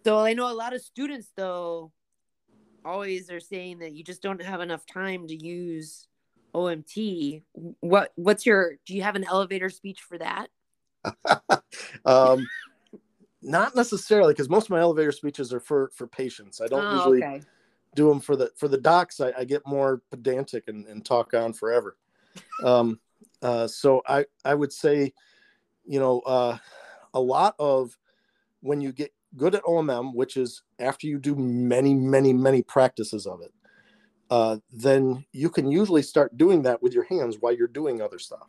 So 0.04 0.18
I 0.18 0.34
know 0.34 0.50
a 0.50 0.52
lot 0.52 0.74
of 0.74 0.82
students, 0.82 1.30
though, 1.34 1.92
always 2.84 3.30
are 3.30 3.40
saying 3.40 3.78
that 3.78 3.92
you 3.92 4.04
just 4.04 4.22
don't 4.22 4.42
have 4.42 4.60
enough 4.60 4.84
time 4.86 5.26
to 5.28 5.34
use 5.34 6.06
OMT. 6.54 7.42
What 7.80 8.12
what's 8.14 8.46
your 8.46 8.74
do 8.86 8.94
you 8.94 9.02
have 9.02 9.16
an 9.16 9.24
elevator 9.24 9.70
speech 9.70 10.00
for 10.02 10.18
that? 10.18 10.48
um, 12.04 12.46
not 13.44 13.76
necessarily, 13.76 14.32
because 14.32 14.48
most 14.48 14.64
of 14.64 14.70
my 14.70 14.80
elevator 14.80 15.12
speeches 15.12 15.52
are 15.52 15.60
for 15.60 15.90
for 15.94 16.06
patients. 16.06 16.60
I 16.60 16.66
don't 16.66 16.84
oh, 16.84 16.96
usually 16.96 17.22
okay. 17.22 17.42
do 17.94 18.08
them 18.08 18.20
for 18.20 18.36
the 18.36 18.50
for 18.56 18.68
the 18.68 18.78
docs. 18.78 19.20
I, 19.20 19.32
I 19.38 19.44
get 19.44 19.66
more 19.66 20.02
pedantic 20.10 20.68
and, 20.68 20.86
and 20.86 21.04
talk 21.04 21.34
on 21.34 21.52
forever. 21.52 21.96
Um, 22.64 22.98
uh, 23.42 23.66
so 23.66 24.02
I 24.08 24.24
I 24.44 24.54
would 24.54 24.72
say, 24.72 25.12
you 25.84 26.00
know, 26.00 26.20
uh, 26.20 26.56
a 27.12 27.20
lot 27.20 27.54
of 27.58 27.96
when 28.60 28.80
you 28.80 28.92
get 28.92 29.12
good 29.36 29.54
at 29.54 29.62
OMM, 29.64 30.14
which 30.14 30.36
is 30.36 30.62
after 30.78 31.06
you 31.06 31.18
do 31.18 31.34
many 31.36 31.94
many 31.94 32.32
many 32.32 32.62
practices 32.62 33.26
of 33.26 33.42
it, 33.42 33.52
uh, 34.30 34.56
then 34.72 35.24
you 35.32 35.50
can 35.50 35.70
usually 35.70 36.02
start 36.02 36.36
doing 36.38 36.62
that 36.62 36.82
with 36.82 36.94
your 36.94 37.04
hands 37.04 37.36
while 37.40 37.54
you're 37.54 37.68
doing 37.68 38.00
other 38.00 38.18
stuff. 38.18 38.48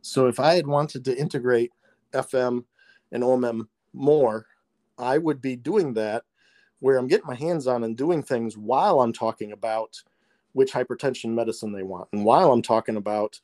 So 0.00 0.26
if 0.26 0.40
I 0.40 0.54
had 0.54 0.66
wanted 0.66 1.04
to 1.04 1.16
integrate 1.16 1.70
FM 2.12 2.64
and 3.12 3.22
OMM 3.22 3.68
more, 3.92 4.46
I 4.98 5.18
would 5.18 5.40
be 5.40 5.56
doing 5.56 5.94
that 5.94 6.24
where 6.80 6.96
I'm 6.96 7.06
getting 7.06 7.26
my 7.26 7.34
hands 7.34 7.66
on 7.66 7.84
and 7.84 7.96
doing 7.96 8.22
things 8.22 8.56
while 8.56 9.00
I'm 9.00 9.12
talking 9.12 9.52
about 9.52 10.02
which 10.52 10.72
hypertension 10.72 11.32
medicine 11.32 11.72
they 11.72 11.82
want 11.82 12.08
and 12.12 12.24
while 12.24 12.52
I'm 12.52 12.62
talking 12.62 12.96
about 12.96 13.40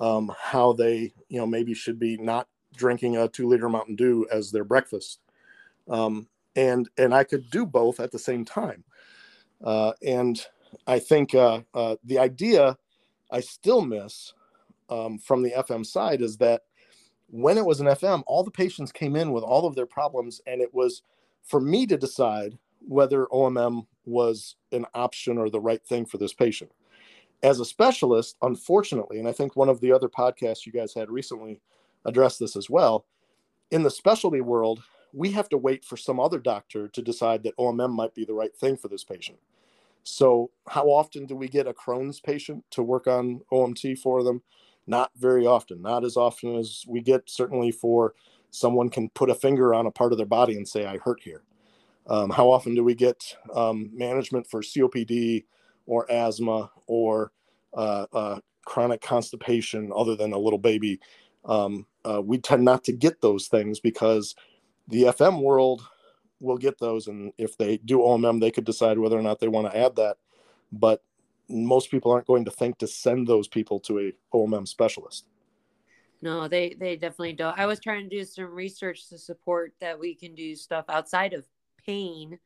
um, 0.00 0.32
how 0.40 0.72
they, 0.72 1.12
you 1.28 1.38
know, 1.38 1.46
maybe 1.46 1.74
should 1.74 1.98
be 1.98 2.16
not 2.16 2.48
drinking 2.76 3.16
a 3.16 3.28
two 3.28 3.48
liter 3.48 3.68
Mountain 3.68 3.96
Dew 3.96 4.26
as 4.30 4.50
their 4.50 4.64
breakfast. 4.64 5.20
Um, 5.88 6.28
and 6.54 6.88
and 6.96 7.14
I 7.14 7.24
could 7.24 7.50
do 7.50 7.66
both 7.66 8.00
at 8.00 8.12
the 8.12 8.18
same 8.18 8.44
time. 8.44 8.84
Uh, 9.62 9.92
and 10.06 10.44
I 10.86 10.98
think 10.98 11.34
uh, 11.34 11.60
uh, 11.74 11.96
the 12.04 12.18
idea 12.18 12.76
I 13.30 13.40
still 13.40 13.82
miss 13.82 14.32
um, 14.88 15.18
from 15.18 15.42
the 15.42 15.52
FM 15.52 15.84
side 15.84 16.22
is 16.22 16.36
that 16.38 16.62
when 17.28 17.58
it 17.58 17.64
was 17.64 17.80
an 17.80 17.86
FM, 17.86 18.22
all 18.26 18.44
the 18.44 18.50
patients 18.50 18.92
came 18.92 19.16
in 19.16 19.32
with 19.32 19.42
all 19.42 19.66
of 19.66 19.74
their 19.74 19.86
problems, 19.86 20.40
and 20.46 20.60
it 20.60 20.72
was 20.72 21.02
for 21.42 21.60
me 21.60 21.86
to 21.86 21.96
decide 21.96 22.58
whether 22.86 23.26
OMM 23.26 23.86
was 24.04 24.56
an 24.72 24.86
option 24.94 25.38
or 25.38 25.50
the 25.50 25.60
right 25.60 25.84
thing 25.84 26.06
for 26.06 26.18
this 26.18 26.32
patient. 26.32 26.70
As 27.42 27.60
a 27.60 27.64
specialist, 27.64 28.36
unfortunately, 28.42 29.18
and 29.18 29.28
I 29.28 29.32
think 29.32 29.56
one 29.56 29.68
of 29.68 29.80
the 29.80 29.92
other 29.92 30.08
podcasts 30.08 30.64
you 30.64 30.72
guys 30.72 30.94
had 30.94 31.10
recently 31.10 31.60
addressed 32.04 32.38
this 32.38 32.56
as 32.56 32.70
well, 32.70 33.04
in 33.70 33.82
the 33.82 33.90
specialty 33.90 34.40
world, 34.40 34.82
we 35.12 35.32
have 35.32 35.48
to 35.48 35.58
wait 35.58 35.84
for 35.84 35.96
some 35.96 36.20
other 36.20 36.38
doctor 36.38 36.88
to 36.88 37.02
decide 37.02 37.42
that 37.42 37.56
OMM 37.56 37.90
might 37.90 38.14
be 38.14 38.24
the 38.24 38.34
right 38.34 38.54
thing 38.56 38.76
for 38.76 38.88
this 38.88 39.04
patient. 39.04 39.38
So, 40.04 40.50
how 40.68 40.84
often 40.84 41.26
do 41.26 41.34
we 41.34 41.48
get 41.48 41.66
a 41.66 41.72
Crohn's 41.72 42.20
patient 42.20 42.64
to 42.70 42.82
work 42.82 43.08
on 43.08 43.40
OMT 43.50 43.98
for 43.98 44.22
them? 44.22 44.42
Not 44.86 45.10
very 45.16 45.46
often, 45.46 45.82
not 45.82 46.04
as 46.04 46.16
often 46.16 46.56
as 46.56 46.84
we 46.86 47.00
get, 47.00 47.28
certainly 47.28 47.72
for 47.72 48.14
someone 48.50 48.88
can 48.88 49.08
put 49.10 49.30
a 49.30 49.34
finger 49.34 49.74
on 49.74 49.86
a 49.86 49.90
part 49.90 50.12
of 50.12 50.18
their 50.18 50.26
body 50.26 50.56
and 50.56 50.66
say, 50.66 50.86
I 50.86 50.98
hurt 50.98 51.20
here. 51.22 51.42
Um, 52.06 52.30
how 52.30 52.50
often 52.50 52.74
do 52.74 52.84
we 52.84 52.94
get 52.94 53.36
um, 53.54 53.90
management 53.92 54.46
for 54.48 54.60
COPD 54.60 55.44
or 55.86 56.10
asthma 56.10 56.70
or 56.86 57.32
uh, 57.74 58.06
uh, 58.12 58.40
chronic 58.64 59.00
constipation 59.00 59.92
other 59.94 60.14
than 60.14 60.32
a 60.32 60.38
little 60.38 60.58
baby? 60.58 61.00
Um, 61.44 61.86
uh, 62.04 62.22
we 62.22 62.38
tend 62.38 62.64
not 62.64 62.84
to 62.84 62.92
get 62.92 63.20
those 63.20 63.48
things 63.48 63.80
because 63.80 64.34
the 64.88 65.04
FM 65.04 65.42
world 65.42 65.82
will 66.40 66.58
get 66.58 66.78
those. 66.78 67.08
And 67.08 67.32
if 67.38 67.56
they 67.56 67.78
do 67.78 67.98
OMM, 67.98 68.40
they 68.40 68.50
could 68.50 68.64
decide 68.64 68.98
whether 68.98 69.18
or 69.18 69.22
not 69.22 69.40
they 69.40 69.48
want 69.48 69.70
to 69.70 69.76
add 69.76 69.96
that. 69.96 70.18
But 70.70 71.02
most 71.48 71.90
people 71.90 72.10
aren't 72.10 72.26
going 72.26 72.44
to 72.44 72.50
think 72.50 72.78
to 72.78 72.86
send 72.86 73.26
those 73.26 73.48
people 73.48 73.80
to 73.80 73.98
a 74.00 74.12
OMM 74.34 74.66
specialist. 74.66 75.26
No, 76.22 76.48
they 76.48 76.74
they 76.78 76.96
definitely 76.96 77.34
don't. 77.34 77.58
I 77.58 77.66
was 77.66 77.78
trying 77.78 78.08
to 78.08 78.16
do 78.16 78.24
some 78.24 78.46
research 78.46 79.08
to 79.10 79.18
support 79.18 79.74
that 79.80 79.98
we 79.98 80.14
can 80.14 80.34
do 80.34 80.56
stuff 80.56 80.86
outside 80.88 81.34
of 81.34 81.44
pain, 81.84 82.38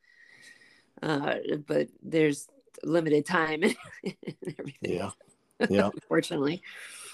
uh, 1.01 1.35
but 1.65 1.87
there's 2.03 2.47
limited 2.83 3.25
time 3.25 3.63
and 4.03 4.15
everything. 4.59 4.75
Yeah, 4.81 5.11
yeah. 5.69 5.89
Unfortunately. 6.01 6.61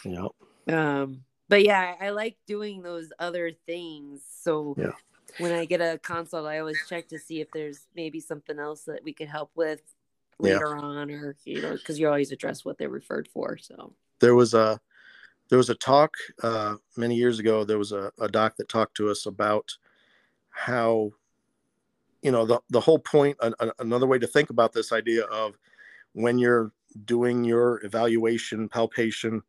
Yeah. 0.03 0.27
Um, 0.67 1.21
but 1.49 1.63
yeah, 1.63 1.95
I, 1.99 2.09
like 2.09 2.37
doing 2.45 2.81
those 2.81 3.11
other 3.19 3.51
things. 3.65 4.21
So 4.41 4.75
yeah. 4.77 4.91
when 5.37 5.53
I 5.53 5.65
get 5.65 5.79
a 5.79 5.99
consult, 6.03 6.45
I 6.45 6.59
always 6.59 6.79
check 6.89 7.07
to 7.09 7.19
see 7.19 7.39
if 7.39 7.51
there's 7.51 7.87
maybe 7.95 8.19
something 8.19 8.59
else 8.59 8.83
that 8.83 9.03
we 9.03 9.13
could 9.13 9.29
help 9.29 9.51
with 9.55 9.81
later 10.39 10.75
yeah. 10.77 10.81
on, 10.83 11.11
or 11.11 11.35
you 11.45 11.61
know, 11.61 11.73
because 11.73 11.99
you 11.99 12.07
always 12.07 12.31
address 12.31 12.63
what 12.63 12.77
they're 12.77 12.89
referred 12.89 13.27
for. 13.27 13.57
So 13.57 13.93
there 14.19 14.35
was 14.35 14.53
a 14.53 14.79
there 15.49 15.57
was 15.57 15.69
a 15.69 15.75
talk 15.75 16.13
uh, 16.43 16.75
many 16.95 17.15
years 17.15 17.39
ago. 17.39 17.63
There 17.63 17.77
was 17.77 17.91
a, 17.91 18.11
a 18.19 18.27
doc 18.27 18.55
that 18.57 18.69
talked 18.69 18.95
to 18.97 19.09
us 19.09 19.25
about 19.25 19.71
how 20.49 21.11
you 22.21 22.31
know 22.31 22.45
the 22.45 22.59
the 22.69 22.81
whole 22.81 22.99
point. 22.99 23.37
another 23.79 24.07
way 24.07 24.19
to 24.19 24.27
think 24.27 24.49
about 24.49 24.73
this 24.73 24.91
idea 24.91 25.23
of 25.25 25.57
when 26.13 26.37
you're 26.37 26.71
doing 27.05 27.43
your 27.43 27.83
evaluation 27.85 28.67
palpation, 28.67 29.41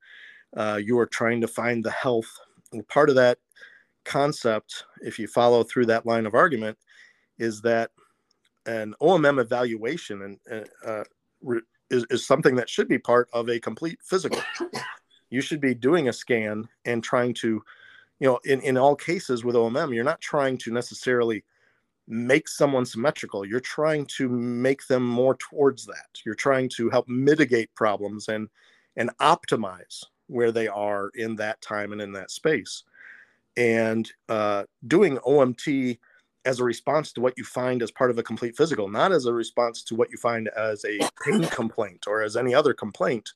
uh, 0.57 0.79
you 0.83 0.99
are 0.99 1.07
trying 1.07 1.41
to 1.41 1.49
find 1.49 1.85
the 1.85 1.91
health. 1.91 2.31
And 2.73 2.87
part 2.89 3.09
of 3.09 3.17
that 3.17 3.39
concept, 4.05 4.85
if 5.01 5.19
you 5.19 5.27
follow 5.27 5.63
through 5.63 5.87
that 5.87 6.07
line 6.07 6.27
of 6.27 6.35
argument, 6.35 6.77
is 7.39 7.63
that 7.63 7.91
an 8.69 8.95
OMM 9.01 9.41
evaluation 9.41 10.39
and 10.47 10.69
uh, 10.87 11.05
is, 11.91 12.05
is 12.11 12.27
something 12.27 12.55
that 12.57 12.69
should 12.69 12.87
be 12.87 12.99
part 12.99 13.29
of 13.33 13.49
a 13.49 13.59
complete 13.59 13.99
physical. 14.03 14.43
you 15.31 15.41
should 15.41 15.61
be 15.61 15.75
doing 15.75 16.09
a 16.09 16.13
scan 16.13 16.69
and 16.85 17.03
trying 17.03 17.33
to, 17.35 17.63
you 18.21 18.29
know, 18.29 18.39
in, 18.45 18.61
in 18.61 18.77
all 18.77 18.95
cases 18.95 19.43
with 19.43 19.57
OMM, 19.57 19.95
you're 19.95 20.05
not 20.05 20.21
trying 20.21 20.59
to 20.59 20.73
necessarily 20.73 21.45
make 22.07 22.47
someone 22.47 22.85
symmetrical. 22.85 23.45
You're 23.45 23.61
trying 23.61 24.05
to 24.17 24.29
make 24.29 24.87
them 24.87 25.07
more 25.07 25.37
towards 25.37 25.87
that. 25.87 26.21
You're 26.27 26.35
trying 26.35 26.69
to 26.77 26.91
help 26.91 27.09
mitigate 27.09 27.75
problems 27.75 28.29
and 28.29 28.49
and 28.97 29.11
optimize 29.19 30.05
where 30.27 30.51
they 30.51 30.67
are 30.67 31.11
in 31.15 31.37
that 31.37 31.61
time 31.61 31.93
and 31.93 32.03
in 32.03 32.13
that 32.13 32.31
space. 32.31 32.83
And 33.57 34.11
uh, 34.29 34.65
doing 34.87 35.19
OMT 35.19 35.99
as 36.45 36.61
a 36.61 36.65
response 36.65 37.13
to 37.13 37.21
what 37.21 37.35
you 37.37 37.45
find 37.45 37.83
as 37.83 37.91
part 37.91 38.11
of 38.11 38.19
a 38.19 38.23
complete 38.23 38.57
physical, 38.57 38.89
not 38.89 39.13
as 39.13 39.27
a 39.27 39.33
response 39.33 39.83
to 39.83 39.95
what 39.95 40.11
you 40.11 40.17
find 40.17 40.49
as 40.57 40.85
a 40.85 40.99
pain 41.25 41.45
complaint 41.45 42.07
or 42.07 42.23
as 42.23 42.37
any 42.37 42.55
other 42.55 42.73
complaint, 42.73 43.31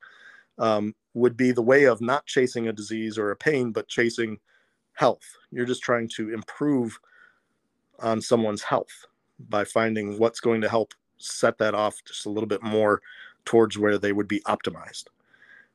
um, 0.58 0.94
would 1.14 1.36
be 1.36 1.52
the 1.52 1.62
way 1.62 1.84
of 1.84 2.00
not 2.00 2.26
chasing 2.26 2.68
a 2.68 2.72
disease 2.72 3.18
or 3.18 3.30
a 3.30 3.36
pain, 3.36 3.72
but 3.72 3.88
chasing 3.88 4.38
health. 4.94 5.24
You're 5.50 5.66
just 5.66 5.82
trying 5.82 6.08
to 6.16 6.32
improve 6.32 6.98
on 8.00 8.20
someone's 8.20 8.62
health 8.62 9.06
by 9.48 9.64
finding 9.64 10.18
what's 10.18 10.40
going 10.40 10.60
to 10.60 10.68
help 10.68 10.94
set 11.18 11.58
that 11.58 11.74
off 11.74 12.02
just 12.06 12.26
a 12.26 12.30
little 12.30 12.48
bit 12.48 12.62
more 12.62 13.00
towards 13.44 13.78
where 13.78 13.98
they 13.98 14.12
would 14.12 14.28
be 14.28 14.40
optimized. 14.40 15.04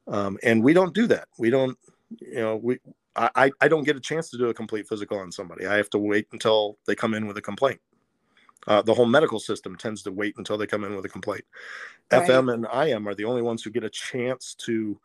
Um, 0.08 0.38
and 0.44 0.64
we 0.64 0.74
don't 0.74 0.94
do 0.94 1.08
that. 1.08 1.28
We 1.38 1.50
don't, 1.50 1.78
you 2.22 2.36
know, 2.36 2.56
we 2.56 2.80
I, 3.18 3.52
I 3.62 3.68
don't 3.68 3.84
get 3.84 3.96
a 3.96 4.00
chance 4.00 4.30
to 4.30 4.38
do 4.38 4.50
a 4.50 4.54
complete 4.54 4.88
physical 4.88 5.18
on 5.18 5.32
somebody. 5.32 5.66
I 5.66 5.76
have 5.76 5.90
to 5.92 5.98
wait 5.98 6.28
until 6.32 6.78
they 6.86 6.96
come 6.96 7.14
in 7.14 7.26
with 7.26 7.38
a 7.38 7.42
complaint. 7.42 7.80
Uh, 8.68 8.82
the 8.82 8.94
whole 8.94 9.06
medical 9.06 9.40
system 9.40 9.76
tends 9.76 10.04
to 10.04 10.12
wait 10.12 10.36
until 10.38 10.58
they 10.58 10.68
come 10.68 10.84
in 10.84 10.96
with 10.96 11.06
a 11.06 11.10
complaint. 11.10 11.46
Right. 12.12 12.28
FM 12.28 12.54
and 12.54 12.90
IM 12.90 13.08
are 13.08 13.16
the 13.16 13.26
only 13.26 13.42
ones 13.42 13.64
who 13.64 13.70
get 13.70 13.84
a 13.84 13.90
chance 13.90 14.56
to 14.66 15.00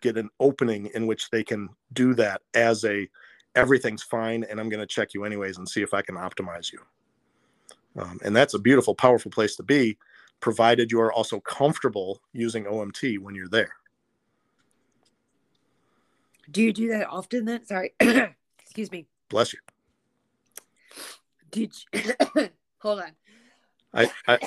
get 0.00 0.16
an 0.16 0.30
opening 0.38 0.90
in 0.94 1.06
which 1.06 1.30
they 1.30 1.42
can 1.42 1.68
do 1.92 2.14
that 2.14 2.42
as 2.54 2.84
a 2.84 3.08
everything's 3.56 4.02
fine 4.02 4.44
and 4.44 4.60
I'm 4.60 4.68
going 4.68 4.80
to 4.80 4.86
check 4.86 5.14
you 5.14 5.24
anyways 5.24 5.58
and 5.58 5.68
see 5.68 5.82
if 5.82 5.94
I 5.94 6.02
can 6.02 6.16
optimize 6.16 6.72
you. 6.72 6.80
Um, 7.96 8.18
and 8.24 8.34
that's 8.34 8.54
a 8.54 8.58
beautiful, 8.58 8.94
powerful 8.94 9.30
place 9.30 9.56
to 9.56 9.62
be, 9.62 9.96
provided 10.40 10.90
you 10.90 11.00
are 11.00 11.12
also 11.12 11.40
comfortable 11.40 12.20
using 12.32 12.64
OMT 12.64 13.18
when 13.18 13.34
you're 13.34 13.48
there. 13.48 13.72
Do 16.50 16.62
you 16.62 16.72
do 16.72 16.88
that 16.88 17.08
often 17.08 17.44
then? 17.44 17.64
Sorry. 17.64 17.94
Excuse 18.60 18.90
me. 18.90 19.06
Bless 19.28 19.52
you. 19.52 19.58
Did 21.50 21.72
you... 21.92 22.48
hold 22.78 23.00
on. 23.00 23.12
I, 23.94 24.10
I 24.26 24.38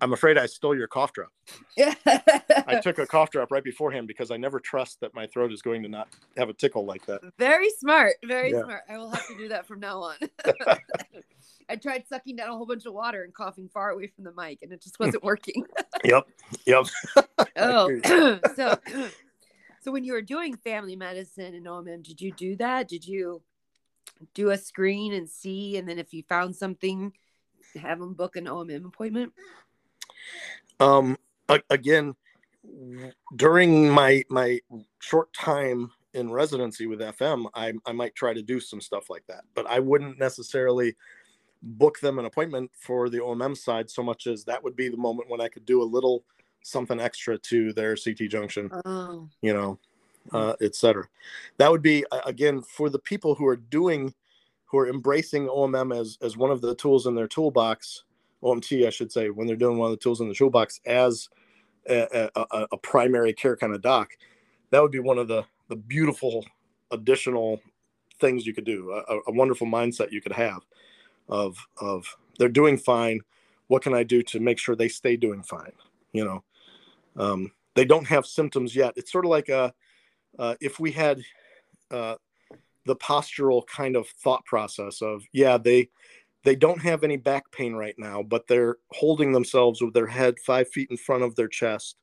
am 0.00 0.12
afraid 0.12 0.36
I 0.36 0.46
stole 0.46 0.76
your 0.76 0.88
cough 0.88 1.12
drop. 1.12 1.30
I 1.78 2.80
took 2.82 2.98
a 2.98 3.06
cough 3.06 3.30
drop 3.30 3.52
right 3.52 3.62
beforehand 3.62 4.08
because 4.08 4.30
I 4.30 4.36
never 4.36 4.58
trust 4.58 5.00
that 5.00 5.14
my 5.14 5.26
throat 5.28 5.52
is 5.52 5.62
going 5.62 5.82
to 5.84 5.88
not 5.88 6.08
have 6.36 6.48
a 6.48 6.52
tickle 6.52 6.84
like 6.84 7.06
that. 7.06 7.20
Very 7.38 7.70
smart. 7.78 8.14
Very 8.24 8.50
yeah. 8.50 8.64
smart. 8.64 8.82
I 8.88 8.98
will 8.98 9.10
have 9.10 9.26
to 9.28 9.38
do 9.38 9.48
that 9.48 9.66
from 9.66 9.80
now 9.80 10.00
on. 10.00 10.16
I 11.68 11.76
tried 11.76 12.04
sucking 12.08 12.36
down 12.36 12.50
a 12.50 12.56
whole 12.56 12.66
bunch 12.66 12.86
of 12.86 12.94
water 12.94 13.22
and 13.22 13.32
coughing 13.32 13.68
far 13.68 13.90
away 13.90 14.08
from 14.08 14.24
the 14.24 14.32
mic, 14.32 14.60
and 14.62 14.72
it 14.72 14.82
just 14.82 14.98
wasn't 14.98 15.22
working. 15.22 15.64
yep. 16.04 16.26
Yep. 16.66 16.86
oh, 17.56 18.38
so 18.56 18.78
so 19.86 19.92
when 19.92 20.02
you 20.02 20.14
were 20.14 20.20
doing 20.20 20.56
family 20.56 20.96
medicine 20.96 21.54
and 21.54 21.64
OMM, 21.64 22.02
did 22.02 22.20
you 22.20 22.32
do 22.32 22.56
that? 22.56 22.88
Did 22.88 23.06
you 23.06 23.40
do 24.34 24.50
a 24.50 24.58
screen 24.58 25.12
and 25.12 25.30
see, 25.30 25.76
and 25.76 25.88
then 25.88 26.00
if 26.00 26.12
you 26.12 26.24
found 26.28 26.56
something, 26.56 27.12
have 27.80 28.00
them 28.00 28.14
book 28.14 28.34
an 28.34 28.46
OMM 28.46 28.84
appointment? 28.84 29.32
Um, 30.80 31.16
again, 31.70 32.16
during 33.36 33.88
my 33.88 34.24
my 34.28 34.58
short 34.98 35.32
time 35.32 35.92
in 36.14 36.32
residency 36.32 36.88
with 36.88 36.98
FM, 36.98 37.46
I, 37.54 37.72
I 37.86 37.92
might 37.92 38.16
try 38.16 38.34
to 38.34 38.42
do 38.42 38.58
some 38.58 38.80
stuff 38.80 39.08
like 39.08 39.24
that, 39.28 39.44
but 39.54 39.70
I 39.70 39.78
wouldn't 39.78 40.18
necessarily 40.18 40.96
book 41.62 42.00
them 42.00 42.18
an 42.18 42.24
appointment 42.24 42.72
for 42.74 43.08
the 43.08 43.18
OMM 43.18 43.56
side 43.56 43.88
so 43.88 44.02
much 44.02 44.26
as 44.26 44.42
that 44.46 44.64
would 44.64 44.74
be 44.74 44.88
the 44.88 44.96
moment 44.96 45.30
when 45.30 45.40
I 45.40 45.46
could 45.46 45.64
do 45.64 45.80
a 45.80 45.84
little 45.84 46.24
something 46.66 47.00
extra 47.00 47.38
to 47.38 47.72
their 47.72 47.96
CT 47.96 48.28
junction, 48.28 48.70
oh. 48.84 49.28
you 49.40 49.52
know, 49.52 49.78
uh, 50.32 50.54
etc. 50.60 51.04
That 51.58 51.70
would 51.70 51.82
be 51.82 52.04
again 52.24 52.62
for 52.62 52.90
the 52.90 52.98
people 52.98 53.34
who 53.34 53.46
are 53.46 53.56
doing, 53.56 54.14
who 54.64 54.78
are 54.78 54.88
embracing 54.88 55.46
OMM 55.46 55.98
as 55.98 56.18
as 56.22 56.36
one 56.36 56.50
of 56.50 56.60
the 56.60 56.74
tools 56.74 57.06
in 57.06 57.14
their 57.14 57.28
toolbox, 57.28 58.04
OMT, 58.42 58.86
I 58.86 58.90
should 58.90 59.12
say, 59.12 59.30
when 59.30 59.46
they're 59.46 59.56
doing 59.56 59.78
one 59.78 59.86
of 59.86 59.96
the 59.96 60.02
tools 60.02 60.20
in 60.20 60.28
the 60.28 60.34
toolbox 60.34 60.80
as 60.86 61.28
a, 61.88 62.30
a, 62.34 62.66
a 62.72 62.76
primary 62.76 63.32
care 63.32 63.56
kind 63.56 63.74
of 63.74 63.82
doc. 63.82 64.10
That 64.70 64.82
would 64.82 64.90
be 64.90 64.98
one 64.98 65.18
of 65.18 65.28
the 65.28 65.44
the 65.68 65.76
beautiful 65.76 66.44
additional 66.90 67.60
things 68.20 68.46
you 68.46 68.54
could 68.54 68.64
do, 68.64 68.92
a, 68.92 69.18
a 69.26 69.32
wonderful 69.32 69.66
mindset 69.66 70.12
you 70.12 70.20
could 70.20 70.32
have 70.32 70.62
of 71.28 71.56
of 71.80 72.16
they're 72.38 72.48
doing 72.48 72.76
fine. 72.76 73.20
What 73.68 73.82
can 73.82 73.94
I 73.94 74.02
do 74.02 74.22
to 74.22 74.40
make 74.40 74.58
sure 74.58 74.76
they 74.76 74.88
stay 74.88 75.16
doing 75.16 75.42
fine? 75.42 75.72
You 76.12 76.24
know, 76.24 76.44
um, 77.16 77.50
they 77.74 77.84
don't 77.84 78.06
have 78.06 78.26
symptoms 78.26 78.74
yet. 78.74 78.94
It's 78.96 79.12
sort 79.12 79.24
of 79.24 79.30
like 79.30 79.48
a, 79.48 79.72
uh, 80.38 80.54
if 80.60 80.80
we 80.80 80.92
had 80.92 81.20
uh, 81.90 82.16
the 82.84 82.96
postural 82.96 83.66
kind 83.66 83.96
of 83.96 84.08
thought 84.08 84.44
process 84.44 85.02
of, 85.02 85.22
yeah, 85.32 85.58
they 85.58 85.88
they 86.44 86.54
don't 86.54 86.80
have 86.80 87.02
any 87.02 87.16
back 87.16 87.50
pain 87.50 87.74
right 87.74 87.96
now, 87.98 88.22
but 88.22 88.46
they're 88.46 88.76
holding 88.92 89.32
themselves 89.32 89.82
with 89.82 89.92
their 89.92 90.06
head 90.06 90.36
five 90.38 90.68
feet 90.68 90.88
in 90.92 90.96
front 90.96 91.24
of 91.24 91.34
their 91.34 91.48
chest, 91.48 91.96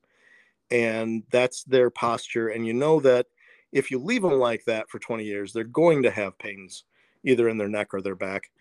and 0.70 1.24
that's 1.32 1.64
their 1.64 1.90
posture. 1.90 2.50
And 2.50 2.68
you 2.68 2.74
know 2.74 3.00
that 3.00 3.28
if 3.72 3.90
you 3.90 4.00
leave 4.00 4.22
them 4.22 4.34
like 4.34 4.66
that 4.66 4.90
for 4.90 5.00
20 5.00 5.24
years, 5.24 5.54
they're 5.54 5.64
going 5.64 6.04
to 6.04 6.12
have 6.12 6.38
pains 6.40 6.84
either 7.24 7.48
in 7.48 7.58
their 7.58 7.70
neck 7.70 7.94
or 7.94 8.02
their 8.02 8.16
back. 8.16 8.52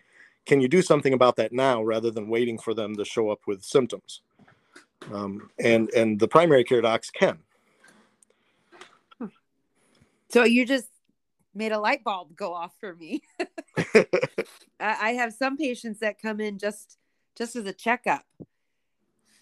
Can 0.45 0.61
you 0.61 0.69
do 0.69 0.81
something 0.81 1.13
about 1.13 1.35
that 1.35 1.51
now 1.51 1.83
rather 1.83 2.11
than 2.11 2.29
waiting 2.29 2.57
for 2.57 2.73
them 2.73 2.95
to 2.95 3.03
show 3.03 3.29
up 3.29 3.41
with 3.45 3.61
symptoms? 3.61 4.21
Um, 5.11 5.49
and 5.59 5.89
and 5.91 6.19
the 6.19 6.27
primary 6.27 6.63
care 6.63 6.81
docs 6.81 7.09
can. 7.09 7.39
So 10.29 10.43
you 10.43 10.65
just 10.65 10.87
made 11.53 11.71
a 11.71 11.79
light 11.79 12.03
bulb 12.03 12.35
go 12.35 12.53
off 12.53 12.73
for 12.79 12.95
me. 12.95 13.21
I 14.79 15.11
have 15.11 15.33
some 15.33 15.57
patients 15.57 15.99
that 15.99 16.19
come 16.19 16.39
in 16.39 16.57
just 16.57 16.97
just 17.37 17.55
as 17.55 17.65
a 17.65 17.73
checkup, 17.73 18.25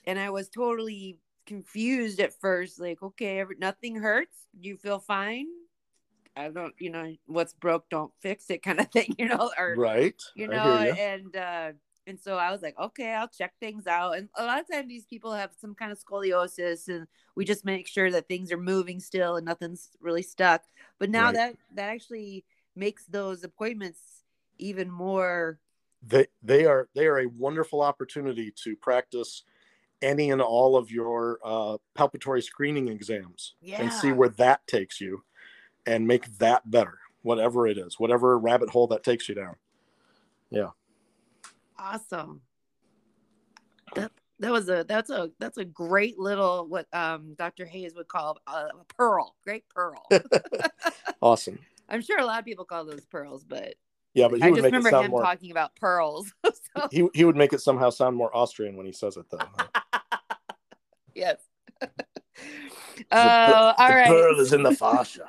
and 0.05 0.19
I 0.19 0.29
was 0.29 0.49
totally 0.49 1.19
confused 1.45 2.19
at 2.19 2.33
first. 2.39 2.79
Like, 2.79 3.01
okay, 3.01 3.43
nothing 3.59 3.95
hurts. 3.95 4.47
You 4.59 4.77
feel 4.77 4.99
fine. 4.99 5.47
I 6.35 6.47
don't, 6.49 6.73
you 6.79 6.89
know, 6.89 7.13
what's 7.25 7.53
broke, 7.53 7.89
don't 7.89 8.11
fix 8.21 8.49
it 8.49 8.63
kind 8.63 8.79
of 8.79 8.87
thing, 8.91 9.15
you 9.17 9.27
know, 9.27 9.51
or 9.57 9.75
right. 9.77 10.21
you 10.35 10.47
know, 10.47 10.55
and 10.57 11.35
uh 11.35 11.71
and 12.07 12.19
so 12.19 12.37
I 12.37 12.51
was 12.51 12.61
like, 12.61 12.77
okay, 12.79 13.13
I'll 13.13 13.27
check 13.27 13.53
things 13.59 13.87
out. 13.87 14.17
And 14.17 14.29
a 14.35 14.43
lot 14.43 14.59
of 14.59 14.69
times 14.69 14.87
these 14.87 15.05
people 15.05 15.33
have 15.33 15.51
some 15.59 15.75
kind 15.75 15.91
of 15.91 16.03
scoliosis 16.03 16.87
and 16.87 17.07
we 17.35 17.45
just 17.45 17.63
make 17.63 17.87
sure 17.87 18.11
that 18.11 18.27
things 18.27 18.51
are 18.51 18.57
moving 18.57 18.99
still 18.99 19.37
and 19.37 19.45
nothing's 19.45 19.89
really 19.99 20.23
stuck. 20.23 20.63
But 20.99 21.09
now 21.09 21.25
right. 21.25 21.35
that 21.35 21.55
that 21.75 21.89
actually 21.89 22.45
makes 22.75 23.05
those 23.05 23.43
appointments 23.43 23.99
even 24.57 24.89
more 24.89 25.59
they 26.05 26.27
they 26.41 26.65
are 26.65 26.89
they 26.95 27.05
are 27.05 27.19
a 27.19 27.27
wonderful 27.27 27.81
opportunity 27.81 28.51
to 28.63 28.75
practice 28.75 29.43
any 30.01 30.31
and 30.31 30.41
all 30.41 30.75
of 30.75 30.89
your 30.89 31.39
uh, 31.43 31.77
palpatory 31.95 32.41
screening 32.41 32.87
exams 32.87 33.53
yeah. 33.61 33.81
and 33.81 33.93
see 33.93 34.11
where 34.11 34.29
that 34.29 34.65
takes 34.65 34.99
you 34.99 35.23
and 35.85 36.07
make 36.07 36.37
that 36.39 36.69
better 36.69 36.97
whatever 37.21 37.67
it 37.67 37.77
is 37.77 37.99
whatever 37.99 38.37
rabbit 38.39 38.69
hole 38.69 38.87
that 38.87 39.03
takes 39.03 39.29
you 39.29 39.35
down 39.35 39.55
yeah 40.49 40.69
awesome 41.81 42.41
that 43.95 44.11
that 44.39 44.51
was 44.51 44.69
a 44.69 44.85
that's 44.87 45.09
a 45.09 45.31
that's 45.39 45.57
a 45.57 45.65
great 45.65 46.17
little 46.19 46.67
what 46.67 46.87
um 46.93 47.33
dr 47.37 47.65
hayes 47.65 47.93
would 47.95 48.07
call 48.07 48.37
a, 48.47 48.51
a 48.51 48.71
pearl 48.95 49.35
great 49.43 49.63
pearl 49.69 50.07
awesome 51.21 51.57
i'm 51.89 52.01
sure 52.01 52.19
a 52.19 52.25
lot 52.25 52.39
of 52.39 52.45
people 52.45 52.65
call 52.65 52.85
those 52.85 53.05
pearls 53.05 53.43
but 53.43 53.75
yeah, 54.13 54.27
but 54.27 54.41
I 54.43 54.49
just 54.49 54.63
remember 54.63 54.89
him 54.89 55.11
more, 55.11 55.21
talking 55.21 55.51
about 55.51 55.75
pearls. 55.75 56.33
so. 56.45 56.87
He 56.91 57.07
he 57.13 57.23
would 57.23 57.35
make 57.35 57.53
it 57.53 57.61
somehow 57.61 57.89
sound 57.89 58.15
more 58.15 58.35
Austrian 58.35 58.75
when 58.75 58.85
he 58.85 58.91
says 58.91 59.17
it, 59.17 59.25
though. 59.29 59.39
yes. 61.15 61.37
Uh, 63.11 63.73
all 63.77 63.89
right. 63.89 64.07
Pearl 64.07 64.39
is 64.39 64.53
in 64.53 64.63
the 64.63 64.75
fascia. 64.75 65.27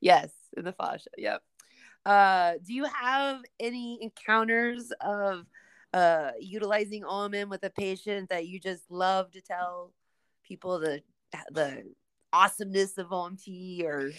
yes, 0.00 0.30
in 0.56 0.64
the 0.64 0.72
fascia. 0.72 1.10
Yep. 1.16 1.42
Uh, 2.04 2.54
do 2.64 2.74
you 2.74 2.84
have 2.84 3.42
any 3.60 3.98
encounters 4.02 4.92
of 5.00 5.46
uh, 5.94 6.30
utilizing 6.40 7.02
OMM 7.02 7.48
with 7.48 7.62
a 7.64 7.70
patient 7.70 8.30
that 8.30 8.46
you 8.46 8.58
just 8.58 8.90
love 8.90 9.30
to 9.32 9.40
tell 9.40 9.92
people 10.42 10.78
the 10.78 11.02
the 11.50 11.84
awesomeness 12.32 12.98
of 12.98 13.08
OMT 13.08 13.84
or? 13.84 14.10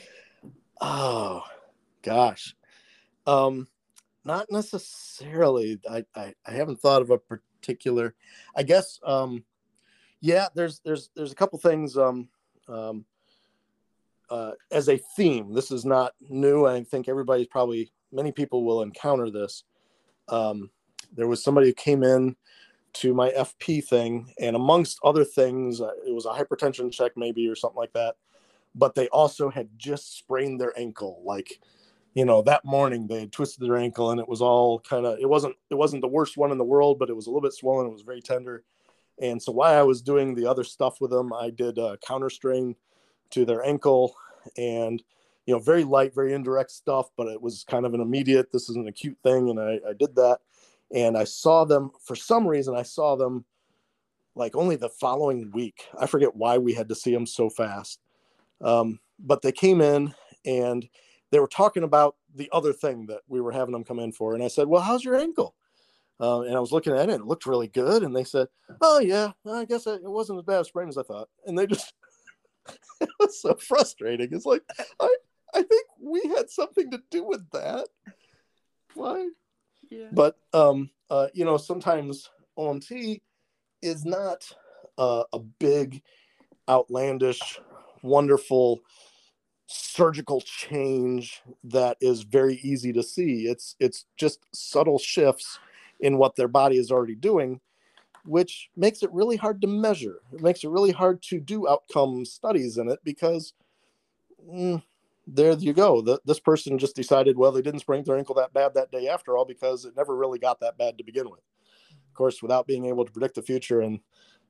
Oh, 0.80 1.44
gosh. 2.02 2.56
Um, 3.26 3.68
not 4.26 4.48
necessarily. 4.52 5.80
I, 5.90 6.06
I, 6.16 6.34
I 6.46 6.52
haven't 6.52 6.80
thought 6.80 7.02
of 7.02 7.10
a 7.10 7.18
particular. 7.18 8.16
I 8.56 8.64
guess. 8.64 9.00
Um, 9.04 9.44
yeah. 10.22 10.48
There's 10.56 10.80
there's 10.86 11.10
there's 11.16 11.32
a 11.32 11.36
couple 11.36 11.60
things. 11.60 11.98
Um, 11.98 12.30
um, 12.68 13.06
uh, 14.30 14.52
as 14.72 14.90
a 14.90 15.00
theme, 15.16 15.54
this 15.54 15.72
is 15.72 15.86
not 15.86 16.14
new. 16.22 16.66
I 16.66 16.84
think 16.84 17.08
everybody's 17.08 17.48
probably 17.48 17.92
many 18.12 18.32
people 18.32 18.64
will 18.64 18.82
encounter 18.82 19.30
this. 19.30 19.64
Um, 20.30 20.70
there 21.16 21.28
was 21.28 21.44
somebody 21.44 21.68
who 21.68 21.74
came 21.74 22.04
in 22.04 22.36
to 22.94 23.14
my 23.14 23.32
FP 23.32 23.84
thing, 23.84 24.34
and 24.40 24.56
amongst 24.56 25.00
other 25.04 25.24
things, 25.24 25.82
uh, 25.82 25.92
it 26.08 26.14
was 26.14 26.26
a 26.26 26.30
hypertension 26.30 26.92
check 26.92 27.14
maybe 27.16 27.48
or 27.48 27.56
something 27.56 27.78
like 27.78 27.94
that. 27.94 28.16
But 28.76 28.96
they 28.96 29.08
also 29.10 29.50
had 29.50 29.70
just 29.78 30.18
sprained 30.18 30.60
their 30.60 30.78
ankle, 30.78 31.22
like 31.24 31.60
you 32.14 32.26
know 32.26 32.42
that 32.44 32.64
morning 32.64 33.08
they 33.08 33.22
had 33.22 33.32
twisted 33.32 33.64
their 33.64 33.78
ankle 33.78 34.12
and 34.12 34.20
it 34.20 34.28
was 34.28 34.42
all 34.42 34.80
kind 34.80 35.06
of 35.06 35.18
it 35.20 35.28
wasn't 35.28 35.56
it 35.70 35.76
wasn't 35.76 36.02
the 36.02 36.08
worst 36.08 36.38
one 36.38 36.52
in 36.52 36.58
the 36.58 36.64
world 36.64 37.00
but 37.00 37.10
it 37.10 37.16
was 37.16 37.28
a 37.28 37.30
little 37.30 37.42
bit 37.42 37.54
swollen 37.54 37.88
it 37.88 37.92
was 37.92 38.02
very 38.02 38.22
tender 38.22 38.64
and 39.22 39.42
so 39.42 39.52
while 39.52 39.80
i 39.80 39.84
was 39.84 40.02
doing 40.02 40.36
the 40.36 40.46
other 40.46 40.64
stuff 40.64 41.02
with 41.02 41.12
them 41.12 41.34
i 41.34 41.50
did 41.50 41.78
a 41.78 41.98
counter 42.06 42.30
strain 42.30 42.76
to 43.34 43.46
their 43.46 43.64
ankle 43.64 44.16
and 44.58 45.04
you 45.46 45.54
know 45.54 45.60
very 45.60 45.84
light 45.84 46.14
very 46.14 46.34
indirect 46.34 46.72
stuff 46.72 47.10
but 47.18 47.28
it 47.28 47.42
was 47.42 47.64
kind 47.70 47.86
of 47.86 47.94
an 47.94 48.02
immediate 48.02 48.52
this 48.52 48.70
is 48.70 48.76
an 48.76 48.88
acute 48.88 49.18
thing 49.24 49.50
and 49.50 49.60
i, 49.60 49.80
I 49.88 49.94
did 49.98 50.16
that 50.16 50.40
and 50.94 51.18
i 51.18 51.24
saw 51.24 51.66
them 51.66 51.92
for 52.02 52.16
some 52.16 52.48
reason 52.48 52.76
i 52.76 52.84
saw 52.84 53.16
them 53.16 53.46
like 54.36 54.56
only 54.56 54.76
the 54.76 54.90
following 54.90 55.52
week 55.52 55.86
i 56.00 56.06
forget 56.06 56.36
why 56.36 56.58
we 56.58 56.74
had 56.74 56.90
to 56.90 56.96
see 56.96 57.14
them 57.14 57.26
so 57.26 57.50
fast 57.50 58.00
um, 58.62 59.00
but 59.20 59.42
they 59.42 59.52
came 59.52 59.82
in 59.82 60.14
and 60.46 60.88
they 61.32 61.40
were 61.40 61.48
talking 61.48 61.84
about 61.84 62.16
the 62.36 62.50
other 62.52 62.74
thing 62.74 63.06
that 63.08 63.22
we 63.28 63.42
were 63.42 63.52
having 63.52 63.74
them 63.74 63.84
come 63.84 64.00
in 64.00 64.12
for. 64.12 64.34
And 64.34 64.44
I 64.44 64.48
said, 64.48 64.68
Well, 64.68 64.82
how's 64.82 65.04
your 65.04 65.16
ankle? 65.16 65.56
Uh, 66.20 66.42
and 66.42 66.56
I 66.56 66.60
was 66.60 66.72
looking 66.72 66.94
at 66.94 67.10
it, 67.10 67.16
it 67.16 67.26
looked 67.26 67.46
really 67.46 67.68
good. 67.68 68.04
And 68.04 68.16
they 68.16 68.24
said, 68.24 68.48
Oh, 68.82 69.00
yeah, 69.00 69.32
I 69.52 69.66
guess 69.66 69.88
it 69.88 70.02
wasn't 70.04 70.40
as 70.40 70.46
bad 70.46 70.62
a 70.62 70.66
sprain 70.66 70.90
as 70.90 70.98
I 70.98 71.04
thought. 71.04 71.30
And 71.46 71.58
they 71.58 71.68
just, 71.68 71.94
it 73.02 73.10
was 73.20 73.42
so 73.42 73.56
frustrating. 73.56 74.30
It's 74.32 74.46
like, 74.46 74.64
I, 75.00 75.16
I 75.54 75.64
think 75.64 75.88
we 76.00 76.22
had 76.36 76.50
something 76.50 76.92
to 76.92 77.02
do 77.10 77.24
with 77.24 77.50
that. 77.52 77.88
Why? 78.94 79.30
Yeah. 79.90 80.10
But, 80.12 80.38
um, 80.54 80.90
uh, 81.10 81.28
you 81.34 81.46
know, 81.46 81.58
sometimes 81.58 82.30
OMT 82.58 83.22
is 83.82 84.06
not 84.06 84.50
uh, 84.98 85.24
a 85.34 85.40
big, 85.40 86.02
outlandish, 86.70 87.60
wonderful 88.02 88.82
surgical 89.68 90.42
change 90.42 91.42
that 91.64 91.98
is 92.02 92.24
very 92.24 92.56
easy 92.64 92.94
to 92.94 93.04
see. 93.04 93.48
It's 93.48 93.76
it's 93.80 94.06
just 94.18 94.40
subtle 94.54 95.00
shifts 95.00 95.60
in 96.00 96.18
what 96.18 96.36
their 96.36 96.48
body 96.48 96.78
is 96.78 96.92
already 96.92 97.16
doing, 97.16 97.62
which 98.26 98.70
makes 98.76 99.04
it 99.04 99.12
really 99.12 99.36
hard 99.36 99.62
to 99.62 99.68
measure. 99.68 100.20
It 100.34 100.42
makes 100.42 100.64
it 100.64 100.70
really 100.70 100.92
hard 100.92 101.22
to 101.24 101.40
do 101.40 101.68
outcome 101.68 102.26
studies 102.26 102.78
in 102.78 102.90
it 102.90 103.00
because 103.04 103.54
mm, 104.50 104.82
there 105.28 105.54
you 105.54 105.74
go. 105.74 106.02
The, 106.02 106.20
this 106.26 106.40
person 106.40 106.78
just 106.78 106.96
decided, 106.96 107.38
well, 107.38 107.52
they 107.52 107.62
didn't 107.62 107.82
sprain 107.82 108.04
their 108.04 108.18
ankle 108.18 108.36
that 108.36 108.54
bad 108.54 108.74
that 108.76 108.92
day 108.92 109.08
after 109.08 109.38
all 109.38 109.46
because 109.46 109.86
it 109.86 109.96
never 109.96 110.16
really 110.16 110.40
got 110.40 110.60
that 110.62 110.78
bad 110.78 110.98
to 110.98 111.04
begin 111.04 111.30
with. 111.30 111.42
Of 111.92 112.14
course, 112.14 112.42
without 112.42 112.68
being 112.68 112.86
able 112.86 113.06
to 113.06 113.12
predict 113.12 113.36
the 113.36 113.42
future 113.42 113.82
and 113.82 114.00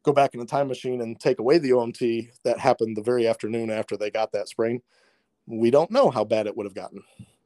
go 0.04 0.12
back 0.12 0.34
in 0.34 0.40
the 0.40 0.46
time 0.46 0.68
machine 0.68 1.02
and 1.02 1.20
take 1.20 1.40
away 1.40 1.58
the 1.58 1.72
OMT 1.72 2.30
that 2.44 2.60
happened 2.60 2.98
the 2.98 3.02
very 3.02 3.28
afternoon 3.28 3.70
after 3.70 3.96
they 3.96 4.12
got 4.12 4.34
that 4.34 4.50
sprain, 4.50 4.82
we 5.46 5.72
don't 5.72 5.92
know 5.92 6.10
how 6.10 6.24
bad 6.24 6.48
it 6.48 6.56
would 6.56 6.66
have 6.66 6.76
gotten 6.76 7.02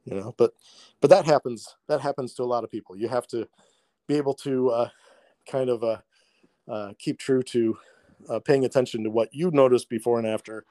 you 0.07 0.15
know 0.15 0.33
but 0.37 0.53
but 1.01 1.09
that 1.09 1.25
happens 1.25 1.75
that 1.87 2.01
happens 2.01 2.33
to 2.33 2.43
a 2.43 2.45
lot 2.45 2.63
of 2.63 2.71
people 2.71 2.95
you 2.95 3.07
have 3.07 3.27
to 3.27 3.47
be 4.07 4.15
able 4.15 4.33
to 4.33 4.69
uh, 4.69 4.89
kind 5.49 5.69
of 5.69 5.83
uh, 5.83 5.97
uh, 6.67 6.93
keep 6.99 7.19
true 7.19 7.43
to 7.43 7.77
uh, 8.29 8.39
paying 8.39 8.65
attention 8.65 9.03
to 9.03 9.09
what 9.09 9.33
you 9.33 9.51
notice 9.51 9.85
before 9.85 10.17
and 10.17 10.27
after 10.27 10.65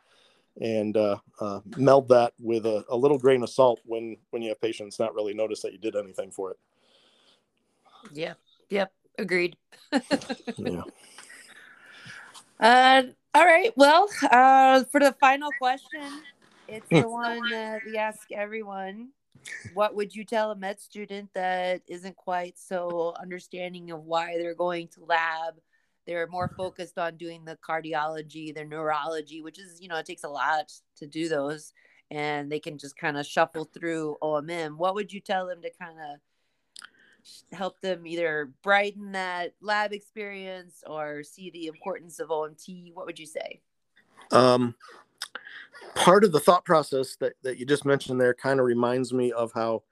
and 0.60 0.96
uh, 0.96 1.18
uh, 1.40 1.60
meld 1.76 2.08
that 2.08 2.32
with 2.40 2.64
a, 2.64 2.84
a, 2.88 2.96
little 2.96 3.18
grain 3.18 3.42
of 3.42 3.50
salt 3.50 3.80
when 3.84 4.16
when 4.30 4.42
you 4.42 4.48
have 4.48 4.60
patients 4.60 4.98
not 4.98 5.14
really 5.14 5.34
notice 5.34 5.60
that 5.60 5.72
you 5.72 5.78
did 5.78 5.94
anything 5.94 6.30
for 6.30 6.50
it. 6.52 6.58
Yeah. 8.12 8.34
Yep. 8.70 8.92
Agreed. 9.18 9.56
Yeah. 10.56 10.82
Uh 12.58 13.02
all 13.34 13.44
right. 13.44 13.70
Well 13.76 14.08
uh 14.30 14.84
for 14.84 14.98
the 14.98 15.14
final 15.20 15.50
question 15.58 16.22
it's 16.68 16.88
the 16.88 17.08
one 17.08 17.48
that 17.50 17.82
we 17.84 17.96
ask 17.96 18.32
everyone. 18.32 19.10
What 19.74 19.94
would 19.94 20.14
you 20.14 20.24
tell 20.24 20.50
a 20.50 20.56
med 20.56 20.80
student 20.80 21.30
that 21.34 21.82
isn't 21.86 22.16
quite 22.16 22.58
so 22.58 23.14
understanding 23.20 23.92
of 23.92 24.02
why 24.04 24.36
they're 24.38 24.54
going 24.54 24.88
to 24.88 25.04
lab? 25.04 25.54
They're 26.06 26.26
more 26.28 26.48
focused 26.56 26.98
on 26.98 27.16
doing 27.16 27.44
the 27.44 27.56
cardiology, 27.56 28.54
their 28.54 28.64
neurology, 28.64 29.42
which 29.42 29.58
is, 29.58 29.80
you 29.80 29.88
know, 29.88 29.96
it 29.96 30.06
takes 30.06 30.24
a 30.24 30.28
lot 30.28 30.72
to 30.96 31.06
do 31.06 31.28
those. 31.28 31.72
And 32.10 32.50
they 32.50 32.60
can 32.60 32.78
just 32.78 32.96
kind 32.96 33.16
of 33.16 33.26
shuffle 33.26 33.64
through 33.64 34.16
OMM. 34.22 34.76
What 34.76 34.94
would 34.94 35.12
you 35.12 35.20
tell 35.20 35.46
them 35.46 35.60
to 35.62 35.70
kind 35.80 35.98
of 35.98 36.20
help 37.52 37.80
them 37.80 38.06
either 38.06 38.52
brighten 38.62 39.12
that 39.12 39.54
lab 39.60 39.92
experience 39.92 40.84
or 40.86 41.22
see 41.22 41.50
the 41.50 41.66
importance 41.66 42.20
of 42.20 42.28
OMT? 42.28 42.94
What 42.94 43.06
would 43.06 43.18
you 43.18 43.26
say? 43.26 43.60
Um, 44.30 44.76
part 45.94 46.24
of 46.24 46.32
the 46.32 46.40
thought 46.40 46.64
process 46.64 47.16
that, 47.16 47.34
that 47.42 47.58
you 47.58 47.66
just 47.66 47.84
mentioned 47.84 48.20
there 48.20 48.34
kind 48.34 48.60
of 48.60 48.66
reminds 48.66 49.12
me 49.12 49.32
of 49.32 49.52
how 49.52 49.82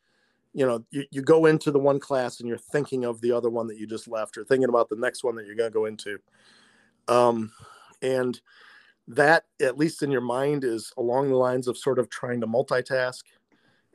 you 0.54 0.64
know 0.64 0.84
you, 0.90 1.04
you 1.10 1.20
go 1.20 1.46
into 1.46 1.70
the 1.70 1.78
one 1.78 2.00
class 2.00 2.40
and 2.40 2.48
you're 2.48 2.56
thinking 2.56 3.04
of 3.04 3.20
the 3.20 3.32
other 3.32 3.50
one 3.50 3.66
that 3.66 3.76
you 3.76 3.86
just 3.86 4.08
left 4.08 4.38
or 4.38 4.44
thinking 4.44 4.68
about 4.68 4.88
the 4.88 4.96
next 4.96 5.24
one 5.24 5.34
that 5.34 5.44
you're 5.44 5.56
going 5.56 5.70
to 5.70 5.74
go 5.74 5.86
into. 5.86 6.18
Um, 7.08 7.52
and 8.00 8.40
that 9.08 9.44
at 9.60 9.76
least 9.76 10.02
in 10.02 10.10
your 10.10 10.22
mind 10.22 10.64
is 10.64 10.92
along 10.96 11.28
the 11.28 11.36
lines 11.36 11.68
of 11.68 11.76
sort 11.76 11.98
of 11.98 12.08
trying 12.08 12.40
to 12.40 12.46
multitask. 12.46 13.22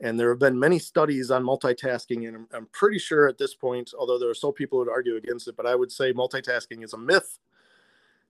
And 0.02 0.18
there 0.18 0.30
have 0.30 0.38
been 0.38 0.58
many 0.58 0.78
studies 0.78 1.30
on 1.30 1.42
multitasking 1.42 2.28
and 2.28 2.36
I'm, 2.36 2.48
I'm 2.52 2.66
pretty 2.72 2.98
sure 2.98 3.26
at 3.26 3.38
this 3.38 3.54
point 3.54 3.90
although 3.98 4.18
there 4.18 4.30
are 4.30 4.34
still 4.34 4.52
people 4.52 4.78
who 4.78 4.84
would 4.84 4.92
argue 4.92 5.16
against 5.16 5.48
it 5.48 5.56
but 5.56 5.66
i 5.66 5.74
would 5.74 5.90
say 5.90 6.12
multitasking 6.12 6.84
is 6.84 6.92
a 6.92 6.98
myth. 6.98 7.38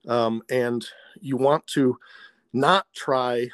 Um, 0.07 0.41
and 0.49 0.83
you 1.19 1.37
want 1.37 1.67
to 1.67 1.97
not 2.53 2.87
try 2.93 3.49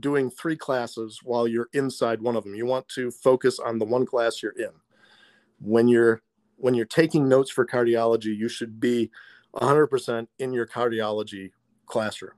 doing 0.00 0.30
three 0.30 0.56
classes 0.56 1.20
while 1.22 1.46
you're 1.46 1.68
inside 1.72 2.20
one 2.20 2.36
of 2.36 2.44
them. 2.44 2.54
You 2.54 2.66
want 2.66 2.88
to 2.90 3.10
focus 3.10 3.58
on 3.58 3.78
the 3.78 3.84
one 3.84 4.06
class 4.06 4.42
you're 4.42 4.52
in. 4.52 4.72
When 5.60 5.88
you're 5.88 6.22
when 6.56 6.74
you're 6.74 6.86
taking 6.86 7.28
notes 7.28 7.50
for 7.50 7.66
cardiology, 7.66 8.36
you 8.36 8.48
should 8.48 8.80
be 8.80 9.10
100% 9.54 10.26
in 10.38 10.52
your 10.52 10.66
cardiology 10.66 11.50
classroom. 11.86 12.32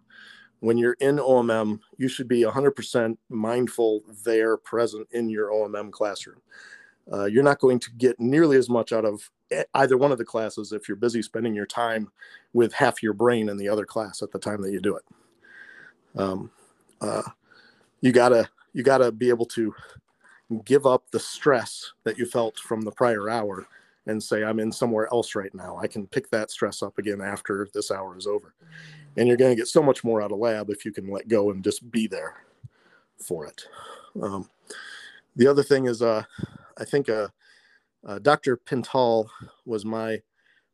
when 0.61 0.77
you're 0.77 0.97
in 0.99 1.19
OMM, 1.19 1.79
you 1.99 2.09
should 2.09 2.27
be 2.27 2.43
100% 2.43 3.17
mindful 3.29 4.03
there, 4.25 4.57
present 4.57 5.07
in 5.13 5.29
your 5.29 5.51
OMM 5.51 5.93
classroom. 5.93 6.41
Uh, 7.13 7.27
you're 7.27 7.45
not 7.45 7.61
going 7.61 7.79
to 7.79 7.91
get 7.93 8.19
nearly 8.19 8.57
as 8.57 8.69
much 8.69 8.93
out 8.93 9.05
of 9.05 9.31
either 9.75 9.97
one 9.97 10.13
of 10.13 10.19
the 10.19 10.25
classes 10.25 10.73
if 10.73 10.89
you're 10.89 10.97
busy 10.97 11.23
spending 11.23 11.55
your 11.55 11.65
time 11.65 12.11
with 12.53 12.73
half 12.73 13.03
your 13.03 13.13
brain 13.13 13.49
in 13.49 13.57
the 13.57 13.69
other 13.69 13.87
class 13.87 14.21
at 14.21 14.33
the 14.33 14.39
time 14.39 14.61
that 14.61 14.73
you 14.73 14.81
do 14.81 14.97
it. 14.97 15.05
Um, 16.17 16.51
uh, 17.01 17.23
you 18.01 18.13
gotta 18.13 18.49
you 18.73 18.83
gotta 18.83 19.11
be 19.11 19.29
able 19.29 19.47
to 19.47 19.75
give 20.65 20.87
up 20.87 21.05
the 21.11 21.21
stress 21.21 21.93
that 22.05 22.19
you 22.19 22.27
felt 22.27 22.59
from 22.59 22.81
the 22.81 22.93
prior 22.93 23.29
hour 23.29 23.67
and 24.07 24.23
say 24.23 24.43
i'm 24.43 24.59
in 24.61 24.73
somewhere 24.73 25.09
else 25.13 25.35
right 25.35 25.55
now. 25.55 25.77
I 25.77 25.87
can 25.87 26.07
pick 26.07 26.31
that 26.31 26.51
stress 26.51 26.83
up 26.83 26.99
again 26.99 27.21
after 27.21 27.69
this 27.75 27.91
hour 27.91 28.17
is 28.17 28.27
over. 28.27 28.55
And 29.17 29.29
you're 29.29 29.37
going 29.37 29.51
to 29.51 29.61
get 29.61 29.69
so 29.69 29.83
much 29.83 30.05
more 30.05 30.23
out 30.23 30.33
of 30.33 30.39
lab 30.39 30.71
if 30.71 30.85
you 30.85 30.93
can 30.93 31.11
let 31.11 31.29
go 31.29 31.51
and 31.51 31.63
just 31.63 31.91
be 31.91 32.07
there 32.07 32.37
for 33.19 33.47
it. 33.47 33.67
Um, 34.23 34.49
the 35.39 35.47
other 35.47 35.63
thing 35.63 35.87
is 35.87 36.03
uh, 36.03 36.23
i 36.77 36.85
think 36.85 37.09
uh, 37.09 37.29
uh, 38.07 38.19
dr 38.19 38.59
pintal 38.67 39.29
was 39.65 39.85
my 39.85 40.21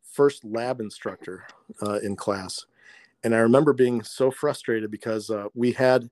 first 0.03 0.45
lab 0.45 0.81
instructor 0.81 1.45
uh, 1.83 1.99
in 2.01 2.16
class. 2.16 2.66
And 3.22 3.35
i 3.35 3.39
remember 3.39 3.72
being 3.72 4.03
so 4.03 4.31
frustrated 4.31 4.91
because 4.91 5.31
uh, 5.31 5.47
we 5.55 5.72
had 5.72 6.11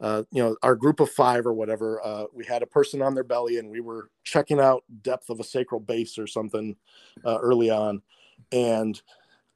uh, 0.00 0.22
you 0.30 0.42
know, 0.42 0.56
our 0.62 0.76
group 0.76 1.00
of 1.00 1.10
five 1.10 1.46
or 1.46 1.52
whatever, 1.52 2.00
uh, 2.04 2.24
we 2.32 2.44
had 2.44 2.62
a 2.62 2.66
person 2.66 3.02
on 3.02 3.14
their 3.14 3.24
belly 3.24 3.58
and 3.58 3.68
we 3.68 3.80
were 3.80 4.10
checking 4.22 4.60
out 4.60 4.84
depth 5.02 5.28
of 5.28 5.40
a 5.40 5.44
sacral 5.44 5.80
base 5.80 6.18
or 6.18 6.26
something 6.26 6.76
uh, 7.24 7.38
early 7.40 7.70
on. 7.70 8.00
And 8.52 9.00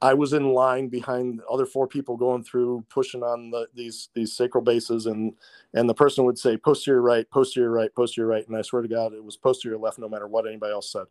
I 0.03 0.13
was 0.13 0.33
in 0.33 0.49
line 0.49 0.89
behind 0.89 1.39
other 1.49 1.65
four 1.65 1.87
people 1.87 2.17
going 2.17 2.43
through, 2.43 2.83
pushing 2.89 3.23
on 3.23 3.51
the, 3.51 3.69
these 3.73 4.09
these 4.13 4.35
sacral 4.35 4.61
bases, 4.61 5.05
and 5.05 5.31
and 5.73 5.87
the 5.87 5.93
person 5.93 6.25
would 6.25 6.37
say 6.37 6.57
posterior 6.57 7.01
right, 7.01 7.25
posterior 7.31 7.71
right, 7.71 7.95
posterior 7.95 8.27
right, 8.27 8.45
and 8.45 8.57
I 8.57 8.63
swear 8.63 8.81
to 8.81 8.89
God, 8.89 9.13
it 9.13 9.23
was 9.23 9.37
posterior 9.37 9.77
left, 9.77 9.99
no 9.99 10.09
matter 10.09 10.27
what 10.27 10.45
anybody 10.45 10.73
else 10.73 10.91
said. 10.91 11.05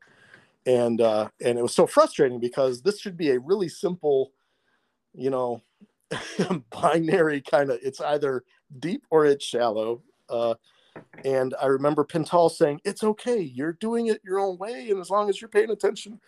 And 0.66 1.01
uh, 1.01 1.30
and 1.43 1.59
it 1.59 1.62
was 1.62 1.74
so 1.74 1.87
frustrating 1.87 2.39
because 2.39 2.83
this 2.83 3.01
should 3.01 3.16
be 3.16 3.30
a 3.30 3.39
really 3.39 3.70
simple, 3.70 4.33
you 5.14 5.30
know, 5.30 5.62
binary 6.70 7.41
kind 7.41 7.70
of. 7.70 7.78
It's 7.83 8.03
either 8.03 8.45
deep 8.79 9.05
or 9.11 9.27
it's 9.27 9.45
shallow. 9.45 10.03
Uh, 10.29 10.55
and 11.25 11.55
I 11.61 11.66
remember 11.66 12.05
Pintal 12.05 12.51
saying, 12.51 12.81
"It's 12.85 13.03
okay. 13.03 13.41
You're 13.41 13.73
doing 13.75 14.07
it 14.07 14.20
your 14.25 14.39
own 14.39 14.59
way, 14.59 14.91
and 14.91 15.01
as 15.01 15.11
long 15.11 15.29
as 15.29 15.41
you're 15.41 15.49
paying 15.49 15.70
attention 15.70 16.20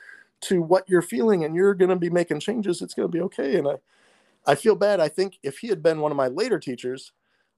to 0.43 0.63
what 0.63 0.89
you're 0.89 1.03
feeling 1.03 1.45
and 1.45 1.55
you're 1.55 1.75
going 1.75 1.91
to 1.91 1.97
be 1.97 2.11
making 2.11 2.41
changes, 2.41 2.83
it's 2.83 2.95
going 2.95 3.09
to 3.09 3.13
be 3.13 3.23
okay." 3.23 3.57
And 3.57 3.69
I, 3.69 3.75
I 4.47 4.55
feel 4.55 4.75
bad. 4.75 5.01
I 5.01 5.09
think 5.09 5.39
if 5.43 5.59
he 5.59 5.69
had 5.69 5.83
been 5.83 6.01
one 6.01 6.13
of 6.13 6.17
my 6.17 6.29
later 6.29 6.59
teachers, 6.59 7.13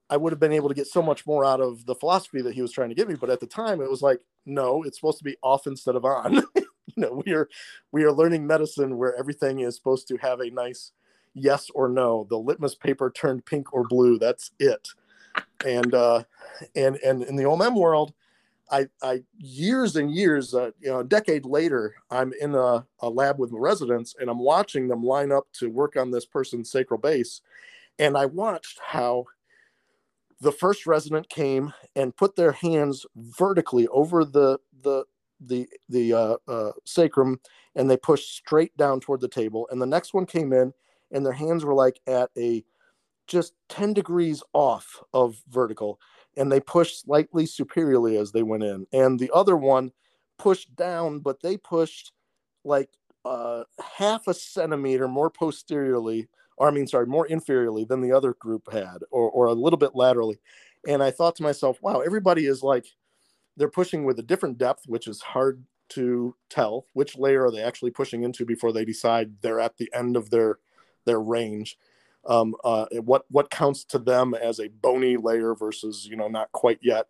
I 0.08 0.16
would 0.16 0.32
have 0.32 0.40
been 0.40 0.52
able 0.52 0.68
to 0.68 0.74
get 0.74 0.86
so 0.86 1.02
much 1.02 1.26
more 1.26 1.44
out 1.44 1.60
of 1.60 1.84
the 1.86 1.94
philosophy 1.94 2.40
that 2.42 2.54
he 2.54 2.62
was 2.62 2.72
trying 2.72 2.90
to 2.90 2.94
give 2.94 3.08
me. 3.08 3.16
But 3.16 3.30
at 3.30 3.40
the 3.40 3.46
time, 3.46 3.80
it 3.80 3.90
was 3.90 4.02
like, 4.02 4.20
no, 4.44 4.82
it's 4.84 4.98
supposed 4.98 5.18
to 5.18 5.24
be 5.24 5.36
off 5.42 5.66
instead 5.66 5.96
of 5.96 6.04
on. 6.04 6.34
you 6.54 6.64
know, 6.96 7.22
we 7.26 7.32
are 7.32 7.48
we 7.92 8.04
are 8.04 8.12
learning 8.12 8.46
medicine 8.46 8.96
where 8.96 9.16
everything 9.16 9.60
is 9.60 9.74
supposed 9.76 10.06
to 10.08 10.16
have 10.18 10.40
a 10.40 10.50
nice 10.50 10.92
yes 11.36 11.68
or 11.74 11.88
no. 11.88 12.26
The 12.28 12.38
litmus 12.38 12.74
paper 12.74 13.10
turned 13.10 13.44
pink 13.44 13.72
or 13.72 13.84
blue. 13.86 14.18
That's 14.18 14.50
it. 14.58 14.88
And 15.64 15.94
uh, 15.94 16.24
and 16.74 16.96
and 16.96 17.22
in 17.22 17.36
the 17.36 17.44
OMM 17.44 17.76
world, 17.76 18.14
I, 18.70 18.88
I 19.02 19.22
years 19.38 19.96
and 19.96 20.12
years, 20.12 20.54
uh, 20.54 20.70
you 20.80 20.88
know, 20.88 21.00
a 21.00 21.04
decade 21.04 21.44
later, 21.44 21.94
I'm 22.10 22.32
in 22.40 22.54
a, 22.54 22.84
a 23.00 23.08
lab 23.08 23.38
with 23.38 23.50
residents 23.52 24.16
and 24.18 24.28
I'm 24.28 24.40
watching 24.40 24.88
them 24.88 25.04
line 25.04 25.30
up 25.30 25.46
to 25.54 25.70
work 25.70 25.96
on 25.96 26.10
this 26.10 26.24
person's 26.24 26.70
sacral 26.70 26.98
base, 26.98 27.42
and 27.98 28.16
I 28.16 28.26
watched 28.26 28.80
how 28.84 29.26
the 30.40 30.52
first 30.52 30.86
resident 30.86 31.28
came 31.28 31.72
and 31.94 32.16
put 32.16 32.36
their 32.36 32.52
hands 32.52 33.06
vertically 33.14 33.86
over 33.88 34.24
the 34.24 34.58
the 34.82 35.04
the 35.40 35.68
the 35.88 36.12
uh, 36.12 36.36
uh, 36.48 36.72
sacrum 36.84 37.40
and 37.74 37.90
they 37.90 37.96
pushed 37.96 38.36
straight 38.36 38.74
down 38.76 39.00
toward 39.00 39.20
the 39.20 39.28
table 39.28 39.68
and 39.70 39.80
the 39.80 39.86
next 39.86 40.14
one 40.14 40.24
came 40.24 40.52
in 40.52 40.72
and 41.12 41.24
their 41.24 41.32
hands 41.32 41.64
were 41.64 41.74
like 41.74 42.00
at 42.06 42.30
a 42.36 42.64
just 43.26 43.54
10 43.68 43.92
degrees 43.92 44.42
off 44.52 45.02
of 45.12 45.42
vertical 45.48 45.98
and 46.36 46.50
they 46.50 46.60
pushed 46.60 47.02
slightly 47.02 47.46
superiorly 47.46 48.16
as 48.16 48.30
they 48.30 48.42
went 48.42 48.62
in. 48.62 48.86
And 48.92 49.18
the 49.18 49.30
other 49.34 49.56
one 49.56 49.90
pushed 50.38 50.74
down 50.76 51.20
but 51.20 51.40
they 51.42 51.56
pushed 51.56 52.12
like 52.64 52.90
uh, 53.24 53.64
half 53.96 54.28
a 54.28 54.34
centimeter 54.34 55.08
more 55.08 55.30
posteriorly 55.30 56.28
or 56.58 56.68
i 56.68 56.70
mean 56.70 56.86
sorry 56.86 57.06
more 57.06 57.26
inferiorly 57.26 57.88
than 57.88 58.00
the 58.00 58.12
other 58.12 58.34
group 58.34 58.70
had 58.70 58.98
or, 59.10 59.30
or 59.30 59.46
a 59.46 59.52
little 59.52 59.78
bit 59.78 59.94
laterally. 59.94 60.38
And 60.86 61.02
i 61.02 61.10
thought 61.10 61.36
to 61.36 61.42
myself 61.42 61.78
wow 61.82 62.00
everybody 62.00 62.46
is 62.46 62.62
like 62.62 62.86
they're 63.56 63.70
pushing 63.70 64.04
with 64.04 64.18
a 64.18 64.22
different 64.22 64.58
depth 64.58 64.82
which 64.86 65.08
is 65.08 65.20
hard 65.22 65.64
to 65.88 66.34
tell 66.50 66.86
which 66.92 67.16
layer 67.16 67.46
are 67.46 67.50
they 67.50 67.62
actually 67.62 67.90
pushing 67.90 68.22
into 68.22 68.44
before 68.44 68.72
they 68.72 68.84
decide 68.84 69.32
they're 69.40 69.60
at 69.60 69.76
the 69.78 69.90
end 69.94 70.16
of 70.16 70.30
their 70.30 70.58
their 71.06 71.20
range. 71.20 71.78
Um, 72.26 72.54
uh, 72.64 72.86
what 73.04 73.24
what 73.30 73.50
counts 73.50 73.84
to 73.84 73.98
them 73.98 74.34
as 74.34 74.58
a 74.58 74.68
bony 74.68 75.16
layer 75.16 75.54
versus 75.54 76.06
you 76.06 76.16
know 76.16 76.28
not 76.28 76.52
quite 76.52 76.80
yet. 76.82 77.06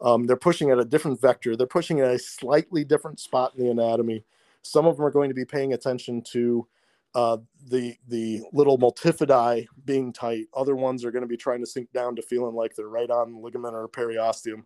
Um, 0.00 0.26
they're 0.26 0.36
pushing 0.36 0.70
at 0.70 0.78
a 0.78 0.84
different 0.84 1.20
vector. 1.20 1.56
They're 1.56 1.66
pushing 1.66 2.00
at 2.00 2.10
a 2.10 2.18
slightly 2.18 2.84
different 2.84 3.20
spot 3.20 3.54
in 3.56 3.64
the 3.64 3.70
anatomy. 3.70 4.24
Some 4.62 4.86
of 4.86 4.96
them 4.96 5.04
are 5.04 5.10
going 5.10 5.28
to 5.28 5.34
be 5.34 5.44
paying 5.44 5.72
attention 5.74 6.22
to 6.32 6.66
uh, 7.14 7.38
the 7.68 7.96
the 8.08 8.42
little 8.52 8.78
multifidi 8.78 9.66
being 9.84 10.12
tight. 10.12 10.46
Other 10.54 10.76
ones 10.76 11.04
are 11.04 11.10
going 11.10 11.22
to 11.22 11.28
be 11.28 11.36
trying 11.36 11.60
to 11.60 11.66
sink 11.66 11.92
down 11.92 12.16
to 12.16 12.22
feeling 12.22 12.54
like 12.54 12.74
they're 12.74 12.88
right 12.88 13.10
on 13.10 13.42
ligament 13.42 13.74
or 13.74 13.88
periosteum, 13.88 14.64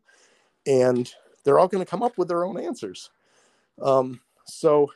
and 0.66 1.12
they're 1.44 1.58
all 1.58 1.68
going 1.68 1.84
to 1.84 1.90
come 1.90 2.02
up 2.02 2.18
with 2.18 2.28
their 2.28 2.44
own 2.44 2.58
answers. 2.60 3.10
Um, 3.80 4.20
so 4.46 4.90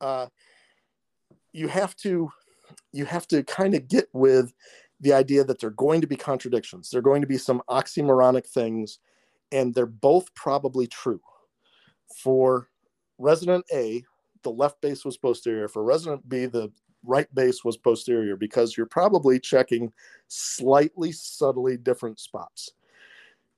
uh, 0.00 0.26
you 1.52 1.68
have 1.68 1.96
to 1.96 2.30
you 2.96 3.04
have 3.04 3.26
to 3.28 3.42
kind 3.44 3.74
of 3.74 3.88
get 3.88 4.08
with 4.12 4.52
the 5.00 5.12
idea 5.12 5.44
that 5.44 5.60
there 5.60 5.68
are 5.68 5.74
going 5.74 6.00
to 6.00 6.06
be 6.06 6.16
contradictions. 6.16 6.90
There 6.90 6.98
are 6.98 7.02
going 7.02 7.20
to 7.20 7.28
be 7.28 7.38
some 7.38 7.62
oxymoronic 7.68 8.46
things, 8.46 8.98
and 9.52 9.74
they're 9.74 9.86
both 9.86 10.34
probably 10.34 10.86
true. 10.86 11.20
For 12.22 12.68
resident 13.18 13.64
A, 13.72 14.02
the 14.42 14.50
left 14.50 14.80
base 14.80 15.04
was 15.04 15.16
posterior. 15.16 15.68
For 15.68 15.84
resident 15.84 16.28
B, 16.28 16.46
the 16.46 16.70
right 17.04 17.32
base 17.34 17.64
was 17.64 17.76
posterior 17.76 18.36
because 18.36 18.76
you're 18.76 18.86
probably 18.86 19.38
checking 19.38 19.92
slightly 20.28 21.12
subtly 21.12 21.76
different 21.76 22.18
spots. 22.18 22.70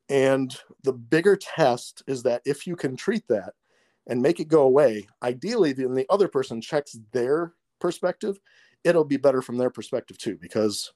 And 0.09 0.57
the 0.85 0.93
bigger 0.93 1.37
test 1.37 2.03
is 2.07 2.23
that 2.25 2.43
if 2.45 2.67
you 2.67 2.77
can 2.77 2.97
treat 2.97 3.27
that 3.29 3.55
and 4.07 4.23
make 4.23 4.41
it 4.41 4.49
go 4.49 4.63
away, 4.63 5.07
ideally, 5.23 5.73
then 5.73 5.95
the 5.95 6.07
other 6.09 6.29
person 6.29 6.61
checks 6.61 6.99
their 7.13 7.53
perspective 7.79 8.41
it'll 8.89 9.05
be 9.05 9.17
better 9.17 9.43
from 9.43 9.59
their 9.59 9.71
perspective 9.71 10.19
too 10.19 10.37
because 10.41 10.93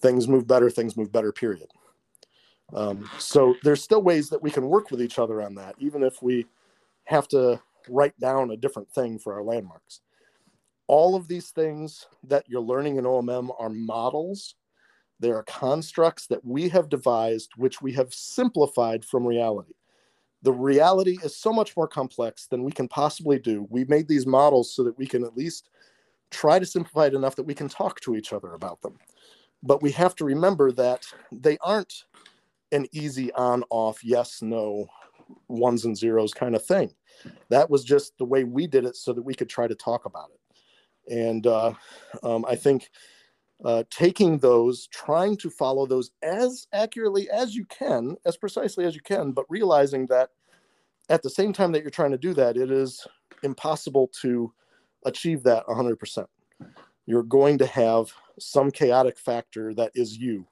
things 0.00 0.28
move 0.28 0.46
better 0.46 0.70
things 0.70 0.96
move 0.96 1.12
better 1.12 1.32
period. 1.32 1.68
Um, 2.72 3.08
so 3.18 3.54
there's 3.62 3.82
still 3.82 4.02
ways 4.02 4.28
that 4.30 4.42
we 4.42 4.50
can 4.50 4.68
work 4.68 4.90
with 4.90 5.02
each 5.02 5.18
other 5.18 5.42
on 5.42 5.54
that 5.56 5.74
even 5.78 6.02
if 6.02 6.22
we 6.22 6.46
have 7.04 7.28
to 7.28 7.60
write 7.88 8.18
down 8.20 8.50
a 8.50 8.56
different 8.56 8.90
thing 8.90 9.18
for 9.18 9.34
our 9.34 9.42
landmarks. 9.42 10.00
All 10.86 11.14
of 11.14 11.28
these 11.28 11.50
things 11.50 12.06
that 12.24 12.44
you're 12.48 12.60
learning 12.60 12.96
in 12.96 13.06
omm 13.06 13.52
are 13.58 13.68
models. 13.68 14.56
They 15.20 15.30
are 15.30 15.44
constructs 15.44 16.26
that 16.28 16.44
we 16.44 16.68
have 16.70 16.88
devised 16.88 17.50
which 17.56 17.80
we 17.80 17.92
have 17.92 18.12
simplified 18.12 19.04
from 19.04 19.26
reality. 19.26 19.74
The 20.42 20.52
reality 20.52 21.18
is 21.22 21.36
so 21.36 21.52
much 21.52 21.76
more 21.76 21.86
complex 21.86 22.46
than 22.46 22.64
we 22.64 22.72
can 22.72 22.88
possibly 22.88 23.38
do. 23.38 23.66
We 23.68 23.84
made 23.84 24.08
these 24.08 24.26
models 24.26 24.74
so 24.74 24.82
that 24.84 24.96
we 24.96 25.06
can 25.06 25.22
at 25.24 25.36
least 25.36 25.68
try 26.30 26.58
to 26.58 26.66
simplify 26.66 27.06
it 27.06 27.14
enough 27.14 27.36
that 27.36 27.46
we 27.46 27.54
can 27.54 27.68
talk 27.68 28.00
to 28.00 28.16
each 28.16 28.32
other 28.32 28.54
about 28.54 28.80
them. 28.82 28.98
But 29.62 29.82
we 29.82 29.90
have 29.92 30.14
to 30.16 30.24
remember 30.24 30.72
that 30.72 31.06
they 31.32 31.58
aren't 31.60 32.04
an 32.72 32.86
easy 32.92 33.32
on 33.32 33.64
off, 33.70 34.02
yes, 34.04 34.42
no, 34.42 34.86
ones 35.48 35.84
and 35.84 35.96
zeros 35.96 36.32
kind 36.32 36.54
of 36.54 36.64
thing. 36.64 36.94
That 37.48 37.68
was 37.68 37.84
just 37.84 38.16
the 38.18 38.24
way 38.24 38.44
we 38.44 38.66
did 38.66 38.84
it 38.84 38.96
so 38.96 39.12
that 39.12 39.22
we 39.22 39.34
could 39.34 39.48
try 39.48 39.66
to 39.66 39.74
talk 39.74 40.06
about 40.06 40.30
it. 40.30 40.40
And 41.12 41.46
uh, 41.46 41.74
um, 42.22 42.44
I 42.48 42.54
think 42.54 42.90
uh, 43.64 43.84
taking 43.90 44.38
those, 44.38 44.86
trying 44.86 45.36
to 45.38 45.50
follow 45.50 45.86
those 45.86 46.12
as 46.22 46.66
accurately 46.72 47.28
as 47.30 47.54
you 47.54 47.64
can, 47.66 48.16
as 48.24 48.36
precisely 48.36 48.84
as 48.86 48.94
you 48.94 49.02
can, 49.02 49.32
but 49.32 49.44
realizing 49.48 50.06
that 50.06 50.30
at 51.10 51.22
the 51.22 51.30
same 51.30 51.52
time 51.52 51.72
that 51.72 51.82
you're 51.82 51.90
trying 51.90 52.12
to 52.12 52.18
do 52.18 52.32
that, 52.34 52.56
it 52.56 52.70
is 52.70 53.06
impossible 53.42 54.10
to 54.22 54.52
achieve 55.04 55.42
that 55.44 55.66
100%. 55.66 56.26
You're 57.06 57.22
going 57.22 57.58
to 57.58 57.66
have 57.66 58.12
some 58.38 58.70
chaotic 58.70 59.18
factor 59.18 59.74
that 59.74 59.92
is 59.94 60.16
you 60.16 60.46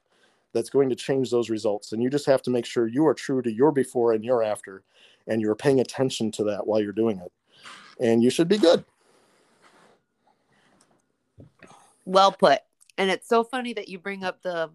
that's 0.52 0.70
going 0.70 0.88
to 0.88 0.96
change 0.96 1.30
those 1.30 1.50
results. 1.50 1.92
And 1.92 2.02
you 2.02 2.10
just 2.10 2.26
have 2.26 2.42
to 2.42 2.50
make 2.50 2.66
sure 2.66 2.86
you 2.86 3.06
are 3.06 3.14
true 3.14 3.42
to 3.42 3.52
your 3.52 3.70
before 3.72 4.12
and 4.12 4.24
your 4.24 4.42
after, 4.42 4.82
and 5.26 5.40
you're 5.40 5.54
paying 5.54 5.80
attention 5.80 6.30
to 6.32 6.44
that 6.44 6.66
while 6.66 6.80
you're 6.80 6.92
doing 6.92 7.18
it. 7.18 7.32
And 8.00 8.22
you 8.22 8.30
should 8.30 8.48
be 8.48 8.58
good. 8.58 8.84
Well 12.04 12.32
put. 12.32 12.60
And 12.96 13.10
it's 13.10 13.28
so 13.28 13.44
funny 13.44 13.74
that 13.74 13.88
you 13.88 13.98
bring 13.98 14.24
up 14.24 14.42
the 14.42 14.70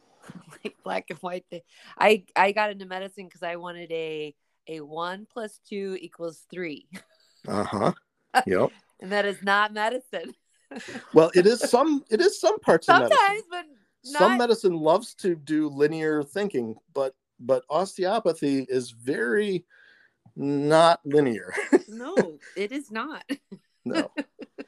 like 0.64 0.76
black 0.84 1.10
and 1.10 1.18
white 1.18 1.44
thing. 1.50 1.62
I 1.98 2.24
I 2.36 2.52
got 2.52 2.70
into 2.70 2.86
medicine 2.86 3.26
because 3.26 3.42
I 3.42 3.56
wanted 3.56 3.90
a 3.90 4.34
a 4.68 4.80
one 4.80 5.26
plus 5.30 5.60
two 5.68 5.98
equals 6.00 6.44
three. 6.50 6.88
Uh 7.46 7.64
huh. 7.64 7.92
Yep. 8.46 8.70
and 9.00 9.12
that 9.12 9.24
is 9.24 9.42
not 9.42 9.72
medicine. 9.72 10.34
well, 11.14 11.30
it 11.34 11.46
is 11.46 11.60
some. 11.60 12.04
It 12.10 12.20
is 12.20 12.40
some 12.40 12.58
parts 12.60 12.86
Sometimes, 12.86 13.12
of 13.12 13.18
medicine. 13.20 13.44
but 13.50 13.64
not, 14.12 14.18
Some 14.18 14.38
medicine 14.38 14.76
loves 14.76 15.14
to 15.16 15.34
do 15.34 15.68
linear 15.68 16.22
thinking, 16.22 16.74
but 16.94 17.14
but 17.40 17.64
osteopathy 17.70 18.66
is 18.68 18.90
very 18.90 19.64
not 20.36 21.00
linear. 21.04 21.52
no, 21.88 22.38
it 22.56 22.72
is 22.72 22.90
not. 22.90 23.24
no. 23.84 24.10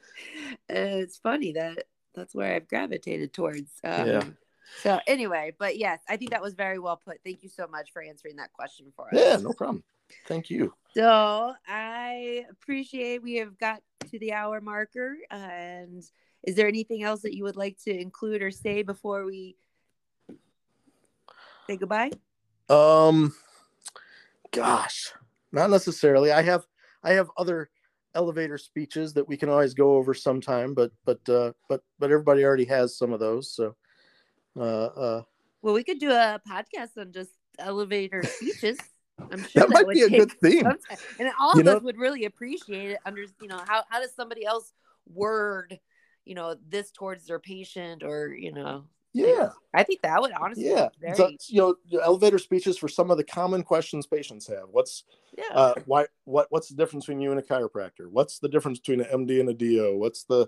it's 0.69 1.17
funny 1.17 1.53
that 1.53 1.85
that's 2.13 2.35
where 2.35 2.55
I've 2.55 2.67
gravitated 2.67 3.33
towards. 3.33 3.71
Um, 3.83 4.07
Yeah. 4.07 4.23
So 4.83 4.99
anyway, 5.05 5.53
but 5.59 5.77
yes, 5.77 5.99
I 6.07 6.15
think 6.15 6.31
that 6.31 6.41
was 6.41 6.53
very 6.53 6.79
well 6.79 6.95
put. 6.95 7.19
Thank 7.25 7.43
you 7.43 7.49
so 7.49 7.67
much 7.67 7.91
for 7.91 8.01
answering 8.01 8.37
that 8.37 8.53
question 8.53 8.91
for 8.95 9.07
us. 9.13 9.19
Yeah, 9.19 9.37
no 9.37 9.51
problem. 9.51 9.83
Thank 10.27 10.49
you. 10.49 10.73
So 10.95 11.53
I 11.67 12.45
appreciate 12.49 13.23
we 13.23 13.35
have 13.35 13.57
got 13.57 13.81
to 14.09 14.19
the 14.19 14.33
hour 14.33 14.59
marker. 14.59 15.17
And 15.29 16.03
is 16.43 16.55
there 16.55 16.67
anything 16.67 17.03
else 17.03 17.21
that 17.21 17.35
you 17.35 17.43
would 17.43 17.55
like 17.55 17.77
to 17.85 17.97
include 17.97 18.41
or 18.41 18.51
say 18.51 18.83
before 18.83 19.25
we 19.25 19.55
say 21.69 21.77
goodbye? 21.77 22.11
Um, 22.69 23.33
gosh, 24.51 25.13
not 25.51 25.69
necessarily. 25.69 26.31
I 26.31 26.41
have 26.41 26.65
I 27.03 27.11
have 27.13 27.29
other 27.37 27.69
elevator 28.13 28.57
speeches 28.57 29.13
that 29.13 29.27
we 29.27 29.37
can 29.37 29.49
always 29.49 29.73
go 29.73 29.95
over 29.95 30.13
sometime, 30.13 30.73
but 30.73 30.91
but 31.05 31.27
uh, 31.29 31.53
but 31.69 31.81
but 31.99 32.11
everybody 32.11 32.43
already 32.43 32.65
has 32.65 32.97
some 32.97 33.13
of 33.13 33.19
those. 33.19 33.53
So, 33.53 33.75
uh, 34.57 34.85
uh, 34.85 35.21
Well, 35.61 35.73
we 35.73 35.83
could 35.83 35.99
do 35.99 36.11
a 36.11 36.39
podcast 36.47 36.97
on 36.97 37.11
just 37.11 37.31
elevator 37.59 38.23
speeches. 38.23 38.77
I'm 39.31 39.39
sure 39.43 39.49
that 39.63 39.69
might 39.69 39.85
would 39.85 39.93
be 39.93 40.01
a 40.01 40.09
good 40.09 40.31
theme. 40.41 40.65
And 41.19 41.31
all 41.39 41.53
You 41.55 41.61
of 41.61 41.65
know- 41.65 41.77
us 41.77 41.83
would 41.83 41.97
really 41.97 42.25
appreciate 42.25 42.91
it. 42.91 42.99
Under 43.05 43.21
you 43.41 43.47
know, 43.47 43.59
how 43.67 43.83
how 43.89 43.99
does 43.99 44.13
somebody 44.15 44.45
else 44.45 44.73
word, 45.11 45.79
you 46.25 46.35
know, 46.35 46.55
this 46.69 46.91
towards 46.91 47.25
their 47.25 47.39
patient 47.39 48.03
or 48.03 48.29
you 48.33 48.51
know, 48.51 48.85
Yeah, 49.13 49.49
I 49.73 49.83
think 49.83 50.01
that 50.03 50.21
would 50.21 50.31
honestly 50.31 50.69
yeah. 50.69 50.89
be 50.99 51.07
very 51.07 51.15
So, 51.17 51.31
you 51.47 51.77
know, 51.91 51.99
elevator 51.99 52.39
speeches 52.39 52.77
for 52.77 52.87
some 52.87 53.11
of 53.11 53.17
the 53.17 53.23
common 53.23 53.63
questions 53.63 54.07
patients 54.07 54.47
have. 54.47 54.69
What's 54.71 55.03
yeah. 55.37 55.43
uh, 55.53 55.73
why 55.85 56.07
what 56.25 56.47
what's 56.49 56.69
the 56.69 56.75
difference 56.75 57.05
between 57.05 57.21
you 57.21 57.31
and 57.31 57.39
a 57.39 57.43
chiropractor 57.43 58.07
what's 58.09 58.39
the 58.39 58.49
difference 58.49 58.79
between 58.79 59.01
an 59.01 59.25
md 59.25 59.39
and 59.39 59.49
a 59.49 59.53
do 59.53 59.97
what's 59.97 60.23
the 60.25 60.47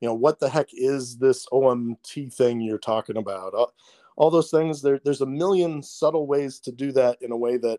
you 0.00 0.08
know 0.08 0.14
what 0.14 0.40
the 0.40 0.48
heck 0.48 0.68
is 0.72 1.16
this 1.18 1.46
omt 1.52 2.32
thing 2.34 2.60
you're 2.60 2.78
talking 2.78 3.16
about 3.16 3.54
all, 3.54 3.72
all 4.16 4.30
those 4.30 4.50
things 4.50 4.82
there, 4.82 5.00
there's 5.04 5.20
a 5.20 5.26
million 5.26 5.82
subtle 5.82 6.26
ways 6.26 6.58
to 6.60 6.72
do 6.72 6.90
that 6.92 7.16
in 7.22 7.30
a 7.32 7.36
way 7.36 7.56
that 7.56 7.78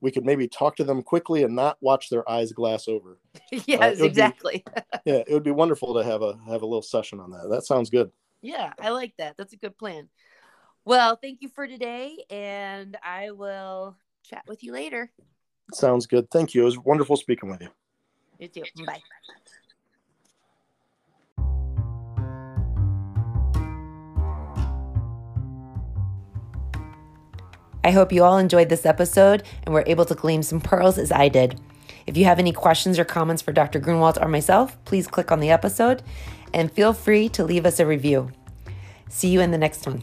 we 0.00 0.10
could 0.10 0.24
maybe 0.24 0.46
talk 0.48 0.76
to 0.76 0.84
them 0.84 1.02
quickly 1.02 1.42
and 1.42 1.54
not 1.56 1.76
watch 1.80 2.08
their 2.10 2.28
eyes 2.28 2.52
glass 2.52 2.88
over 2.88 3.18
yes, 3.52 3.80
uh, 3.80 3.84
it 3.84 4.00
would 4.00 4.00
be- 4.00 4.06
exactly. 4.06 4.64
yeah 5.04 5.22
it 5.26 5.32
would 5.32 5.42
be 5.44 5.50
wonderful 5.50 5.94
to 5.94 6.04
have 6.04 6.22
a 6.22 6.38
have 6.46 6.62
a 6.62 6.66
little 6.66 6.82
session 6.82 7.20
on 7.20 7.30
that 7.30 7.48
that 7.50 7.64
sounds 7.64 7.90
good 7.90 8.10
Yeah, 8.42 8.72
I 8.80 8.90
like 8.90 9.14
that. 9.18 9.36
That's 9.36 9.52
a 9.54 9.56
good 9.56 9.76
plan. 9.78 10.08
Well, 10.84 11.16
thank 11.16 11.42
you 11.42 11.48
for 11.48 11.66
today, 11.66 12.16
and 12.30 12.96
I 13.02 13.32
will 13.32 13.96
chat 14.22 14.44
with 14.46 14.62
you 14.62 14.72
later. 14.72 15.10
sounds 15.72 16.06
good 16.06 16.30
thank 16.30 16.54
you 16.54 16.62
it 16.62 16.64
was 16.66 16.78
wonderful 16.78 17.16
speaking 17.16 17.50
with 17.50 17.60
you 17.60 17.68
You 18.38 18.48
too. 18.48 18.64
Bye. 18.84 19.02
I 27.86 27.92
hope 27.92 28.12
you 28.12 28.24
all 28.24 28.36
enjoyed 28.36 28.68
this 28.68 28.84
episode 28.84 29.44
and 29.62 29.72
were 29.72 29.84
able 29.86 30.04
to 30.06 30.14
glean 30.16 30.42
some 30.42 30.60
pearls 30.60 30.98
as 30.98 31.12
I 31.12 31.28
did. 31.28 31.60
If 32.04 32.16
you 32.16 32.24
have 32.24 32.40
any 32.40 32.50
questions 32.50 32.98
or 32.98 33.04
comments 33.04 33.42
for 33.42 33.52
Dr. 33.52 33.78
Grunwaldt 33.78 34.20
or 34.20 34.26
myself, 34.26 34.76
please 34.84 35.06
click 35.06 35.30
on 35.30 35.38
the 35.38 35.50
episode 35.50 36.02
and 36.52 36.72
feel 36.72 36.92
free 36.92 37.28
to 37.28 37.44
leave 37.44 37.64
us 37.64 37.78
a 37.78 37.86
review. 37.86 38.32
See 39.08 39.28
you 39.28 39.40
in 39.40 39.52
the 39.52 39.58
next 39.58 39.86
one. 39.86 40.02